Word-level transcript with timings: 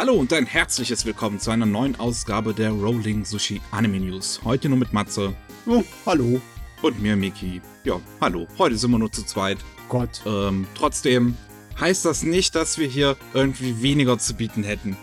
Hallo 0.00 0.14
und 0.14 0.32
ein 0.32 0.46
herzliches 0.46 1.04
Willkommen 1.04 1.40
zu 1.40 1.50
einer 1.50 1.66
neuen 1.66 2.00
Ausgabe 2.00 2.54
der 2.54 2.70
Rolling 2.70 3.26
Sushi 3.26 3.60
Anime 3.70 4.00
News. 4.00 4.40
Heute 4.42 4.70
nur 4.70 4.78
mit 4.78 4.94
Matze. 4.94 5.34
Oh, 5.66 5.84
hallo. 6.06 6.40
Und 6.80 7.02
mir, 7.02 7.16
Miki. 7.16 7.60
Ja, 7.84 8.00
hallo. 8.18 8.48
Heute 8.56 8.78
sind 8.78 8.92
wir 8.92 8.98
nur 8.98 9.12
zu 9.12 9.26
zweit. 9.26 9.58
Gott. 9.90 10.22
Ähm, 10.24 10.66
trotzdem 10.74 11.36
heißt 11.78 12.06
das 12.06 12.22
nicht, 12.22 12.54
dass 12.54 12.78
wir 12.78 12.88
hier 12.88 13.14
irgendwie 13.34 13.82
weniger 13.82 14.18
zu 14.18 14.32
bieten 14.32 14.62
hätten. 14.62 14.96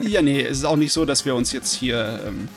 ja, 0.00 0.20
nee, 0.20 0.42
es 0.42 0.58
ist 0.58 0.64
auch 0.64 0.74
nicht 0.74 0.92
so, 0.92 1.04
dass 1.04 1.24
wir 1.24 1.36
uns 1.36 1.52
jetzt 1.52 1.72
hier 1.72 2.24
ähm, 2.26 2.48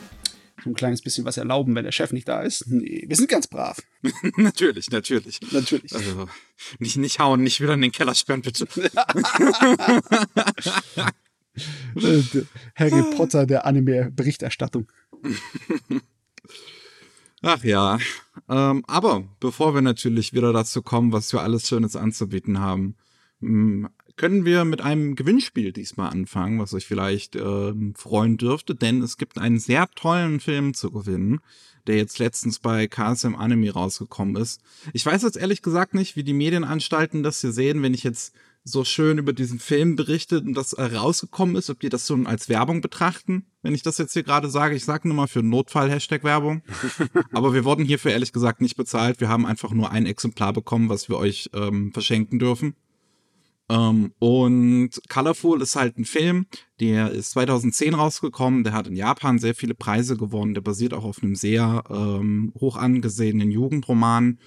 ein 0.65 0.73
kleines 0.73 1.01
bisschen 1.01 1.25
was 1.25 1.37
erlauben, 1.37 1.75
wenn 1.75 1.83
der 1.83 1.91
Chef 1.91 2.11
nicht 2.11 2.27
da 2.27 2.41
ist. 2.41 2.67
Nee, 2.67 3.05
wir 3.07 3.15
sind 3.15 3.29
ganz 3.29 3.47
brav. 3.47 3.81
natürlich, 4.37 4.89
natürlich. 4.91 5.39
Natürlich. 5.51 5.93
Also, 5.93 6.27
nicht, 6.79 6.97
nicht 6.97 7.19
hauen, 7.19 7.43
nicht 7.43 7.61
wieder 7.61 7.73
in 7.73 7.81
den 7.81 7.91
Keller 7.91 8.15
sperren, 8.15 8.41
bitte. 8.41 8.67
Harry 12.75 13.03
Potter 13.15 13.45
der 13.45 13.65
Anime-Berichterstattung. 13.65 14.87
Ach 17.41 17.63
ja. 17.63 17.99
Ähm, 18.49 18.83
aber 18.87 19.23
bevor 19.39 19.75
wir 19.75 19.81
natürlich 19.81 20.33
wieder 20.33 20.53
dazu 20.53 20.81
kommen, 20.81 21.11
was 21.11 21.33
wir 21.33 21.41
alles 21.41 21.67
Schönes 21.67 21.95
anzubieten 21.95 22.59
haben, 22.59 22.95
hm, 23.41 23.89
können 24.15 24.45
wir 24.45 24.65
mit 24.65 24.81
einem 24.81 25.15
Gewinnspiel 25.15 25.71
diesmal 25.71 26.11
anfangen, 26.11 26.59
was 26.59 26.73
euch 26.73 26.85
vielleicht 26.85 27.35
äh, 27.35 27.73
freuen 27.95 28.37
dürfte, 28.37 28.75
denn 28.75 29.01
es 29.01 29.17
gibt 29.17 29.37
einen 29.37 29.59
sehr 29.59 29.89
tollen 29.95 30.39
Film 30.39 30.73
zu 30.73 30.91
gewinnen, 30.91 31.39
der 31.87 31.97
jetzt 31.97 32.19
letztens 32.19 32.59
bei 32.59 32.87
KSM 32.87 33.35
Anime 33.35 33.71
rausgekommen 33.71 34.35
ist. 34.35 34.61
Ich 34.93 35.05
weiß 35.05 35.23
jetzt 35.23 35.37
ehrlich 35.37 35.61
gesagt 35.61 35.93
nicht, 35.93 36.15
wie 36.15 36.23
die 36.23 36.33
Medienanstalten 36.33 37.23
das 37.23 37.41
hier 37.41 37.51
sehen, 37.51 37.81
wenn 37.81 37.93
ich 37.93 38.03
jetzt 38.03 38.33
so 38.65 38.85
schön 38.85 39.17
über 39.17 39.33
diesen 39.33 39.59
Film 39.59 39.95
berichtet 39.97 40.45
und 40.45 40.53
das 40.53 40.73
äh, 40.73 40.83
rausgekommen 40.83 41.55
ist, 41.57 41.69
ob 41.69 41.81
die 41.81 41.89
das 41.89 42.07
so 42.07 42.15
als 42.23 42.47
Werbung 42.47 42.79
betrachten, 42.79 43.45
wenn 43.61 43.75
ich 43.75 43.81
das 43.81 43.97
jetzt 43.97 44.13
hier 44.13 44.23
gerade 44.23 44.49
sage. 44.49 44.75
Ich 44.75 44.85
sage 44.85 45.07
nur 45.07 45.17
mal 45.17 45.27
für 45.27 45.43
Notfall 45.43 45.91
Hashtag 45.91 46.23
Werbung. 46.23 46.61
Aber 47.33 47.53
wir 47.53 47.65
wurden 47.65 47.83
hierfür 47.83 48.11
ehrlich 48.11 48.31
gesagt 48.31 48.61
nicht 48.61 48.77
bezahlt. 48.77 49.19
Wir 49.19 49.27
haben 49.27 49.45
einfach 49.45 49.71
nur 49.71 49.91
ein 49.91 50.05
Exemplar 50.05 50.53
bekommen, 50.53 50.87
was 50.87 51.09
wir 51.09 51.17
euch 51.17 51.49
ähm, 51.53 51.91
verschenken 51.91 52.39
dürfen. 52.39 52.75
Ähm, 53.69 54.13
und 54.19 54.91
Colorful 55.09 55.61
ist 55.61 55.75
halt 55.75 55.97
ein 55.97 56.05
Film, 56.05 56.47
der 56.79 57.11
ist 57.11 57.31
2010 57.31 57.93
rausgekommen, 57.93 58.63
der 58.63 58.73
hat 58.73 58.87
in 58.87 58.95
Japan 58.95 59.39
sehr 59.39 59.55
viele 59.55 59.73
Preise 59.73 60.17
gewonnen, 60.17 60.53
der 60.53 60.61
basiert 60.61 60.93
auch 60.93 61.05
auf 61.05 61.23
einem 61.23 61.35
sehr 61.35 61.83
ähm, 61.89 62.51
hoch 62.59 62.75
angesehenen 62.75 63.51
Jugendroman. 63.51 64.39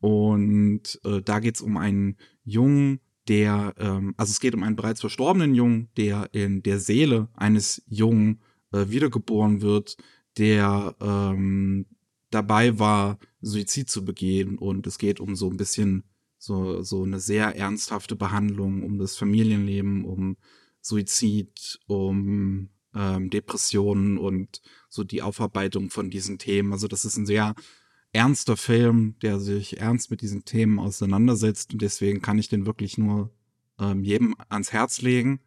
Und 0.00 1.00
äh, 1.04 1.22
da 1.22 1.38
geht 1.38 1.56
es 1.56 1.60
um 1.60 1.76
einen 1.76 2.16
Jungen, 2.44 3.00
der, 3.28 3.74
ähm, 3.78 4.14
also 4.16 4.30
es 4.30 4.40
geht 4.40 4.54
um 4.54 4.62
einen 4.62 4.76
bereits 4.76 5.00
verstorbenen 5.00 5.54
Jungen, 5.54 5.88
der 5.96 6.30
in 6.32 6.62
der 6.62 6.80
Seele 6.80 7.28
eines 7.34 7.82
Jungen 7.86 8.40
äh, 8.72 8.86
wiedergeboren 8.88 9.60
wird, 9.60 9.96
der 10.38 10.96
ähm, 11.00 11.86
dabei 12.30 12.78
war, 12.78 13.18
Suizid 13.42 13.90
zu 13.90 14.04
begehen. 14.04 14.58
Und 14.58 14.86
es 14.86 14.98
geht 14.98 15.20
um 15.20 15.36
so 15.36 15.48
ein 15.48 15.56
bisschen 15.56 16.04
so, 16.42 16.82
so 16.82 17.04
eine 17.04 17.20
sehr 17.20 17.54
ernsthafte 17.54 18.16
Behandlung 18.16 18.82
um 18.82 18.98
das 18.98 19.16
Familienleben, 19.16 20.04
um 20.04 20.36
Suizid, 20.80 21.78
um 21.86 22.70
ähm, 22.96 23.30
Depressionen 23.30 24.18
und 24.18 24.60
so 24.88 25.04
die 25.04 25.22
Aufarbeitung 25.22 25.90
von 25.90 26.10
diesen 26.10 26.38
Themen. 26.38 26.72
Also 26.72 26.88
das 26.88 27.04
ist 27.04 27.16
ein 27.16 27.26
sehr 27.26 27.54
ernster 28.12 28.56
Film, 28.56 29.14
der 29.22 29.38
sich 29.38 29.78
ernst 29.78 30.10
mit 30.10 30.20
diesen 30.20 30.44
Themen 30.44 30.80
auseinandersetzt 30.80 31.74
und 31.74 31.80
deswegen 31.80 32.22
kann 32.22 32.40
ich 32.40 32.48
den 32.48 32.66
wirklich 32.66 32.98
nur 32.98 33.32
ähm, 33.78 34.02
jedem 34.02 34.34
ans 34.48 34.72
Herz 34.72 35.00
legen. 35.00 35.42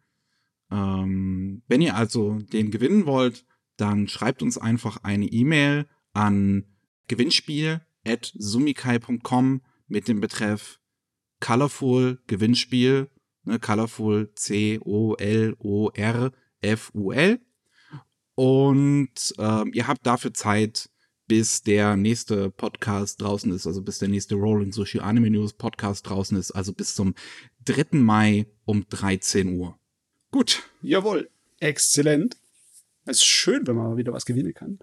Ähm, 0.70 1.60
wenn 1.68 1.82
ihr 1.82 1.94
also 1.94 2.38
den 2.38 2.70
gewinnen 2.70 3.04
wollt, 3.04 3.44
dann 3.76 4.08
schreibt 4.08 4.42
uns 4.42 4.56
einfach 4.56 4.96
eine 5.02 5.26
E-Mail 5.26 5.84
an 6.14 6.64
gewinnspiel@sumikai.com 7.08 9.60
mit 9.88 10.08
dem 10.08 10.20
Betreff 10.20 10.80
Colorful 11.40 12.18
Gewinnspiel, 12.26 13.08
ne, 13.44 13.58
Colorful 13.58 14.32
C-O-L-O-R-F-U-L. 14.34 15.20
Und 18.34 19.34
ähm, 19.38 19.70
ihr 19.72 19.86
habt 19.88 20.06
dafür 20.06 20.34
Zeit, 20.34 20.90
bis 21.26 21.62
der 21.62 21.96
nächste 21.96 22.50
Podcast 22.50 23.20
draußen 23.20 23.52
ist, 23.52 23.66
also 23.66 23.82
bis 23.82 23.98
der 23.98 24.08
nächste 24.08 24.36
Rolling 24.36 24.72
Sushi 24.72 25.00
Anime 25.00 25.30
News 25.30 25.54
Podcast 25.54 26.08
draußen 26.08 26.36
ist, 26.38 26.52
also 26.52 26.72
bis 26.72 26.94
zum 26.94 27.14
3. 27.64 27.98
Mai 27.98 28.46
um 28.64 28.86
13 28.88 29.58
Uhr. 29.58 29.78
Gut. 30.30 30.62
Jawohl. 30.82 31.30
Exzellent. 31.58 32.36
Es 33.06 33.18
ist 33.18 33.24
schön, 33.24 33.66
wenn 33.66 33.76
man 33.76 33.90
mal 33.90 33.96
wieder 33.96 34.12
was 34.12 34.26
gewinnen 34.26 34.52
kann. 34.52 34.78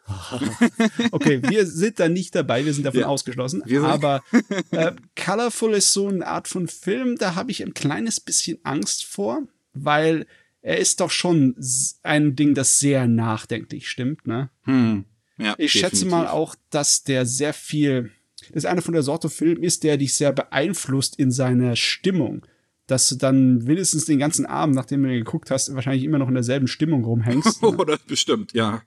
okay, 1.12 1.42
wir 1.44 1.66
sind 1.66 2.00
da 2.00 2.08
nicht 2.08 2.34
dabei, 2.34 2.66
wir 2.66 2.74
sind 2.74 2.86
davon 2.86 3.02
ja, 3.02 3.08
ausgeschlossen. 3.08 3.64
Aber 3.84 4.24
äh, 4.72 4.94
Colorful 5.16 5.74
ist 5.74 5.92
so 5.92 6.08
eine 6.08 6.26
Art 6.26 6.48
von 6.48 6.68
Film, 6.68 7.18
da 7.18 7.36
habe 7.36 7.52
ich 7.52 7.62
ein 7.62 7.74
kleines 7.74 8.20
bisschen 8.20 8.60
Angst 8.64 9.06
vor, 9.06 9.44
weil 9.74 10.26
er 10.62 10.78
ist 10.78 11.02
doch 11.02 11.12
schon 11.12 11.56
ein 12.04 12.36
Ding, 12.38 12.54
das 12.54 12.80
sehr 12.80 13.08
nachdenklich 13.08 13.90
stimmt, 13.90 14.26
ne? 14.26 14.50
Hm. 14.64 15.04
Ja, 15.38 15.56
ich 15.58 15.74
definitiv. 15.74 15.82
schätze 15.82 16.06
mal 16.06 16.28
auch, 16.28 16.56
dass 16.70 17.04
der 17.04 17.26
sehr 17.26 17.54
viel, 17.54 18.12
das 18.50 18.64
ist 18.64 18.66
einer 18.66 18.82
von 18.82 18.94
der 18.94 19.04
Sorte 19.04 19.30
Film 19.30 19.62
ist, 19.62 19.84
der 19.84 19.98
dich 19.98 20.14
sehr 20.14 20.32
beeinflusst 20.32 21.20
in 21.20 21.32
seiner 21.32 21.76
Stimmung 21.76 22.46
dass 22.88 23.08
du 23.10 23.16
dann 23.16 23.66
wenigstens 23.66 24.06
den 24.06 24.20
ganzen 24.20 24.46
Abend, 24.46 24.76
nachdem 24.76 25.04
du 25.04 25.10
geguckt 25.10 25.52
hast, 25.52 25.74
wahrscheinlich 25.74 26.04
immer 26.04 26.20
noch 26.20 26.28
in 26.28 26.34
derselben 26.34 26.68
Stimmung 26.68 27.04
rumhängst. 27.04 27.62
Ne? 27.64 27.70
Oder 27.78 27.98
bestimmt, 28.08 28.54
ja. 28.54 28.82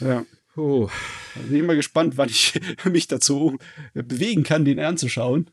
Ja. 0.00 0.24
Oh. 0.56 0.88
Also 1.34 1.48
bin 1.48 1.60
immer 1.60 1.74
gespannt, 1.76 2.16
wann 2.16 2.28
ich 2.28 2.58
mich 2.90 3.06
dazu 3.06 3.58
bewegen 3.94 4.42
kann, 4.42 4.64
den 4.64 4.80
anzuschauen. 4.80 5.50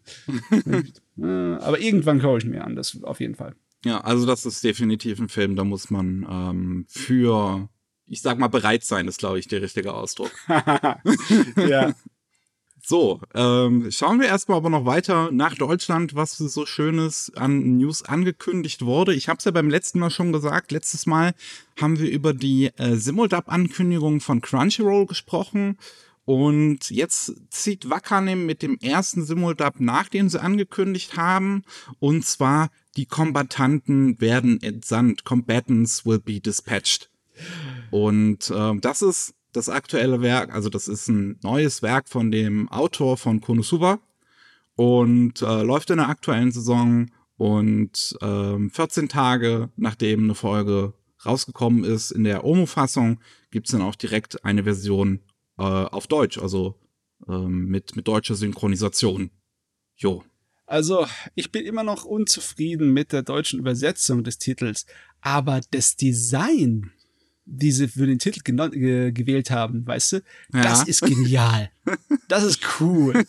Aber 1.17 1.79
irgendwann 1.79 2.21
schaue 2.21 2.39
ich 2.39 2.45
mir 2.45 2.63
an, 2.63 2.75
das 2.75 3.03
auf 3.03 3.19
jeden 3.19 3.35
Fall. 3.35 3.55
Ja, 3.85 4.01
also 4.01 4.25
das 4.25 4.45
ist 4.45 4.63
definitiv 4.63 5.19
ein 5.19 5.29
Film, 5.29 5.55
da 5.55 5.63
muss 5.63 5.91
man 5.91 6.25
ähm, 6.29 6.85
für, 6.87 7.69
ich 8.07 8.21
sag 8.21 8.39
mal, 8.39 8.47
bereit 8.47 8.85
sein, 8.85 9.07
ist, 9.07 9.19
glaube 9.19 9.39
ich, 9.39 9.47
der 9.47 9.61
richtige 9.61 9.93
Ausdruck. 9.93 10.31
ja. 11.57 11.93
So, 12.85 13.21
ähm, 13.33 13.89
schauen 13.91 14.19
wir 14.19 14.27
erstmal 14.27 14.57
aber 14.57 14.69
noch 14.69 14.85
weiter 14.85 15.31
nach 15.31 15.55
Deutschland, 15.55 16.15
was 16.15 16.33
so 16.33 16.65
Schönes 16.65 17.31
an 17.33 17.77
News 17.77 18.03
angekündigt 18.03 18.83
wurde. 18.83 19.13
Ich 19.13 19.29
habe 19.29 19.37
es 19.37 19.45
ja 19.45 19.51
beim 19.51 19.69
letzten 19.69 19.99
Mal 19.99 20.09
schon 20.09 20.33
gesagt. 20.33 20.73
Letztes 20.73 21.05
Mal 21.05 21.33
haben 21.79 21.97
wir 21.97 22.11
über 22.11 22.33
die 22.33 22.71
äh, 22.75 22.97
Simuldub-Ankündigung 22.97 24.19
von 24.19 24.41
Crunchyroll 24.41 25.05
gesprochen. 25.05 25.77
Und 26.25 26.89
jetzt 26.89 27.33
zieht 27.49 27.89
Wakanim 27.89 28.45
mit 28.45 28.61
dem 28.61 28.77
ersten 28.79 29.23
Simuldub 29.23 29.79
nach, 29.79 30.09
den 30.09 30.27
sie 30.27 30.41
angekündigt 30.41 31.15
haben. 31.15 31.63
Und 31.99 32.25
zwar, 32.25 32.69
die 32.97 33.05
Kombatanten 33.05 34.19
werden 34.19 34.61
entsandt. 34.61 35.23
Combatants 35.23 36.05
will 36.05 36.19
be 36.19 36.41
dispatched. 36.41 37.09
Und 37.91 38.49
äh, 38.49 38.73
das 38.81 39.01
ist 39.01 39.35
das 39.53 39.69
aktuelle 39.69 40.21
Werk, 40.21 40.53
also 40.53 40.69
das 40.69 40.87
ist 40.87 41.07
ein 41.07 41.39
neues 41.43 41.81
Werk 41.81 42.09
von 42.09 42.31
dem 42.31 42.69
Autor 42.69 43.17
von 43.17 43.39
Konosuba 43.39 43.99
und 44.75 45.41
äh, 45.41 45.63
läuft 45.63 45.89
in 45.91 45.97
der 45.97 46.09
aktuellen 46.09 46.51
Saison 46.51 47.07
und 47.37 48.17
ähm, 48.21 48.69
14 48.71 49.09
Tage 49.09 49.69
nachdem 49.75 50.23
eine 50.23 50.35
Folge 50.35 50.93
rausgekommen 51.25 51.83
ist 51.83 52.11
in 52.11 52.23
der 52.23 52.43
Omo-Fassung, 52.43 53.19
gibt 53.51 53.67
es 53.67 53.71
dann 53.71 53.81
auch 53.81 53.95
direkt 53.95 54.43
eine 54.43 54.63
Version 54.63 55.21
äh, 55.57 55.63
auf 55.63 56.07
Deutsch, 56.07 56.37
also 56.37 56.75
ähm, 57.27 57.67
mit, 57.67 57.95
mit 57.95 58.07
deutscher 58.07 58.35
Synchronisation. 58.35 59.29
Jo. 59.95 60.23
Also, 60.65 61.05
ich 61.35 61.51
bin 61.51 61.65
immer 61.65 61.83
noch 61.83 62.05
unzufrieden 62.05 62.93
mit 62.93 63.11
der 63.11 63.21
deutschen 63.21 63.59
Übersetzung 63.59 64.23
des 64.23 64.37
Titels, 64.37 64.85
aber 65.21 65.61
das 65.71 65.95
Design 65.95 66.91
die 67.45 67.71
sie 67.71 67.87
für 67.87 68.05
den 68.05 68.19
Titel 68.19 68.41
ge 68.41 69.11
gewählt 69.11 69.51
haben, 69.51 69.85
weißt 69.85 70.13
du? 70.13 70.15
Ja. 70.53 70.61
Das 70.63 70.83
ist 70.87 71.01
genial. 71.01 71.69
Das 72.29 72.43
ist 72.45 72.61
cool. 72.79 73.25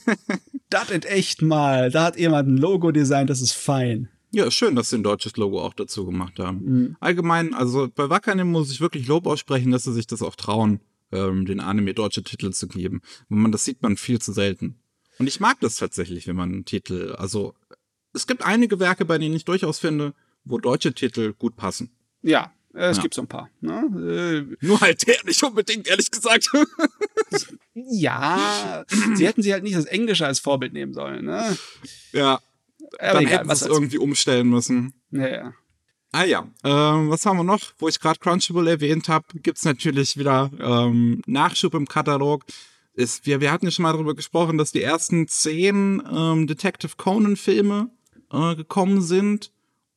das 0.71 0.91
ist 0.91 1.05
echt 1.05 1.43
mal. 1.43 1.91
Da 1.91 2.05
hat 2.05 2.17
jemand 2.17 2.49
ein 2.49 2.57
Logo 2.57 2.93
designt, 2.93 3.29
das 3.29 3.43
ist 3.43 3.53
fein. 3.53 4.09
Ja, 4.31 4.51
schön, 4.51 4.77
dass 4.77 4.91
sie 4.91 4.97
ein 4.97 5.03
deutsches 5.03 5.37
Logo 5.37 5.61
auch 5.61 5.75
dazu 5.75 6.07
gemacht 6.07 6.39
haben. 6.39 6.65
Mhm. 6.65 6.97
Allgemein, 7.01 7.53
also 7.53 7.89
bei 7.95 8.09
Wakanim 8.09 8.51
muss 8.51 8.71
ich 8.71 8.81
wirklich 8.81 9.07
Lob 9.07 9.27
aussprechen, 9.27 9.73
dass 9.73 9.83
sie 9.83 9.93
sich 9.93 10.07
das 10.07 10.23
auch 10.23 10.37
trauen, 10.37 10.81
ähm, 11.13 11.45
den 11.45 11.61
Anime 11.61 11.93
deutsche 11.93 12.23
Titel 12.23 12.51
zu 12.53 12.67
geben. 12.67 13.03
Wenn 13.29 13.41
man 13.41 13.53
das 13.53 13.65
sieht 13.65 13.83
man 13.83 13.97
viel 13.97 14.21
zu 14.21 14.33
selten. 14.33 14.77
Und 15.19 15.27
ich 15.27 15.41
mag 15.41 15.61
das 15.61 15.77
tatsächlich, 15.77 16.27
wenn 16.27 16.37
man 16.37 16.53
einen 16.53 16.65
Titel, 16.65 17.15
also 17.19 17.55
es 18.13 18.27
gibt 18.27 18.43
einige 18.43 18.81
Werke, 18.81 19.05
bei 19.05 19.19
denen 19.19 19.35
ich 19.35 19.45
durchaus 19.45 19.79
finde, 19.79 20.15
wo 20.45 20.59
deutsche 20.59 20.95
Titel 20.95 21.35
gut 21.35 21.57
passen. 21.57 21.91
Ja, 22.23 22.53
es 22.75 22.97
ja. 22.97 23.03
gibt 23.03 23.15
so 23.15 23.23
ein 23.23 23.29
paar. 23.29 23.49
Ne? 23.61 24.47
Äh, 24.61 24.67
Nur 24.67 24.81
halt 24.81 25.07
der 25.07 25.17
nicht 25.25 25.43
unbedingt, 25.43 25.89
ehrlich 25.89 26.11
gesagt. 26.11 26.51
ja, 27.75 28.85
sie 29.15 29.27
hätten 29.27 29.43
sie 29.43 29.53
halt 29.53 29.63
nicht 29.63 29.77
das 29.77 29.85
Englische 29.85 30.27
als 30.27 30.41
Vorbild 30.41 30.73
nehmen 30.73 30.93
sollen. 30.93 31.25
Ne? 31.25 31.57
Ja. 32.13 32.41
Aber 32.99 33.15
dann 33.15 33.23
egal, 33.23 33.39
hätten 33.39 33.55
sie 33.55 33.65
es 33.65 33.71
irgendwie 33.71 33.99
umstellen 33.99 34.49
müssen. 34.49 34.93
Ja, 35.11 35.29
ja. 35.29 35.55
Ah 36.13 36.25
ja, 36.25 36.47
ähm, 36.63 37.11
was 37.11 37.27
haben 37.27 37.39
wir 37.39 37.45
noch? 37.45 37.73
Wo 37.79 37.89
ich 37.89 37.99
gerade 37.99 38.21
Crunchyroll 38.21 38.69
erwähnt 38.69 39.09
habe, 39.09 39.27
gibt's 39.43 39.65
natürlich 39.65 40.17
wieder 40.17 40.49
ähm, 40.61 41.23
Nachschub 41.27 41.75
im 41.75 41.89
Katalog. 41.89 42.45
Ist, 42.93 43.27
wir, 43.27 43.41
wir 43.41 43.51
hatten 43.51 43.65
ja 43.65 43.73
schon 43.73 43.83
mal 43.83 43.93
darüber 43.93 44.15
gesprochen, 44.15 44.57
dass 44.57 44.71
die 44.71 44.83
ersten 44.83 45.27
zehn 45.27 46.01
ähm, 46.09 46.47
Detective 46.47 46.93
Conan-Filme 46.97 47.91
äh, 48.31 48.55
gekommen 48.55 49.03
sind. 49.03 49.51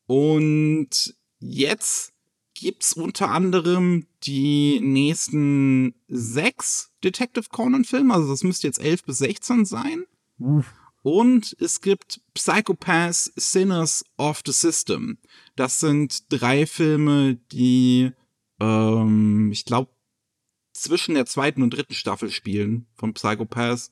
Und 0.08 1.16
jetzt 1.40 2.14
gibt's 2.60 2.94
unter 2.94 3.30
anderem 3.30 4.08
die 4.24 4.80
nächsten 4.82 5.94
sechs 6.08 6.92
Detective 7.04 7.46
Conan-Filme. 7.52 8.14
Also 8.14 8.30
das 8.30 8.44
müsste 8.44 8.68
jetzt 8.68 8.80
elf 8.80 9.04
bis 9.04 9.20
sechzehn 9.20 9.66
sein. 9.66 10.06
Uff. 10.40 10.66
Und 11.04 11.56
es 11.60 11.82
gibt 11.82 12.22
Psychopaths, 12.34 13.32
Sinners 13.36 14.04
of 14.18 14.42
the 14.46 14.52
System. 14.52 15.20
Das 15.56 15.80
sind 15.80 16.32
drei 16.34 16.66
Filme, 16.66 17.36
die, 17.52 18.12
ähm, 18.60 19.52
ich 19.52 19.64
glaube, 19.64 19.92
zwischen 20.74 21.16
der 21.16 21.26
zweiten 21.26 21.62
und 21.62 21.70
dritten 21.70 21.94
Staffel 21.94 22.30
spielen 22.30 22.88
von 22.96 23.14
Psychopaths. 23.14 23.92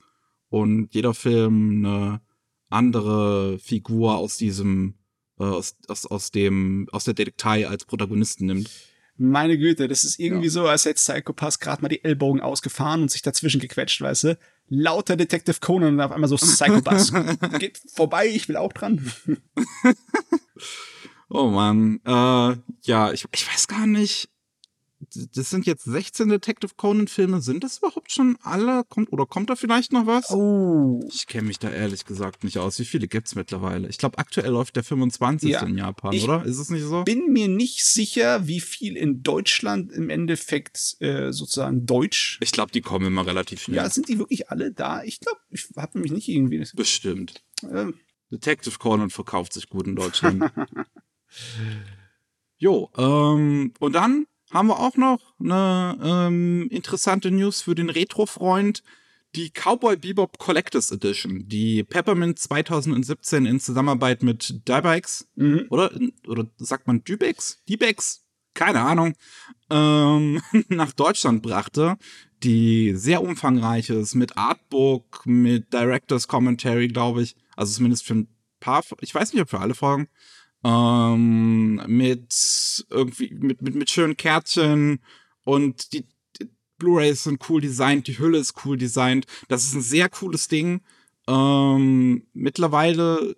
Und 0.50 0.94
jeder 0.94 1.14
Film 1.14 1.86
eine 1.86 2.22
andere 2.70 3.60
Figur 3.60 4.18
aus 4.18 4.38
diesem, 4.38 4.96
äh, 5.40 5.44
aus, 5.44 5.76
aus, 5.88 6.06
aus 6.06 6.32
dem, 6.32 6.88
aus 6.92 7.06
der 7.06 7.14
Detektei 7.14 7.68
als 7.68 7.86
Protagonisten 7.86 8.46
nimmt. 8.46 8.70
Meine 9.18 9.58
Güte, 9.58 9.88
das 9.88 10.04
ist 10.04 10.20
irgendwie 10.20 10.48
ja. 10.48 10.52
so, 10.52 10.68
als 10.68 10.84
hätte 10.84 10.96
Psychopath 10.96 11.62
gerade 11.62 11.82
mal 11.82 11.88
die 11.88 12.04
Ellbogen 12.04 12.42
ausgefahren 12.42 13.02
und 13.02 13.12
sich 13.12 13.22
dazwischen 13.22 13.62
gequetscht, 13.62 14.02
weißt 14.02 14.24
du? 14.26 14.38
Lauter 14.68 15.16
Detective 15.16 15.58
Conan 15.62 15.94
und 15.94 16.02
auf 16.02 16.12
einmal 16.12 16.28
so 16.28 16.36
Psychopath. 16.36 17.14
Geht 17.60 17.80
vorbei, 17.94 18.28
ich 18.28 18.50
will 18.50 18.58
auch 18.58 18.74
dran. 18.74 19.10
oh 21.30 21.48
man, 21.48 22.02
äh, 22.06 22.58
ja, 22.82 23.14
ich, 23.14 23.26
ich 23.32 23.48
weiß 23.48 23.68
gar 23.68 23.88
nicht 23.88 24.30
das 25.16 25.50
sind 25.50 25.66
jetzt 25.66 25.86
16 25.86 26.30
Detective 26.30 26.74
Conan-Filme. 26.76 27.42
Sind 27.42 27.64
das 27.64 27.80
überhaupt 27.80 28.12
schon 28.12 28.38
alle? 28.42 28.84
Kommt, 28.88 29.12
oder 29.12 29.26
kommt 29.26 29.50
da 29.50 29.56
vielleicht 29.56 29.94
noch 29.94 30.06
was? 30.06 30.30
Oh. 30.32 31.08
Ich 31.12 31.28
kenne 31.28 31.48
mich 31.48 31.60
da 31.60 31.70
ehrlich 31.70 32.06
gesagt 32.06 32.44
nicht 32.44 32.58
aus. 32.58 32.80
Wie 32.80 32.86
viele 32.86 33.08
gibt's 33.08 33.36
mittlerweile? 33.36 33.88
Ich 33.90 33.98
glaube, 33.98 34.18
aktuell 34.18 34.52
läuft 34.52 34.76
der 34.76 34.84
25. 34.84 35.50
Ja. 35.50 35.64
in 35.64 35.78
Japan, 35.78 36.14
ich 36.14 36.24
oder? 36.24 36.46
Ist 36.46 36.60
es 36.60 36.70
nicht 36.70 36.84
so? 36.84 37.04
bin 37.04 37.32
mir 37.32 37.48
nicht 37.48 37.86
sicher, 37.86 38.48
wie 38.48 38.60
viel 38.60 38.98
in 38.98 39.24
Deutschland 39.24 39.92
im 39.92 40.10
Endeffekt 40.10 40.98
äh, 41.00 41.32
sozusagen 41.32 41.86
Deutsch. 41.86 42.38
Ich 42.42 42.52
glaube, 42.52 42.72
die 42.72 42.82
kommen 42.82 43.08
immer 43.08 43.26
relativ 43.26 43.62
schnell. 43.62 43.78
Ja, 43.78 43.90
sind 43.90 44.10
die 44.10 44.20
wirklich 44.20 44.50
alle 44.50 44.72
da? 44.72 45.04
Ich 45.04 45.20
glaube, 45.20 45.40
ich 45.52 45.70
habe 45.78 46.00
mich 46.00 46.12
nicht 46.12 46.28
irgendwie. 46.28 46.66
Bestimmt. 46.76 47.44
Ähm. 47.64 47.96
Detective 48.32 48.78
Conan 48.80 49.10
verkauft 49.10 49.54
sich 49.54 49.70
gut 49.70 49.88
in 49.88 49.96
Deutschland. 49.96 50.46
jo, 52.58 52.90
ähm, 52.98 53.74
und 53.80 53.94
dann 53.94 54.26
haben 54.56 54.70
wir 54.70 54.80
auch 54.80 54.96
noch 54.96 55.20
eine 55.38 56.00
ähm, 56.02 56.70
interessante 56.72 57.30
News 57.30 57.62
für 57.62 57.76
den 57.76 57.90
Retro-Freund. 57.90 58.84
Die 59.36 59.52
Cowboy 59.52 59.98
Bebop 59.98 60.38
Collectors 60.38 60.92
Edition, 60.92 61.44
die 61.46 61.84
Peppermint 61.84 62.40
2017 62.40 63.46
in 63.46 63.60
Zusammenarbeit 63.60 64.24
mit 64.24 64.66
Dybex, 64.66 65.28
mhm. 65.36 65.66
oder, 65.70 65.92
oder 66.26 66.46
sagt 66.56 66.88
man 66.88 67.04
Dybex? 67.04 67.62
Dybex? 67.68 68.24
Keine 68.54 68.80
Ahnung, 68.80 69.14
ähm, 69.70 70.42
nach 70.70 70.94
Deutschland 70.94 71.44
brachte, 71.44 71.98
die 72.44 72.94
sehr 72.96 73.22
umfangreich 73.22 73.90
ist, 73.90 74.16
mit 74.16 74.38
Artbook, 74.38 75.26
mit 75.26 75.74
Director's 75.74 76.30
Commentary, 76.30 76.88
glaube 76.88 77.22
ich. 77.22 77.36
Also 77.58 77.74
zumindest 77.74 78.06
für 78.06 78.16
ein 78.16 78.30
paar, 78.62 78.84
ich 79.02 79.14
weiß 79.14 79.34
nicht, 79.34 79.42
ob 79.42 79.50
für 79.50 79.60
alle 79.60 79.76
Folgen 79.76 80.08
ähm, 80.66 81.80
mit 81.86 82.86
irgendwie 82.90 83.34
mit, 83.36 83.62
mit, 83.62 83.76
mit 83.76 83.90
schönen 83.90 84.18
Kärtchen 84.18 85.00
und 85.44 85.94
die, 85.94 86.08
die 86.40 86.50
Blu-rays 86.80 87.24
sind 87.24 87.48
cool 87.50 87.62
designt, 87.62 88.08
die 88.08 88.18
Hülle 88.18 88.40
ist 88.40 88.66
cool 88.66 88.76
designt. 88.76 89.28
Das 89.48 89.64
ist 89.64 89.76
ein 89.76 89.82
sehr 89.82 90.10
cooles 90.10 90.48
Ding. 90.48 90.82
Ähm, 91.28 92.24
mittlerweile 92.34 93.36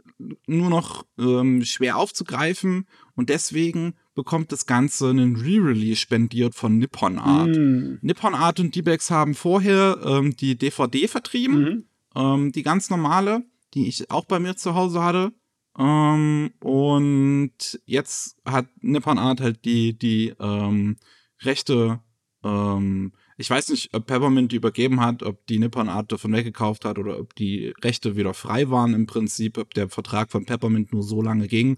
nur 0.48 0.70
noch 0.70 1.06
ähm, 1.18 1.64
schwer 1.64 1.98
aufzugreifen 1.98 2.86
und 3.16 3.30
deswegen 3.30 3.96
bekommt 4.14 4.52
das 4.52 4.66
Ganze 4.66 5.10
einen 5.10 5.36
Re-Release 5.36 6.02
spendiert 6.02 6.56
von 6.56 6.78
Nippon 6.78 7.20
Art. 7.20 7.56
Mm. 7.56 8.00
Nippon 8.02 8.36
Art 8.36 8.60
und 8.60 8.76
D-Bags 8.76 9.12
haben 9.12 9.36
vorher 9.36 10.00
ähm, 10.04 10.36
die 10.36 10.58
DVD 10.58 11.08
vertrieben, 11.08 11.60
mhm. 11.60 11.84
ähm, 12.16 12.52
die 12.52 12.64
ganz 12.64 12.90
normale, 12.90 13.44
die 13.74 13.88
ich 13.88 14.10
auch 14.12 14.26
bei 14.26 14.40
mir 14.40 14.58
zu 14.58 14.76
Hause 14.76 15.04
hatte. 15.04 15.32
Ähm, 15.78 16.52
und 16.60 17.80
jetzt 17.86 18.38
hat 18.46 18.68
Nippon 18.82 19.20
Art 19.20 19.42
halt 19.42 19.64
die, 19.66 19.98
die 19.98 20.34
ähm, 20.40 20.98
Rechte, 21.42 22.00
ähm, 22.44 23.14
ich 23.38 23.50
weiß 23.50 23.70
nicht, 23.70 23.94
ob 23.94 24.08
Peppermint 24.08 24.52
die 24.52 24.56
übergeben 24.56 25.00
hat, 25.00 25.22
ob 25.22 25.46
die 25.46 25.60
Nippon 25.60 25.90
Art 25.90 26.12
davon 26.12 26.34
weggekauft 26.34 26.86
hat 26.86 26.98
oder 26.98 27.20
ob 27.20 27.36
die 27.36 27.74
Rechte 27.84 28.16
wieder 28.16 28.34
frei 28.34 28.72
waren 28.72 28.96
im 28.96 29.06
Prinzip, 29.06 29.60
ob 29.60 29.74
der 29.76 29.90
Vertrag 29.90 30.32
von 30.32 30.46
Peppermint 30.46 30.92
nur 30.92 31.04
so 31.04 31.22
lange 31.22 31.48
ging. 31.48 31.78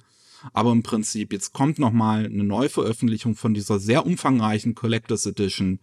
Aber 0.53 0.71
im 0.71 0.83
Prinzip, 0.83 1.33
jetzt 1.33 1.51
kommt 1.51 1.79
noch 1.79 1.91
mal 1.91 2.25
eine 2.25 2.45
Neuveröffentlichung 2.45 3.35
von 3.35 3.53
dieser 3.53 3.79
sehr 3.79 4.05
umfangreichen 4.05 4.73
Collectors 4.73 5.25
Edition. 5.25 5.79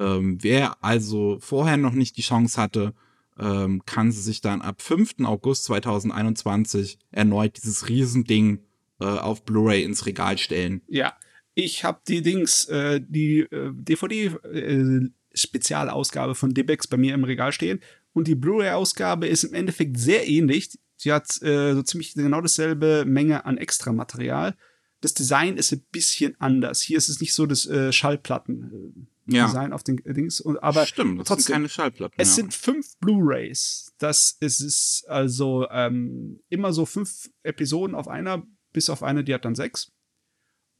Ähm, 0.00 0.38
wer 0.40 0.82
also 0.82 1.38
vorher 1.40 1.76
noch 1.76 1.92
nicht 1.92 2.16
die 2.16 2.22
Chance 2.22 2.60
hatte, 2.60 2.94
ähm, 3.40 3.82
kann 3.86 4.12
sie 4.12 4.20
sich 4.20 4.40
dann 4.40 4.60
ab 4.60 4.82
5. 4.82 5.14
August 5.24 5.64
2021 5.64 6.98
erneut 7.10 7.56
dieses 7.56 7.88
Riesending 7.88 8.60
äh, 9.00 9.06
auf 9.06 9.44
Blu-ray 9.44 9.82
ins 9.82 10.06
Regal 10.06 10.38
stellen. 10.38 10.82
Ja, 10.86 11.16
ich 11.54 11.82
habe 11.84 12.00
die 12.06 12.22
Dings, 12.22 12.66
äh, 12.66 13.00
die 13.02 13.40
äh, 13.40 13.72
DVD-Spezialausgabe 13.72 16.32
äh, 16.32 16.34
von 16.34 16.52
Debex 16.54 16.86
bei 16.86 16.98
mir 16.98 17.14
im 17.14 17.24
Regal 17.24 17.52
stehen 17.52 17.80
und 18.12 18.28
die 18.28 18.34
Blu-ray-Ausgabe 18.34 19.26
ist 19.26 19.44
im 19.44 19.54
Endeffekt 19.54 19.98
sehr 19.98 20.28
ähnlich. 20.28 20.78
Sie 20.96 21.12
hat 21.12 21.40
äh, 21.42 21.72
so 21.74 21.82
ziemlich 21.82 22.12
genau 22.14 22.42
dasselbe 22.42 23.04
Menge 23.06 23.46
an 23.46 23.56
Extramaterial. 23.56 24.54
Das 25.00 25.14
Design 25.14 25.56
ist 25.56 25.72
ein 25.72 25.86
bisschen 25.90 26.38
anders. 26.40 26.82
Hier 26.82 26.98
ist 26.98 27.08
es 27.08 27.20
nicht 27.20 27.32
so 27.32 27.46
das 27.46 27.66
äh, 27.66 27.90
Schallplatten 27.90 29.08
ja. 29.32 29.46
Design 29.46 29.72
auf 29.72 29.82
den 29.82 29.96
Dings. 29.96 30.40
Und, 30.40 30.62
aber 30.62 30.86
Stimmt, 30.86 31.20
das 31.20 31.28
trotzdem, 31.28 31.44
sind 31.44 31.52
keine 31.54 31.68
Schallplatten. 31.68 32.14
Es 32.18 32.30
ja. 32.30 32.34
sind 32.36 32.54
fünf 32.54 32.96
Blu-Rays. 32.98 33.92
Das 33.98 34.36
ist, 34.40 34.60
ist 34.60 35.04
also 35.08 35.68
ähm, 35.70 36.40
immer 36.48 36.72
so 36.72 36.86
fünf 36.86 37.30
Episoden 37.42 37.94
auf 37.94 38.08
einer, 38.08 38.42
bis 38.72 38.90
auf 38.90 39.02
eine, 39.02 39.24
die 39.24 39.34
hat 39.34 39.44
dann 39.44 39.54
sechs. 39.54 39.92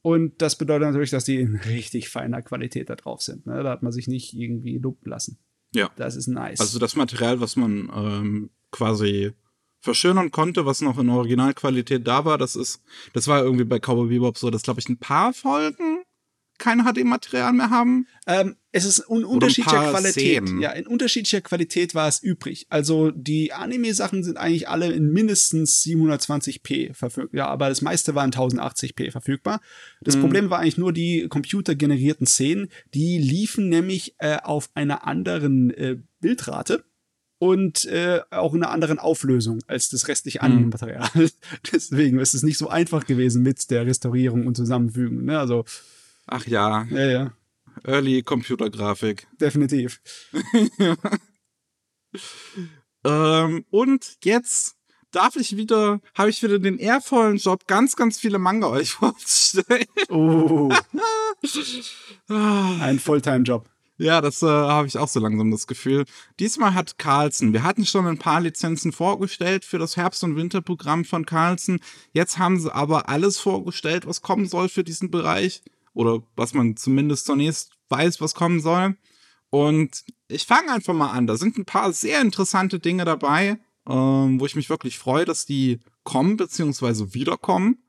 Und 0.03 0.41
das 0.41 0.57
bedeutet 0.57 0.87
natürlich, 0.87 1.11
dass 1.11 1.25
die 1.25 1.39
in 1.39 1.55
richtig 1.55 2.09
feiner 2.09 2.41
Qualität 2.41 2.89
da 2.89 2.95
drauf 2.95 3.21
sind. 3.21 3.45
Ne? 3.45 3.61
Da 3.63 3.69
hat 3.69 3.83
man 3.83 3.91
sich 3.91 4.07
nicht 4.07 4.33
irgendwie 4.33 4.79
lumpen 4.79 5.09
lassen. 5.09 5.37
Ja. 5.73 5.89
Das 5.95 6.15
ist 6.15 6.27
nice. 6.27 6.59
Also 6.59 6.79
das 6.79 6.95
Material, 6.95 7.39
was 7.39 7.55
man 7.55 7.89
ähm, 7.93 8.49
quasi 8.71 9.33
verschönern 9.79 10.31
konnte, 10.31 10.65
was 10.65 10.81
noch 10.81 10.97
in 10.99 11.09
Originalqualität 11.09 12.05
da 12.05 12.25
war, 12.25 12.37
das 12.37 12.55
ist, 12.55 12.83
das 13.13 13.27
war 13.27 13.43
irgendwie 13.43 13.63
bei 13.63 13.79
Cowboy 13.79 14.09
Bebop 14.09 14.37
so, 14.37 14.49
dass 14.49 14.63
glaube 14.63 14.79
ich 14.79 14.89
ein 14.89 14.97
paar 14.97 15.33
Folgen 15.33 15.90
kein 16.61 16.83
HD-Material 16.85 17.51
mehr 17.51 17.69
haben? 17.69 18.07
Ähm, 18.27 18.55
es 18.71 18.85
ist 18.85 18.99
in 18.99 19.25
unterschiedlicher 19.25 19.89
Qualität. 19.89 20.47
Szenen. 20.47 20.61
Ja, 20.61 20.71
in 20.71 20.87
unterschiedlicher 20.87 21.41
Qualität 21.41 21.93
war 21.93 22.07
es 22.07 22.23
übrig. 22.23 22.67
Also 22.69 23.11
die 23.11 23.51
Anime-Sachen 23.51 24.23
sind 24.23 24.37
eigentlich 24.37 24.69
alle 24.69 24.91
in 24.91 25.11
mindestens 25.11 25.83
720p 25.83 26.93
verfügbar. 26.93 27.37
Ja, 27.37 27.47
aber 27.47 27.67
das 27.67 27.81
meiste 27.81 28.15
war 28.15 28.23
in 28.23 28.31
1080p 28.31 29.11
verfügbar. 29.11 29.59
Das 29.99 30.15
mhm. 30.15 30.21
Problem 30.21 30.49
war 30.49 30.59
eigentlich 30.59 30.77
nur 30.77 30.93
die 30.93 31.27
computergenerierten 31.27 32.27
Szenen. 32.27 32.69
Die 32.93 33.17
liefen 33.17 33.67
nämlich 33.67 34.15
äh, 34.19 34.37
auf 34.41 34.69
einer 34.73 35.05
anderen 35.05 35.71
äh, 35.71 35.97
Bildrate 36.21 36.85
und 37.39 37.85
äh, 37.85 38.21
auch 38.29 38.53
in 38.53 38.61
einer 38.61 38.71
anderen 38.71 38.99
Auflösung 38.99 39.59
als 39.65 39.89
das 39.89 40.07
restliche 40.07 40.37
mhm. 40.39 40.45
Anime-Material. 40.45 41.09
Deswegen 41.73 42.19
ist 42.19 42.35
es 42.35 42.43
nicht 42.43 42.59
so 42.59 42.69
einfach 42.69 43.07
gewesen 43.07 43.41
mit 43.41 43.71
der 43.71 43.87
Restaurierung 43.87 44.45
und 44.45 44.55
Zusammenfügen. 44.55 45.25
Ne? 45.25 45.39
Also 45.39 45.65
Ach 46.31 46.47
ja. 46.47 46.87
Ja, 46.89 47.05
ja. 47.05 47.33
Early 47.83 48.23
Computergrafik. 48.23 49.27
Definitiv. 49.39 50.01
ähm, 53.03 53.65
und 53.69 54.17
jetzt 54.23 54.77
darf 55.11 55.35
ich 55.35 55.57
wieder, 55.57 55.99
habe 56.17 56.29
ich 56.29 56.41
wieder 56.41 56.57
den 56.57 56.77
ehrvollen 56.77 57.35
Job, 57.35 57.67
ganz, 57.67 57.97
ganz 57.97 58.17
viele 58.17 58.39
Manga 58.39 58.69
euch 58.69 58.91
vorzustellen. 58.93 59.85
Oh. 60.07 60.71
Ein 62.29 62.99
Fulltime-Job. 62.99 63.67
Ja, 63.97 64.21
das 64.21 64.41
äh, 64.41 64.47
habe 64.47 64.87
ich 64.87 64.97
auch 64.97 65.09
so 65.09 65.19
langsam 65.19 65.51
das 65.51 65.67
Gefühl. 65.67 66.05
Diesmal 66.39 66.73
hat 66.73 66.97
Carlsen, 66.97 67.51
wir 67.51 67.63
hatten 67.63 67.85
schon 67.85 68.07
ein 68.07 68.17
paar 68.17 68.39
Lizenzen 68.39 68.93
vorgestellt 68.93 69.65
für 69.65 69.79
das 69.79 69.97
Herbst- 69.97 70.23
und 70.23 70.37
Winterprogramm 70.37 71.03
von 71.03 71.25
Carlsen. 71.25 71.81
Jetzt 72.13 72.37
haben 72.37 72.57
sie 72.57 72.73
aber 72.73 73.09
alles 73.09 73.37
vorgestellt, 73.37 74.07
was 74.07 74.21
kommen 74.21 74.47
soll 74.47 74.69
für 74.69 74.85
diesen 74.85 75.11
Bereich 75.11 75.61
oder 75.93 76.21
was 76.35 76.53
man 76.53 76.77
zumindest 76.77 77.25
zunächst 77.25 77.71
weiß, 77.89 78.21
was 78.21 78.35
kommen 78.35 78.59
soll. 78.59 78.95
Und 79.49 80.03
ich 80.27 80.45
fange 80.45 80.71
einfach 80.71 80.93
mal 80.93 81.11
an. 81.11 81.27
Da 81.27 81.35
sind 81.35 81.57
ein 81.57 81.65
paar 81.65 81.91
sehr 81.91 82.21
interessante 82.21 82.79
Dinge 82.79 83.05
dabei, 83.05 83.59
ähm, 83.87 84.39
wo 84.39 84.45
ich 84.45 84.55
mich 84.55 84.69
wirklich 84.69 84.97
freue, 84.97 85.25
dass 85.25 85.45
die 85.45 85.79
kommen 86.03 86.37
bzw. 86.37 87.13
wiederkommen. 87.13 87.83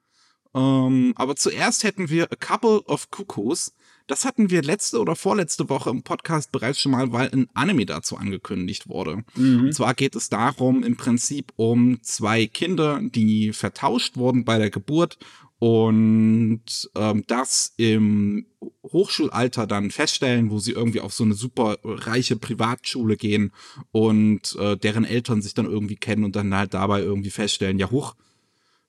Ähm, 0.54 1.12
aber 1.16 1.36
zuerst 1.36 1.84
hätten 1.84 2.10
wir 2.10 2.30
A 2.30 2.36
Couple 2.36 2.82
of 2.82 3.10
Cuckoos. 3.10 3.74
Das 4.08 4.24
hatten 4.24 4.50
wir 4.50 4.62
letzte 4.62 5.00
oder 5.00 5.14
vorletzte 5.14 5.68
Woche 5.68 5.90
im 5.90 6.02
Podcast 6.02 6.50
bereits 6.52 6.80
schon 6.80 6.92
mal, 6.92 7.12
weil 7.12 7.30
ein 7.30 7.48
Anime 7.54 7.86
dazu 7.86 8.16
angekündigt 8.16 8.88
wurde. 8.88 9.24
Mhm. 9.36 9.66
Und 9.66 9.74
zwar 9.74 9.94
geht 9.94 10.16
es 10.16 10.28
darum, 10.28 10.82
im 10.82 10.96
Prinzip 10.96 11.52
um 11.56 12.02
zwei 12.02 12.46
Kinder, 12.46 13.00
die 13.00 13.52
vertauscht 13.52 14.16
wurden 14.16 14.44
bei 14.44 14.58
der 14.58 14.70
Geburt 14.70 15.18
und 15.62 16.90
ähm, 16.96 17.22
das 17.28 17.72
im 17.76 18.46
Hochschulalter 18.82 19.68
dann 19.68 19.92
feststellen, 19.92 20.50
wo 20.50 20.58
sie 20.58 20.72
irgendwie 20.72 20.98
auf 20.98 21.14
so 21.14 21.22
eine 21.22 21.34
super 21.34 21.78
reiche 21.84 22.34
Privatschule 22.34 23.16
gehen 23.16 23.52
und 23.92 24.56
äh, 24.58 24.76
deren 24.76 25.04
Eltern 25.04 25.40
sich 25.40 25.54
dann 25.54 25.66
irgendwie 25.66 25.94
kennen 25.94 26.24
und 26.24 26.34
dann 26.34 26.52
halt 26.52 26.74
dabei 26.74 27.02
irgendwie 27.02 27.30
feststellen, 27.30 27.78
ja 27.78 27.92
hoch, 27.92 28.16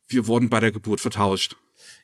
wir 0.07 0.25
wurden 0.25 0.49
bei 0.49 0.59
der 0.59 0.71
Geburt 0.71 0.99
vertauscht. 0.99 1.57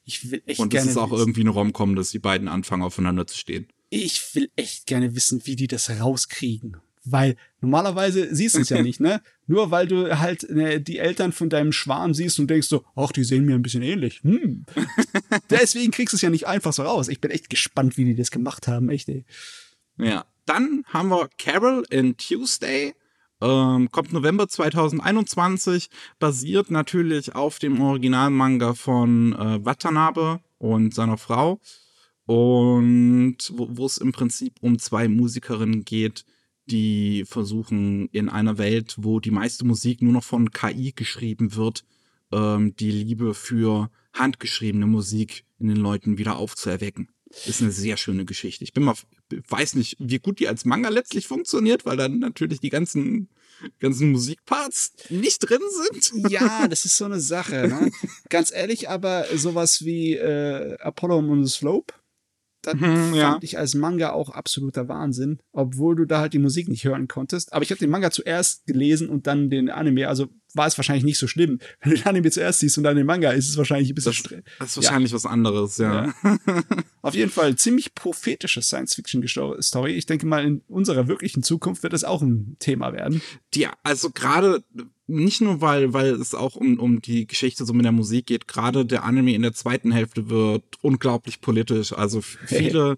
Ich 0.06 0.30
will 0.30 0.44
echt 0.46 0.60
Und 0.60 0.72
es 0.76 0.86
ist 0.86 0.98
auch 0.98 1.10
wissen. 1.10 1.20
irgendwie 1.20 1.42
eine 1.42 1.50
Rom-Com, 1.50 1.96
dass 1.96 2.12
die 2.12 2.20
beiden 2.20 2.48
anfangen 2.48 2.84
aufeinander 2.84 3.26
zu 3.26 3.40
stehen. 3.40 3.66
Ich 3.90 4.36
will 4.36 4.52
echt 4.56 4.86
gerne 4.86 5.16
wissen, 5.16 5.42
wie 5.46 5.56
die 5.56 5.66
das 5.66 5.90
rauskriegen. 5.90 6.78
Weil 7.06 7.36
normalerweise 7.62 8.34
siehst 8.34 8.56
du 8.56 8.62
es 8.62 8.70
ja 8.70 8.82
nicht, 8.84 9.00
ne? 9.00 9.22
Nur 9.48 9.72
weil 9.72 9.88
du 9.88 10.20
halt 10.20 10.50
ne, 10.50 10.80
die 10.82 11.00
Eltern 11.00 11.32
von 11.32 11.50
deinem 11.50 11.72
Schwarm 11.72 12.14
siehst 12.14 12.40
und 12.40 12.50
denkst 12.50 12.68
so, 12.68 12.84
ach, 12.96 13.12
die 13.12 13.24
sehen 13.24 13.46
mir 13.46 13.56
ein 13.56 13.62
bisschen 13.62 13.84
ähnlich. 13.84 14.22
Hm. 14.24 14.66
Deswegen 15.50 15.92
kriegst 15.92 16.14
du 16.14 16.18
es 16.18 16.22
ja 16.22 16.30
nicht 16.30 16.48
einfach 16.48 16.74
so 16.74 16.84
raus. 16.84 17.08
Ich 17.08 17.22
bin 17.22 17.32
echt 17.32 17.50
gespannt, 17.50 17.98
wie 17.98 18.06
die 18.06 18.16
das 18.16 18.32
gemacht 18.32 18.68
haben, 18.68 18.90
echt, 18.90 19.10
ey. 19.10 19.26
Ja. 19.98 20.26
Dann 20.46 20.84
haben 20.88 21.10
wir 21.10 21.30
Carol 21.38 21.86
in 21.90 22.18
Tuesday. 22.18 22.96
Ähm, 23.42 23.90
kommt 23.92 24.12
November 24.12 24.50
2021, 24.50 25.90
basiert 26.20 26.72
natürlich 26.72 27.36
auf 27.36 27.60
dem 27.60 27.80
Originalmanga 27.80 28.74
von 28.74 29.34
äh, 29.34 29.64
Watanabe 29.64 30.42
und 30.58 30.94
seiner 30.94 31.18
Frau. 31.18 31.60
Und 32.26 33.38
wo 33.56 33.86
es 33.86 33.98
im 33.98 34.12
Prinzip 34.12 34.54
um 34.62 34.78
zwei 34.78 35.08
Musikerinnen 35.08 35.86
geht, 35.86 36.26
die 36.72 37.26
versuchen 37.26 38.08
in 38.10 38.30
einer 38.30 38.58
Welt, 38.58 38.96
wo 38.98 39.20
die 39.20 39.32
meiste 39.32 39.66
Musik 39.66 40.02
nur 40.02 40.14
noch 40.14 40.24
von 40.24 40.52
KI 40.52 40.94
geschrieben 40.94 41.56
wird, 41.56 41.84
ähm, 42.32 42.76
die 42.76 42.92
Liebe 42.92 43.34
für 43.34 43.90
handgeschriebene 44.14 44.86
Musik 44.86 45.46
in 45.60 45.68
den 45.68 45.78
Leuten 45.78 46.18
wieder 46.18 46.38
aufzuerwecken. 46.38 47.10
Ist 47.46 47.62
eine 47.62 47.72
sehr 47.72 47.96
schöne 47.96 48.26
Geschichte. 48.26 48.64
Ich 48.64 48.74
bin 48.74 48.84
mal, 48.84 48.96
weiß 49.30 49.76
nicht, 49.76 49.98
wie 50.00 50.18
gut 50.18 50.40
die 50.40 50.48
als 50.48 50.66
Manga 50.66 50.90
letztlich 50.90 51.28
funktioniert, 51.28 51.86
weil 51.86 51.96
dann 51.96 52.18
natürlich 52.18 52.60
die 52.60 52.72
ganzen, 52.72 53.30
ganzen 53.80 54.12
Musikparts 54.12 54.94
nicht 55.10 55.38
drin 55.40 55.62
sind. 56.02 56.32
Ja, 56.32 56.68
das 56.68 56.86
ist 56.86 56.98
so 56.98 57.06
eine 57.06 57.20
Sache. 57.20 57.68
Ne? 57.68 57.92
Ganz 58.30 58.52
ehrlich, 58.52 58.90
aber 58.90 59.26
sowas 59.36 59.86
wie 59.86 60.16
äh, 60.16 60.76
Apollo 60.80 61.20
on 61.20 61.46
the 61.46 61.54
Slope 61.54 61.94
das 62.74 62.82
mhm, 62.82 63.12
fand 63.12 63.16
ja. 63.16 63.40
ich 63.42 63.58
als 63.58 63.76
Manga 63.76 64.12
auch 64.12 64.30
absoluter 64.30 64.88
Wahnsinn, 64.88 65.40
obwohl 65.52 65.96
du 65.96 66.06
da 66.06 66.20
halt 66.20 66.34
die 66.34 66.40
Musik 66.40 66.68
nicht 66.68 66.84
hören 66.84 67.08
konntest. 67.08 67.54
Aber 67.54 67.64
ich 67.64 67.72
habe 67.72 67.80
den 67.80 67.90
Manga 67.90 68.12
zuerst 68.12 68.66
gelesen 68.66 69.10
und 69.10 69.28
dann 69.28 69.50
den 69.50 69.70
Anime, 69.70 70.08
also 70.08 70.28
war 70.54 70.68
es 70.68 70.78
wahrscheinlich 70.78 71.04
nicht 71.04 71.20
so 71.20 71.28
schlimm. 71.28 71.60
Wenn 71.82 71.92
du 71.92 71.98
den 71.98 72.06
Anime 72.08 72.32
zuerst 72.32 72.60
siehst 72.60 72.78
und 72.78 72.84
dann 72.84 72.96
den 72.96 73.06
Manga, 73.06 73.32
ist 73.32 73.50
es 73.50 73.58
wahrscheinlich 73.58 73.92
ein 73.92 73.96
bisschen 73.96 74.14
streng. 74.14 74.44
Das 74.60 74.70
ist 74.70 74.78
wahrscheinlich 74.78 75.12
ja. 75.12 75.16
was 75.16 75.26
anderes, 75.26 75.78
ja. 75.78 76.14
ja. 76.24 76.38
Auf 77.02 77.16
jeden 77.16 77.32
Fall 77.32 77.56
ziemlich 77.56 77.94
prophetische 77.94 78.62
Science-Fiction-Story. 78.62 79.92
Ich 79.94 80.06
denke 80.06 80.26
mal, 80.26 80.44
in 80.44 80.62
unserer 80.68 81.08
wirklichen 81.08 81.44
Zukunft 81.44 81.84
wird 81.84 81.94
das 81.94 82.04
auch 82.04 82.22
ein 82.22 82.56
Thema 82.60 82.94
werden. 82.94 83.22
Ja, 83.54 83.74
also 83.84 84.10
gerade 84.10 84.64
nicht 85.10 85.42
nur, 85.42 85.62
weil, 85.62 85.94
weil 85.94 86.14
es 86.14 86.36
auch 86.36 86.56
um, 86.56 86.80
um 86.80 87.02
die 87.02 87.28
Geschichte 87.28 87.66
so 87.66 87.74
mit 87.74 87.86
der 87.86 87.92
Musik 87.92 88.28
geht, 88.28 88.48
gerade 88.48 88.86
der 88.86 89.04
Anime 89.04 89.34
in 89.34 89.42
der 89.42 89.54
zweiten 89.54 89.92
Hälfte 89.92 90.30
wird 90.30 90.64
unglaublich 90.82 91.42
politisch. 91.42 91.94
Also 91.94 92.22
viele, 92.46 92.98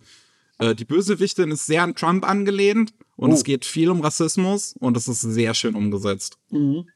äh, 0.60 0.76
die 0.76 0.86
Bösewichtin 0.86 1.52
ist 1.52 1.66
sehr 1.66 1.84
an 1.84 1.96
Trump 1.96 2.28
angelehnt 2.28 2.94
und 3.16 3.32
oh. 3.32 3.34
es 3.34 3.44
geht 3.44 3.66
viel 3.66 3.90
um 3.90 4.02
Rassismus 4.02 4.76
und 4.80 4.98
es 4.98 5.08
ist 5.08 5.22
sehr 5.22 5.54
schön 5.54 5.76
umgesetzt. 5.76 6.38
Mhm. 6.50 6.88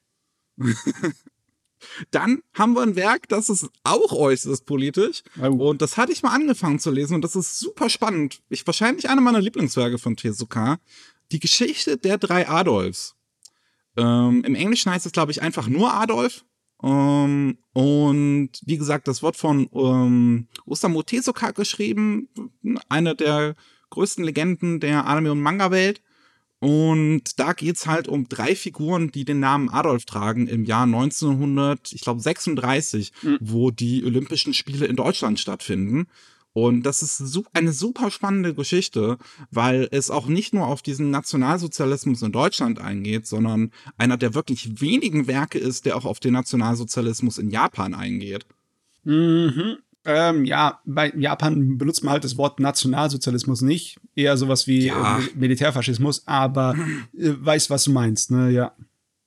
Dann 2.11 2.41
haben 2.53 2.73
wir 2.73 2.81
ein 2.81 2.95
Werk, 2.95 3.27
das 3.29 3.49
ist 3.49 3.69
auch 3.83 4.11
äußerst 4.11 4.65
politisch. 4.65 5.23
Oh. 5.41 5.69
Und 5.69 5.81
das 5.81 5.97
hatte 5.97 6.11
ich 6.11 6.23
mal 6.23 6.33
angefangen 6.33 6.79
zu 6.79 6.91
lesen 6.91 7.15
und 7.15 7.23
das 7.23 7.35
ist 7.35 7.59
super 7.59 7.89
spannend. 7.89 8.41
Ich 8.49 8.65
wahrscheinlich 8.65 9.09
einer 9.09 9.21
meiner 9.21 9.41
Lieblingswerke 9.41 9.97
von 9.97 10.15
Tezuka. 10.15 10.79
Die 11.31 11.39
Geschichte 11.39 11.97
der 11.97 12.17
drei 12.17 12.47
Adolfs. 12.47 13.15
Ähm, 13.97 14.43
Im 14.43 14.55
Englischen 14.55 14.91
heißt 14.91 15.05
es, 15.05 15.11
glaube 15.11 15.31
ich, 15.31 15.41
einfach 15.41 15.67
nur 15.67 15.93
Adolf. 15.93 16.45
Ähm, 16.83 17.57
und 17.73 18.49
wie 18.65 18.77
gesagt, 18.77 19.07
das 19.07 19.23
wird 19.23 19.35
von 19.35 19.69
ähm, 19.73 20.47
Osamu 20.65 21.03
Tezuka 21.03 21.51
geschrieben, 21.51 22.29
einer 22.89 23.15
der 23.15 23.55
größten 23.89 24.23
Legenden 24.23 24.79
der 24.79 25.05
Anime- 25.05 25.31
und 25.31 25.41
Manga-Welt. 25.41 26.01
Und 26.59 27.39
da 27.39 27.53
geht's 27.53 27.85
halt 27.85 28.07
um 28.07 28.27
drei 28.27 28.55
Figuren, 28.55 29.11
die 29.11 29.25
den 29.25 29.39
Namen 29.39 29.69
Adolf 29.69 30.05
tragen 30.05 30.47
im 30.47 30.63
Jahr 30.65 30.83
1900, 30.83 31.93
ich 31.93 32.01
glaube 32.01 32.21
36, 32.21 33.11
mhm. 33.21 33.37
wo 33.41 33.71
die 33.71 34.03
Olympischen 34.03 34.53
Spiele 34.53 34.85
in 34.85 34.95
Deutschland 34.95 35.39
stattfinden. 35.39 36.07
Und 36.55 36.83
das 36.85 37.03
ist 37.03 37.21
eine 37.51 37.73
super 37.73 38.09
spannende 38.09 38.53
Geschichte, 38.53 39.17
weil 39.51 39.89
es 39.91 40.09
auch 40.09 40.27
nicht 40.27 40.53
nur 40.53 40.67
auf 40.67 40.81
diesen 40.81 41.09
Nationalsozialismus 41.09 42.21
in 42.21 42.31
Deutschland 42.31 42.79
eingeht, 42.79 43.27
sondern 43.27 43.71
einer 43.97 44.15
der 44.15 44.33
wirklich 44.33 44.79
wenigen 44.79 45.27
Werke 45.27 45.59
ist, 45.59 45.85
der 45.85 45.97
auch 45.97 46.05
auf 46.05 46.21
den 46.21 46.31
Nationalsozialismus 46.31 47.39
in 47.39 47.49
Japan 47.49 47.93
eingeht. 47.93 48.45
Mhm. 49.03 49.79
Ähm, 50.05 50.45
ja, 50.45 50.79
bei 50.85 51.11
Japan 51.17 51.77
benutzt 51.77 52.05
man 52.05 52.13
halt 52.13 52.23
das 52.23 52.37
Wort 52.37 52.61
Nationalsozialismus 52.61 53.61
nicht, 53.61 53.99
eher 54.15 54.37
sowas 54.37 54.65
wie 54.65 54.85
ja. 54.85 55.19
äh, 55.19 55.23
Militärfaschismus, 55.35 56.25
aber 56.25 56.77
äh, 57.17 57.33
weiß, 57.37 57.69
was 57.69 57.83
du 57.83 57.91
meinst, 57.91 58.31
ne, 58.31 58.49
ja. 58.49 58.71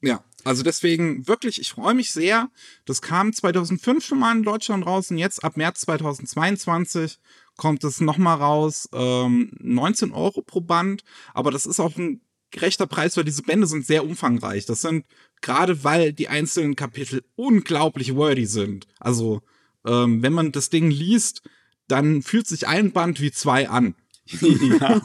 Ja, 0.01 0.25
also 0.49 0.62
deswegen 0.62 1.28
wirklich, 1.28 1.61
ich 1.61 1.73
freue 1.73 1.93
mich 1.93 2.11
sehr. 2.11 2.49
Das 2.87 3.02
kam 3.02 3.35
2005 3.35 4.02
schon 4.02 4.19
mal 4.19 4.35
in 4.35 4.45
Deutschland 4.45 4.87
raus 4.87 5.11
und 5.11 5.19
jetzt 5.19 5.45
ab 5.45 5.59
März 5.59 5.83
2022 5.83 7.19
kommt 7.59 7.85
es 7.85 8.00
nochmal 8.00 8.38
raus. 8.38 8.88
Ähm, 8.95 9.52
19 9.59 10.11
Euro 10.11 10.40
pro 10.40 10.62
Band, 10.62 11.05
aber 11.35 11.50
das 11.50 11.67
ist 11.67 11.81
auch 11.81 11.95
ein 11.99 12.23
gerechter 12.50 12.87
Preis, 12.87 13.14
weil 13.19 13.25
diese 13.25 13.43
Bände 13.43 13.67
sind 13.67 13.85
sehr 13.85 14.05
umfangreich. 14.05 14.64
Das 14.64 14.81
sind 14.81 15.05
gerade, 15.43 15.85
weil 15.85 16.14
die 16.14 16.28
einzelnen 16.28 16.76
Kapitel 16.76 17.23
unglaublich 17.37 18.14
wordy 18.14 18.47
sind. 18.47 18.87
Also 18.99 19.43
ähm, 19.87 20.23
wenn 20.23 20.33
man 20.33 20.50
das 20.50 20.71
Ding 20.71 20.90
liest, 20.90 21.43
dann 21.88 22.23
fühlt 22.23 22.47
sich 22.47 22.67
ein 22.67 22.93
Band 22.93 23.21
wie 23.21 23.33
zwei 23.33 23.69
an. 23.69 23.97
ja. 24.40 25.02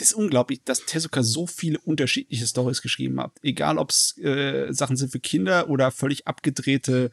Das 0.00 0.12
ist 0.12 0.14
unglaublich, 0.14 0.64
dass 0.64 0.86
Tezuka 0.86 1.22
so 1.22 1.46
viele 1.46 1.78
unterschiedliche 1.78 2.46
Stories 2.46 2.80
geschrieben 2.80 3.20
hat. 3.20 3.32
Egal, 3.42 3.76
ob 3.76 3.90
es 3.90 4.16
äh, 4.16 4.72
Sachen 4.72 4.96
sind 4.96 5.12
für 5.12 5.20
Kinder 5.20 5.68
oder 5.68 5.90
völlig 5.90 6.26
abgedrehte 6.26 7.10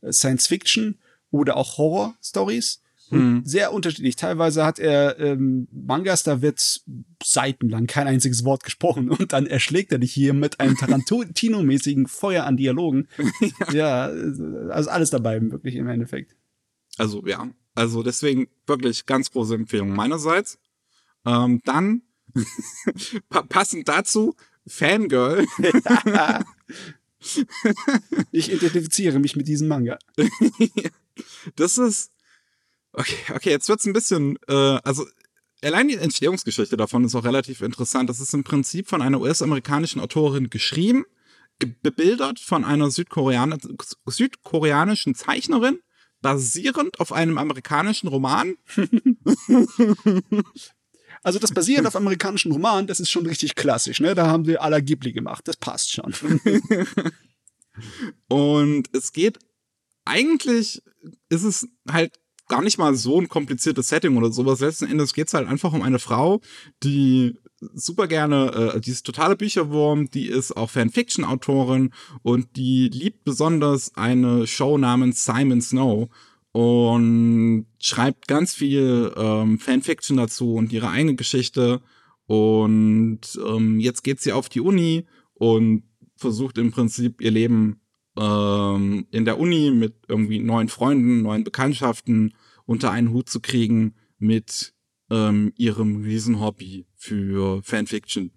äh, 0.00 0.10
Science 0.10 0.46
Fiction 0.46 0.98
oder 1.30 1.58
auch 1.58 1.76
Horror-Stories. 1.76 2.80
Hm. 3.10 3.42
Sehr 3.44 3.74
unterschiedlich. 3.74 4.16
Teilweise 4.16 4.64
hat 4.64 4.78
er 4.78 5.18
ähm, 5.18 5.68
Mangas, 5.70 6.22
da 6.22 6.40
wird 6.40 6.80
seitenlang 7.22 7.86
kein 7.86 8.06
einziges 8.06 8.42
Wort 8.46 8.64
gesprochen 8.64 9.10
und 9.10 9.34
dann 9.34 9.46
erschlägt 9.46 9.92
er 9.92 9.98
dich 9.98 10.14
hier 10.14 10.32
mit 10.32 10.60
einem 10.60 10.76
Tarantino-mäßigen 10.76 12.06
Feuer 12.06 12.46
an 12.46 12.56
Dialogen. 12.56 13.06
ja. 13.70 13.72
ja, 13.72 14.04
also 14.70 14.88
alles 14.88 15.10
dabei, 15.10 15.42
wirklich 15.42 15.74
im 15.74 15.88
Endeffekt. 15.88 16.34
Also 16.96 17.26
ja, 17.26 17.50
also 17.74 18.02
deswegen 18.02 18.48
wirklich 18.66 19.04
ganz 19.04 19.30
große 19.30 19.56
Empfehlung 19.56 19.90
meinerseits. 19.90 20.58
Ähm, 21.26 21.60
dann 21.66 22.00
passend 23.48 23.88
dazu 23.88 24.34
Fangirl. 24.66 25.46
ich 28.30 28.52
identifiziere 28.52 29.18
mich 29.18 29.36
mit 29.36 29.48
diesem 29.48 29.68
Manga. 29.68 29.98
das 31.56 31.78
ist 31.78 32.12
okay. 32.92 33.16
Okay, 33.34 33.50
jetzt 33.50 33.68
wird's 33.68 33.86
ein 33.86 33.92
bisschen. 33.92 34.38
Äh, 34.48 34.78
also 34.84 35.06
allein 35.62 35.88
die 35.88 35.96
Entstehungsgeschichte 35.96 36.76
davon 36.76 37.04
ist 37.04 37.14
auch 37.14 37.24
relativ 37.24 37.60
interessant. 37.62 38.08
Das 38.08 38.20
ist 38.20 38.34
im 38.34 38.44
Prinzip 38.44 38.88
von 38.88 39.02
einer 39.02 39.20
US-amerikanischen 39.20 40.00
Autorin 40.00 40.50
geschrieben, 40.50 41.04
bebildert 41.82 42.40
von 42.40 42.64
einer 42.64 42.90
Südkorean 42.90 43.58
südkoreanischen 44.06 45.14
Zeichnerin 45.14 45.80
basierend 46.22 47.00
auf 47.00 47.12
einem 47.12 47.38
amerikanischen 47.38 48.08
Roman. 48.08 48.56
Also 51.22 51.38
das 51.38 51.52
basierend 51.52 51.86
auf 51.86 51.96
amerikanischen 51.96 52.52
Roman, 52.52 52.86
das 52.86 53.00
ist 53.00 53.10
schon 53.10 53.26
richtig 53.26 53.54
klassisch, 53.54 54.00
ne? 54.00 54.14
Da 54.14 54.26
haben 54.26 54.44
sie 54.44 54.58
aller 54.58 54.80
Ghibli 54.80 55.12
gemacht, 55.12 55.46
das 55.46 55.56
passt 55.56 55.92
schon. 55.92 56.14
Und 58.28 58.88
es 58.92 59.12
geht 59.12 59.38
eigentlich 60.04 60.82
ist 61.28 61.44
es 61.44 61.68
halt 61.90 62.18
gar 62.48 62.62
nicht 62.62 62.78
mal 62.78 62.94
so 62.94 63.20
ein 63.20 63.28
kompliziertes 63.28 63.88
Setting 63.88 64.16
oder 64.16 64.32
sowas. 64.32 64.60
Letzten 64.60 64.86
Endes 64.86 65.14
geht 65.14 65.28
es 65.28 65.34
halt 65.34 65.48
einfach 65.48 65.72
um 65.72 65.82
eine 65.82 66.00
Frau, 66.00 66.40
die 66.82 67.36
super 67.74 68.08
gerne, 68.08 68.72
äh, 68.74 68.80
die 68.80 68.90
ist 68.90 69.06
totale 69.06 69.36
Bücherwurm, 69.36 70.10
die 70.10 70.26
ist 70.26 70.56
auch 70.56 70.70
Fanfiction-Autorin 70.70 71.92
und 72.22 72.56
die 72.56 72.88
liebt 72.88 73.24
besonders 73.24 73.94
eine 73.94 74.46
Show 74.46 74.78
namens 74.78 75.24
Simon 75.24 75.60
Snow. 75.60 76.08
Und 76.52 77.66
schreibt 77.78 78.26
ganz 78.26 78.54
viel 78.54 79.12
ähm, 79.16 79.58
Fanfiction 79.58 80.16
dazu 80.16 80.54
und 80.54 80.72
ihre 80.72 80.90
eigene 80.90 81.14
Geschichte. 81.14 81.80
Und 82.26 83.20
ähm, 83.44 83.80
jetzt 83.80 84.02
geht 84.02 84.20
sie 84.20 84.32
auf 84.32 84.48
die 84.48 84.60
Uni 84.60 85.06
und 85.34 85.84
versucht 86.16 86.58
im 86.58 86.70
Prinzip 86.70 87.20
ihr 87.20 87.30
Leben 87.30 87.80
ähm, 88.16 89.06
in 89.10 89.24
der 89.24 89.38
Uni 89.38 89.70
mit 89.70 89.94
irgendwie 90.08 90.38
neuen 90.38 90.68
Freunden, 90.68 91.22
neuen 91.22 91.44
Bekanntschaften 91.44 92.34
unter 92.66 92.90
einen 92.90 93.12
Hut 93.12 93.28
zu 93.28 93.40
kriegen 93.40 93.94
mit 94.18 94.74
ähm, 95.10 95.52
ihrem 95.56 96.02
Riesenhobby 96.02 96.86
für 96.96 97.62
Fanfiction. 97.62 98.32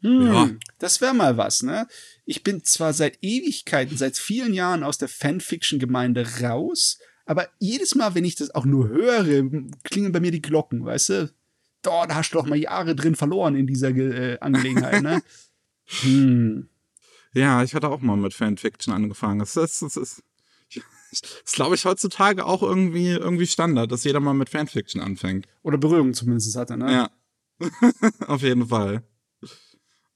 Hm, 0.00 0.26
ja. 0.26 0.50
Das 0.78 1.00
wäre 1.00 1.14
mal 1.14 1.38
was, 1.38 1.62
ne? 1.62 1.88
Ich 2.26 2.42
bin 2.42 2.62
zwar 2.62 2.92
seit 2.92 3.18
Ewigkeiten, 3.22 3.96
seit 3.96 4.18
vielen 4.18 4.52
Jahren 4.52 4.82
aus 4.82 4.98
der 4.98 5.08
Fanfiction-Gemeinde 5.08 6.42
raus, 6.42 6.98
aber 7.26 7.48
jedes 7.58 7.94
Mal, 7.94 8.14
wenn 8.14 8.24
ich 8.24 8.36
das 8.36 8.54
auch 8.54 8.64
nur 8.64 8.88
höre, 8.88 9.24
klingen 9.82 10.12
bei 10.12 10.20
mir 10.20 10.30
die 10.30 10.42
Glocken, 10.42 10.84
weißt 10.84 11.08
du? 11.10 11.34
Da, 11.82 12.06
da 12.06 12.14
hast 12.14 12.30
du 12.30 12.38
doch 12.38 12.46
mal 12.46 12.56
Jahre 12.56 12.94
drin 12.94 13.14
verloren 13.14 13.56
in 13.56 13.66
dieser 13.66 13.90
äh, 13.90 14.38
Angelegenheit, 14.40 15.02
ne? 15.02 15.22
hm. 15.84 16.68
Ja, 17.34 17.62
ich 17.62 17.74
hatte 17.74 17.88
auch 17.88 18.00
mal 18.00 18.16
mit 18.16 18.32
Fanfiction 18.32 18.94
angefangen. 18.94 19.40
Das 19.40 19.56
ist, 19.56 19.82
das 19.82 19.96
ist, 19.96 20.22
das 21.12 21.42
ist 21.44 21.54
glaube 21.54 21.74
ich, 21.74 21.84
heutzutage 21.84 22.46
auch 22.46 22.62
irgendwie, 22.62 23.10
irgendwie 23.10 23.46
Standard, 23.46 23.90
dass 23.92 24.04
jeder 24.04 24.20
mal 24.20 24.34
mit 24.34 24.48
Fanfiction 24.48 25.02
anfängt. 25.02 25.46
Oder 25.62 25.78
Berührung 25.78 26.14
zumindest 26.14 26.56
hatte, 26.56 26.76
ne? 26.76 26.92
Ja. 26.92 27.10
Auf 28.26 28.42
jeden 28.42 28.68
Fall. 28.68 29.02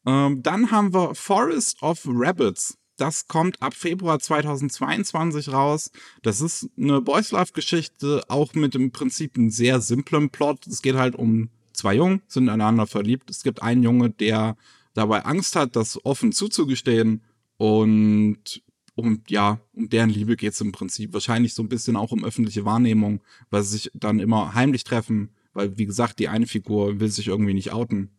Ähm, 0.06 0.42
dann 0.42 0.70
haben 0.70 0.94
wir 0.94 1.14
Forest 1.14 1.82
of 1.82 2.02
Rabbits. 2.06 2.77
Das 2.98 3.28
kommt 3.28 3.62
ab 3.62 3.74
Februar 3.74 4.18
2022 4.18 5.52
raus. 5.52 5.92
Das 6.22 6.40
ist 6.40 6.68
eine 6.76 7.00
Boys 7.00 7.30
Love 7.30 7.52
Geschichte, 7.52 8.24
auch 8.28 8.54
mit 8.54 8.74
im 8.74 8.90
Prinzip 8.90 9.36
einem 9.36 9.50
sehr 9.50 9.80
simplen 9.80 10.30
Plot. 10.30 10.66
Es 10.66 10.82
geht 10.82 10.96
halt 10.96 11.14
um 11.14 11.48
zwei 11.72 11.94
Jungen, 11.94 12.22
sind 12.26 12.48
einander 12.48 12.88
verliebt. 12.88 13.30
Es 13.30 13.44
gibt 13.44 13.62
einen 13.62 13.84
Junge, 13.84 14.10
der 14.10 14.56
dabei 14.94 15.24
Angst 15.24 15.54
hat, 15.54 15.76
das 15.76 16.04
offen 16.04 16.32
zuzugestehen 16.32 17.22
und 17.56 18.62
um, 18.96 19.22
ja, 19.28 19.60
um 19.74 19.88
deren 19.88 20.10
Liebe 20.10 20.34
geht 20.34 20.54
es 20.54 20.60
im 20.60 20.72
Prinzip. 20.72 21.12
Wahrscheinlich 21.12 21.54
so 21.54 21.62
ein 21.62 21.68
bisschen 21.68 21.94
auch 21.94 22.10
um 22.10 22.24
öffentliche 22.24 22.64
Wahrnehmung, 22.64 23.20
weil 23.48 23.62
sie 23.62 23.78
sich 23.78 23.90
dann 23.94 24.18
immer 24.18 24.54
heimlich 24.54 24.82
treffen, 24.82 25.30
weil, 25.52 25.78
wie 25.78 25.86
gesagt, 25.86 26.18
die 26.18 26.26
eine 26.26 26.48
Figur 26.48 26.98
will 26.98 27.08
sich 27.08 27.28
irgendwie 27.28 27.54
nicht 27.54 27.72
outen. 27.72 28.10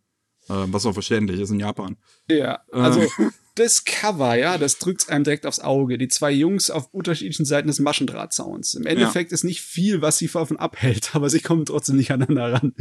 Äh, 0.50 0.72
was 0.72 0.84
auch 0.84 0.94
verständlich 0.94 1.40
ist 1.40 1.50
in 1.50 1.60
Japan. 1.60 1.96
Ja, 2.28 2.62
also 2.72 3.02
äh. 3.02 3.30
das 3.54 3.84
Cover, 3.84 4.36
ja, 4.36 4.58
das 4.58 4.78
drückt 4.78 5.08
einem 5.08 5.22
direkt 5.22 5.46
aufs 5.46 5.60
Auge. 5.60 5.96
Die 5.96 6.08
zwei 6.08 6.32
Jungs 6.32 6.70
auf 6.70 6.92
unterschiedlichen 6.92 7.44
Seiten 7.44 7.68
des 7.68 7.78
Maschendrahtzauns. 7.78 8.74
Im 8.74 8.84
Endeffekt 8.84 9.30
ja. 9.30 9.34
ist 9.36 9.44
nicht 9.44 9.60
viel, 9.60 10.02
was 10.02 10.18
sie 10.18 10.26
davon 10.26 10.56
abhält, 10.56 11.10
aber 11.14 11.30
sie 11.30 11.40
kommen 11.40 11.66
trotzdem 11.66 11.96
nicht 11.96 12.10
aneinander 12.10 12.54
ran. 12.54 12.74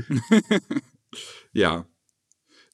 ja. 1.54 1.86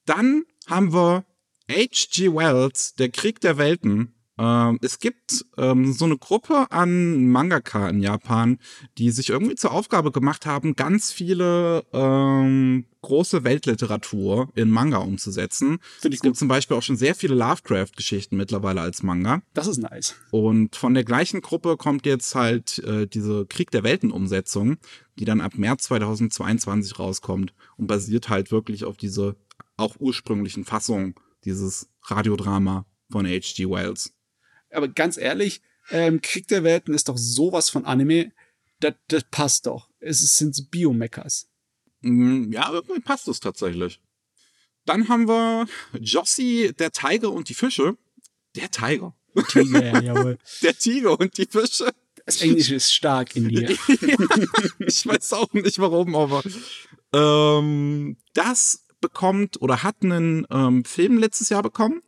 Dann 0.05 0.45
haben 0.67 0.93
wir 0.93 1.25
H.G. 1.69 2.33
Wells, 2.33 2.95
Der 2.95 3.09
Krieg 3.09 3.41
der 3.41 3.57
Welten. 3.57 4.14
Ähm, 4.37 4.79
es 4.81 4.99
gibt 4.99 5.45
ähm, 5.57 5.93
so 5.93 6.05
eine 6.05 6.17
Gruppe 6.17 6.67
an 6.71 7.27
Mangaka 7.27 7.89
in 7.89 8.01
Japan, 8.01 8.59
die 8.97 9.11
sich 9.11 9.29
irgendwie 9.29 9.55
zur 9.55 9.71
Aufgabe 9.71 10.11
gemacht 10.11 10.45
haben, 10.45 10.75
ganz 10.75 11.11
viele 11.11 11.85
ähm, 11.93 12.85
große 13.01 13.43
Weltliteratur 13.43 14.49
in 14.55 14.71
Manga 14.71 14.97
umzusetzen. 14.97 15.77
es 16.03 16.21
gibt 16.21 16.37
zum 16.37 16.47
Beispiel 16.47 16.75
auch 16.75 16.81
schon 16.81 16.97
sehr 16.97 17.13
viele 17.13 17.35
Lovecraft-Geschichten 17.35 18.35
mittlerweile 18.35 18.81
als 18.81 19.03
Manga. 19.03 19.41
Das 19.53 19.67
ist 19.67 19.77
nice. 19.77 20.15
Und 20.31 20.75
von 20.75 20.95
der 20.95 21.03
gleichen 21.03 21.41
Gruppe 21.41 21.77
kommt 21.77 22.05
jetzt 22.05 22.33
halt 22.33 22.79
äh, 22.79 23.05
diese 23.07 23.45
Krieg 23.45 23.69
der 23.71 23.83
Welten-Umsetzung, 23.83 24.77
die 25.19 25.25
dann 25.25 25.39
ab 25.39 25.53
März 25.55 25.83
2022 25.83 26.97
rauskommt 26.97 27.53
und 27.77 27.87
basiert 27.87 28.29
halt 28.29 28.51
wirklich 28.51 28.85
auf 28.85 28.97
diese 28.97 29.35
auch 29.77 29.95
ursprünglichen 29.99 30.65
Fassungen 30.65 31.15
dieses 31.43 31.89
Radiodrama 32.03 32.85
von 33.11 33.27
H.G. 33.27 33.69
Wells 33.69 34.14
aber 34.75 34.87
ganz 34.87 35.17
ehrlich, 35.17 35.61
ähm, 35.89 36.21
Krieg 36.21 36.47
der 36.47 36.63
Welten 36.63 36.93
ist 36.93 37.09
doch 37.09 37.17
sowas 37.17 37.69
von 37.69 37.85
Anime. 37.85 38.31
Das, 38.79 38.93
das 39.07 39.23
passt 39.31 39.67
doch. 39.67 39.89
Es 39.99 40.19
sind 40.35 40.69
Biomechas. 40.71 41.47
Mm, 42.01 42.51
ja, 42.51 42.71
irgendwie 42.71 43.01
passt 43.01 43.27
es 43.27 43.39
tatsächlich. 43.39 43.99
Dann 44.85 45.09
haben 45.09 45.27
wir 45.27 45.65
Jossi, 45.99 46.73
der 46.77 46.91
Tiger 46.91 47.31
und 47.31 47.49
die 47.49 47.53
Fische. 47.55 47.97
Der 48.55 48.69
Tiger. 48.69 49.15
Tiger, 49.49 49.83
ja, 49.83 50.01
jawohl. 50.01 50.37
Der 50.61 50.77
Tiger 50.77 51.19
und 51.19 51.37
die 51.37 51.45
Fische. 51.45 51.93
Das 52.25 52.41
Englische 52.41 52.75
ist 52.75 52.93
stark 52.93 53.35
in 53.35 53.49
dir. 53.49 53.69
ich 54.79 55.05
weiß 55.05 55.33
auch 55.33 55.51
nicht 55.53 55.77
warum, 55.77 56.15
aber 56.15 56.41
ähm, 57.13 58.17
das 58.33 58.85
bekommt 59.01 59.61
oder 59.61 59.83
hat 59.83 59.97
einen 60.01 60.47
ähm, 60.49 60.85
Film 60.85 61.19
letztes 61.19 61.49
Jahr 61.49 61.61
bekommen. 61.61 62.01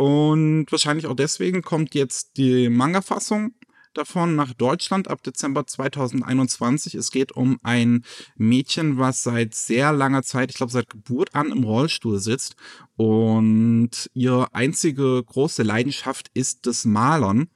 Und 0.00 0.64
wahrscheinlich 0.70 1.06
auch 1.06 1.14
deswegen 1.14 1.60
kommt 1.60 1.94
jetzt 1.94 2.38
die 2.38 2.70
Manga-Fassung 2.70 3.52
davon 3.92 4.34
nach 4.34 4.54
Deutschland 4.54 5.08
ab 5.08 5.22
Dezember 5.22 5.66
2021. 5.66 6.94
Es 6.94 7.10
geht 7.10 7.32
um 7.32 7.58
ein 7.62 8.06
Mädchen, 8.34 8.96
was 8.96 9.22
seit 9.22 9.54
sehr 9.54 9.92
langer 9.92 10.22
Zeit, 10.22 10.52
ich 10.52 10.56
glaube 10.56 10.72
seit 10.72 10.88
Geburt 10.88 11.34
an, 11.34 11.52
im 11.52 11.64
Rollstuhl 11.64 12.18
sitzt. 12.18 12.56
Und 12.96 14.10
ihre 14.14 14.54
einzige 14.54 15.22
große 15.22 15.64
Leidenschaft 15.64 16.30
ist 16.32 16.66
das 16.66 16.86
Malern. 16.86 17.50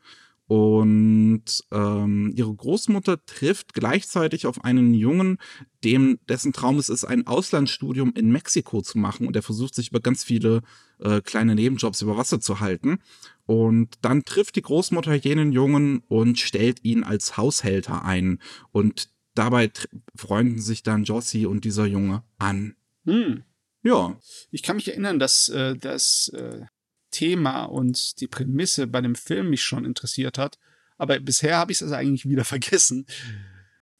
Und 0.46 1.44
ähm, 1.72 2.32
ihre 2.36 2.54
Großmutter 2.54 3.24
trifft 3.24 3.72
gleichzeitig 3.72 4.46
auf 4.46 4.62
einen 4.62 4.92
Jungen, 4.92 5.38
dem 5.82 6.18
dessen 6.28 6.52
Traum 6.52 6.78
es 6.78 6.90
ist, 6.90 7.04
ein 7.04 7.26
Auslandsstudium 7.26 8.12
in 8.14 8.30
Mexiko 8.30 8.82
zu 8.82 8.98
machen. 8.98 9.26
Und 9.26 9.36
er 9.36 9.42
versucht 9.42 9.74
sich 9.74 9.88
über 9.88 10.00
ganz 10.00 10.22
viele 10.22 10.60
äh, 11.00 11.22
kleine 11.22 11.54
Nebenjobs 11.54 12.02
über 12.02 12.16
Wasser 12.16 12.40
zu 12.40 12.60
halten. 12.60 12.98
Und 13.46 13.94
dann 14.02 14.24
trifft 14.24 14.56
die 14.56 14.62
Großmutter 14.62 15.14
jenen 15.14 15.52
Jungen 15.52 16.02
und 16.08 16.38
stellt 16.38 16.84
ihn 16.84 17.04
als 17.04 17.38
Haushälter 17.38 18.04
ein. 18.04 18.38
Und 18.70 19.08
dabei 19.34 19.70
freunden 20.14 20.60
sich 20.60 20.82
dann 20.82 21.04
Jossi 21.04 21.46
und 21.46 21.64
dieser 21.64 21.86
Junge 21.86 22.22
an. 22.38 22.76
Hm. 23.06 23.44
Ja. 23.82 24.18
Ich 24.50 24.62
kann 24.62 24.76
mich 24.76 24.88
erinnern, 24.88 25.18
dass 25.18 25.48
äh, 25.48 25.76
das 25.76 26.28
äh, 26.34 26.66
Thema 27.14 27.64
und 27.64 28.20
die 28.20 28.26
Prämisse 28.26 28.86
bei 28.86 29.00
dem 29.00 29.14
Film 29.14 29.50
mich 29.50 29.62
schon 29.62 29.84
interessiert 29.84 30.36
hat. 30.36 30.58
Aber 30.98 31.18
bisher 31.20 31.56
habe 31.56 31.72
ich 31.72 31.78
es 31.78 31.82
also 31.82 31.94
eigentlich 31.94 32.28
wieder 32.28 32.44
vergessen. 32.44 33.06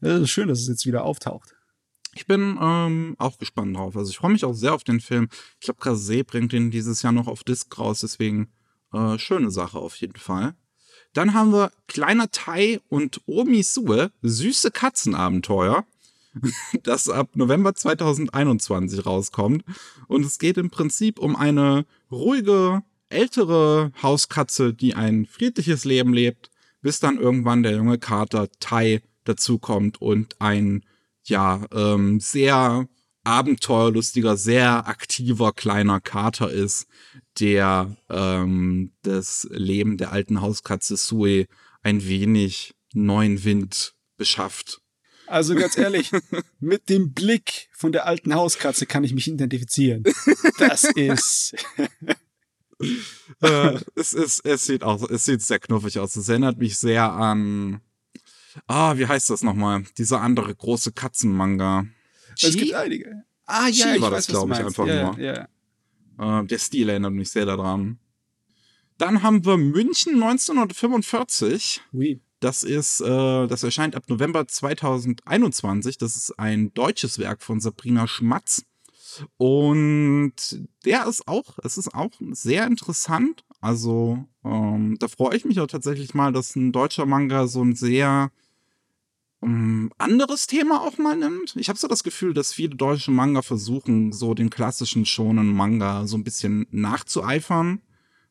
Es 0.00 0.20
ist 0.20 0.30
schön, 0.30 0.48
dass 0.48 0.60
es 0.60 0.68
jetzt 0.68 0.86
wieder 0.86 1.04
auftaucht. 1.04 1.54
Ich 2.16 2.26
bin 2.26 2.58
ähm, 2.60 3.16
auch 3.18 3.38
gespannt 3.38 3.76
drauf. 3.76 3.96
Also 3.96 4.10
ich 4.10 4.18
freue 4.18 4.32
mich 4.32 4.44
auch 4.44 4.52
sehr 4.52 4.74
auf 4.74 4.84
den 4.84 5.00
Film. 5.00 5.28
Ich 5.60 5.66
glaube, 5.66 5.80
Kase 5.80 6.24
bringt 6.24 6.52
den 6.52 6.70
dieses 6.70 7.02
Jahr 7.02 7.12
noch 7.12 7.26
auf 7.26 7.42
Disc 7.42 7.76
raus, 7.78 8.00
deswegen 8.00 8.52
äh, 8.92 9.18
schöne 9.18 9.50
Sache 9.50 9.78
auf 9.78 9.96
jeden 9.96 10.16
Fall. 10.16 10.54
Dann 11.12 11.34
haben 11.34 11.52
wir 11.52 11.70
Kleiner 11.86 12.30
Tai 12.30 12.80
und 12.88 13.20
Omi 13.26 13.62
Sue, 13.62 14.10
süße 14.22 14.70
Katzenabenteuer, 14.70 15.84
das 16.82 17.08
ab 17.08 17.30
November 17.34 17.74
2021 17.74 19.06
rauskommt. 19.06 19.64
Und 20.06 20.24
es 20.24 20.38
geht 20.38 20.58
im 20.58 20.70
Prinzip 20.70 21.18
um 21.18 21.36
eine 21.36 21.86
ruhige, 22.10 22.82
ältere 23.08 23.92
Hauskatze, 24.02 24.74
die 24.74 24.94
ein 24.94 25.26
friedliches 25.26 25.84
Leben 25.84 26.12
lebt, 26.12 26.50
bis 26.82 27.00
dann 27.00 27.18
irgendwann 27.18 27.62
der 27.62 27.72
junge 27.72 27.98
Kater 27.98 28.48
Tai 28.60 29.00
dazukommt 29.24 30.00
und 30.00 30.40
ein, 30.40 30.84
ja, 31.24 31.64
ähm, 31.72 32.20
sehr 32.20 32.88
abenteuerlustiger, 33.24 34.36
sehr 34.36 34.86
aktiver 34.86 35.52
kleiner 35.52 36.00
Kater 36.00 36.50
ist, 36.50 36.86
der 37.40 37.96
ähm, 38.10 38.92
das 39.02 39.48
Leben 39.50 39.96
der 39.96 40.12
alten 40.12 40.40
Hauskatze 40.40 40.96
Sue 40.96 41.46
ein 41.82 42.06
wenig 42.06 42.74
neuen 42.92 43.44
Wind 43.44 43.94
beschafft. 44.16 44.80
Also 45.26 45.54
ganz 45.54 45.78
ehrlich, 45.78 46.10
mit 46.60 46.90
dem 46.90 47.12
Blick 47.12 47.68
von 47.72 47.92
der 47.92 48.06
alten 48.06 48.34
Hauskatze 48.34 48.84
kann 48.86 49.04
ich 49.04 49.14
mich 49.14 49.26
identifizieren. 49.26 50.04
Das 50.58 50.84
ist 50.94 51.54
äh, 53.40 53.78
es, 53.94 54.12
ist, 54.12 54.44
es, 54.44 54.66
sieht 54.66 54.82
auch, 54.82 55.08
es 55.08 55.24
sieht 55.24 55.42
sehr 55.42 55.58
knuffig 55.58 55.98
aus. 55.98 56.16
Es 56.16 56.28
erinnert 56.28 56.58
mich 56.58 56.78
sehr 56.78 57.10
an. 57.10 57.80
Ah, 58.66 58.96
wie 58.96 59.06
heißt 59.06 59.30
das 59.30 59.42
nochmal? 59.42 59.84
Dieser 59.98 60.20
andere 60.20 60.54
große 60.54 60.92
Katzenmanga. 60.92 61.86
Es 62.40 62.56
gibt 62.56 62.74
einige. 62.74 63.24
Ah, 63.46 63.68
ja, 63.68 63.86
Chi 63.86 63.96
ich 63.96 64.02
war 64.02 64.10
weiß, 64.10 64.26
das, 64.26 64.34
glaube 64.34 64.52
ich, 64.54 64.58
einfach 64.60 64.86
ja, 64.86 65.12
nur. 65.12 65.18
Ja. 65.20 65.48
Äh, 66.40 66.46
der 66.46 66.58
Stil 66.58 66.88
erinnert 66.88 67.12
mich 67.12 67.30
sehr 67.30 67.46
daran. 67.46 67.98
Dann 68.98 69.22
haben 69.22 69.44
wir 69.44 69.56
München 69.56 70.14
1945. 70.14 71.82
Oui. 71.92 72.20
Das 72.40 72.62
ist, 72.62 73.00
äh, 73.00 73.46
das 73.46 73.62
erscheint 73.62 73.96
ab 73.96 74.04
November 74.08 74.46
2021. 74.46 75.98
Das 75.98 76.14
ist 76.16 76.38
ein 76.38 76.72
deutsches 76.74 77.18
Werk 77.18 77.42
von 77.42 77.60
Sabrina 77.60 78.06
Schmatz. 78.06 78.64
Und 79.36 80.34
der 80.84 81.06
ist 81.06 81.28
auch, 81.28 81.58
es 81.62 81.78
ist 81.78 81.94
auch 81.94 82.10
sehr 82.30 82.66
interessant. 82.66 83.44
Also, 83.60 84.24
ähm, 84.44 84.96
da 84.98 85.08
freue 85.08 85.36
ich 85.36 85.44
mich 85.44 85.60
auch 85.60 85.66
tatsächlich 85.66 86.14
mal, 86.14 86.32
dass 86.32 86.56
ein 86.56 86.72
deutscher 86.72 87.06
Manga 87.06 87.46
so 87.46 87.62
ein 87.62 87.74
sehr 87.74 88.30
um, 89.44 89.90
anderes 89.98 90.46
Thema 90.46 90.80
auch 90.80 90.98
mal 90.98 91.16
nimmt. 91.16 91.54
Ich 91.56 91.68
habe 91.68 91.78
so 91.78 91.86
das 91.86 92.02
Gefühl, 92.02 92.34
dass 92.34 92.52
viele 92.52 92.76
deutsche 92.76 93.10
Manga 93.10 93.42
versuchen, 93.42 94.12
so 94.12 94.34
den 94.34 94.50
klassischen 94.50 95.04
schonen 95.04 95.52
Manga 95.52 96.06
so 96.06 96.16
ein 96.16 96.24
bisschen 96.24 96.66
nachzueifern 96.70 97.82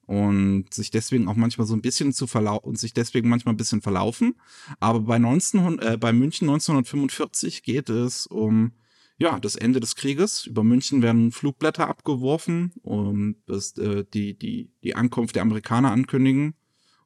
und 0.06 0.74
sich 0.74 0.92
deswegen 0.92 1.28
auch 1.28 1.36
manchmal 1.36 1.68
so 1.68 1.76
ein 1.76 1.82
bisschen 1.82 2.14
zu 2.14 2.28
verlaufen 2.28 2.68
und 2.68 2.80
sich 2.80 2.94
deswegen 2.94 3.30
manchmal 3.30 3.54
ein 3.54 3.58
bisschen 3.58 3.82
verlaufen. 3.82 4.36
Aber 4.80 5.02
bei 5.02 5.20
19, 5.20 5.80
äh, 5.80 5.98
bei 6.00 6.12
München 6.14 6.50
1945 6.50 7.64
geht 7.64 7.90
es 7.90 8.28
um 8.28 8.74
ja, 9.18 9.40
das 9.40 9.56
Ende 9.56 9.80
des 9.80 9.96
Krieges. 9.96 10.46
Über 10.46 10.64
München 10.64 11.02
werden 11.02 11.32
Flugblätter 11.32 11.88
abgeworfen, 11.88 12.74
um 12.82 13.36
das, 13.46 13.78
äh, 13.78 14.06
die, 14.14 14.38
die, 14.38 14.72
die 14.84 14.96
Ankunft 14.96 15.36
der 15.36 15.44
Amerikaner 15.44 15.92
ankündigen. 15.92 16.56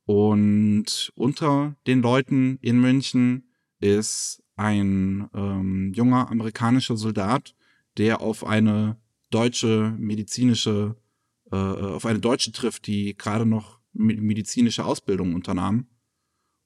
Und 0.06 1.12
unter 1.16 1.76
den 1.86 2.02
Leuten 2.02 2.60
in 2.62 2.80
München 2.80 3.52
ist 3.80 4.42
ein 4.56 5.30
ähm, 5.34 5.94
junger 5.94 6.30
amerikanischer 6.32 6.96
Soldat, 6.96 7.56
der 7.98 8.22
auf 8.22 8.46
eine 8.46 8.98
deutsche 9.30 9.94
medizinische, 10.00 10.96
äh, 11.52 11.56
auf 11.56 12.06
eine 12.06 12.20
Deutsche 12.20 12.54
trifft, 12.54 12.88
die 12.88 13.18
gerade 13.18 13.46
noch 13.46 13.80
medizinische 13.94 14.86
Ausbildung 14.86 15.34
unternahm. 15.34 15.88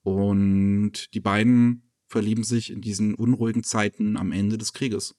Und 0.03 1.13
die 1.13 1.19
beiden 1.19 1.91
verlieben 2.07 2.43
sich 2.43 2.71
in 2.71 2.81
diesen 2.81 3.15
unruhigen 3.15 3.63
Zeiten 3.63 4.17
am 4.17 4.31
Ende 4.31 4.57
des 4.57 4.73
Krieges. 4.73 5.15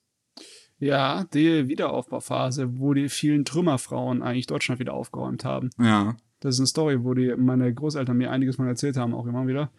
Ja, 0.83 1.25
die 1.33 1.67
Wiederaufbauphase, 1.67 2.79
wo 2.79 2.93
die 2.93 3.09
vielen 3.09 3.45
Trümmerfrauen 3.45 4.21
eigentlich 4.21 4.47
Deutschland 4.47 4.79
wieder 4.79 4.93
aufgeräumt 4.93 5.45
haben. 5.45 5.69
Ja. 5.79 6.15
Das 6.39 6.55
ist 6.55 6.59
eine 6.59 6.67
Story, 6.67 7.03
wo 7.03 7.13
die 7.13 7.35
meine 7.37 7.73
Großeltern 7.73 8.17
mir 8.17 8.31
einiges 8.31 8.57
mal 8.57 8.67
erzählt 8.67 8.97
haben, 8.97 9.13
auch 9.13 9.25
immer 9.25 9.47
wieder 9.47 9.71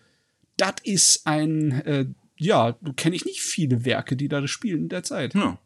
das 0.57 0.75
ist 0.83 1.27
ein, 1.27 1.73
äh, 1.83 2.07
ja, 2.37 2.77
kenne 2.97 3.17
ich 3.17 3.25
nicht 3.25 3.40
viele 3.40 3.85
Werke, 3.85 4.17
die 4.17 4.29
da 4.29 4.47
spielen 4.47 4.83
in 4.83 4.88
der 4.88 5.03
Zeit. 5.03 5.35
Ja. 5.35 5.59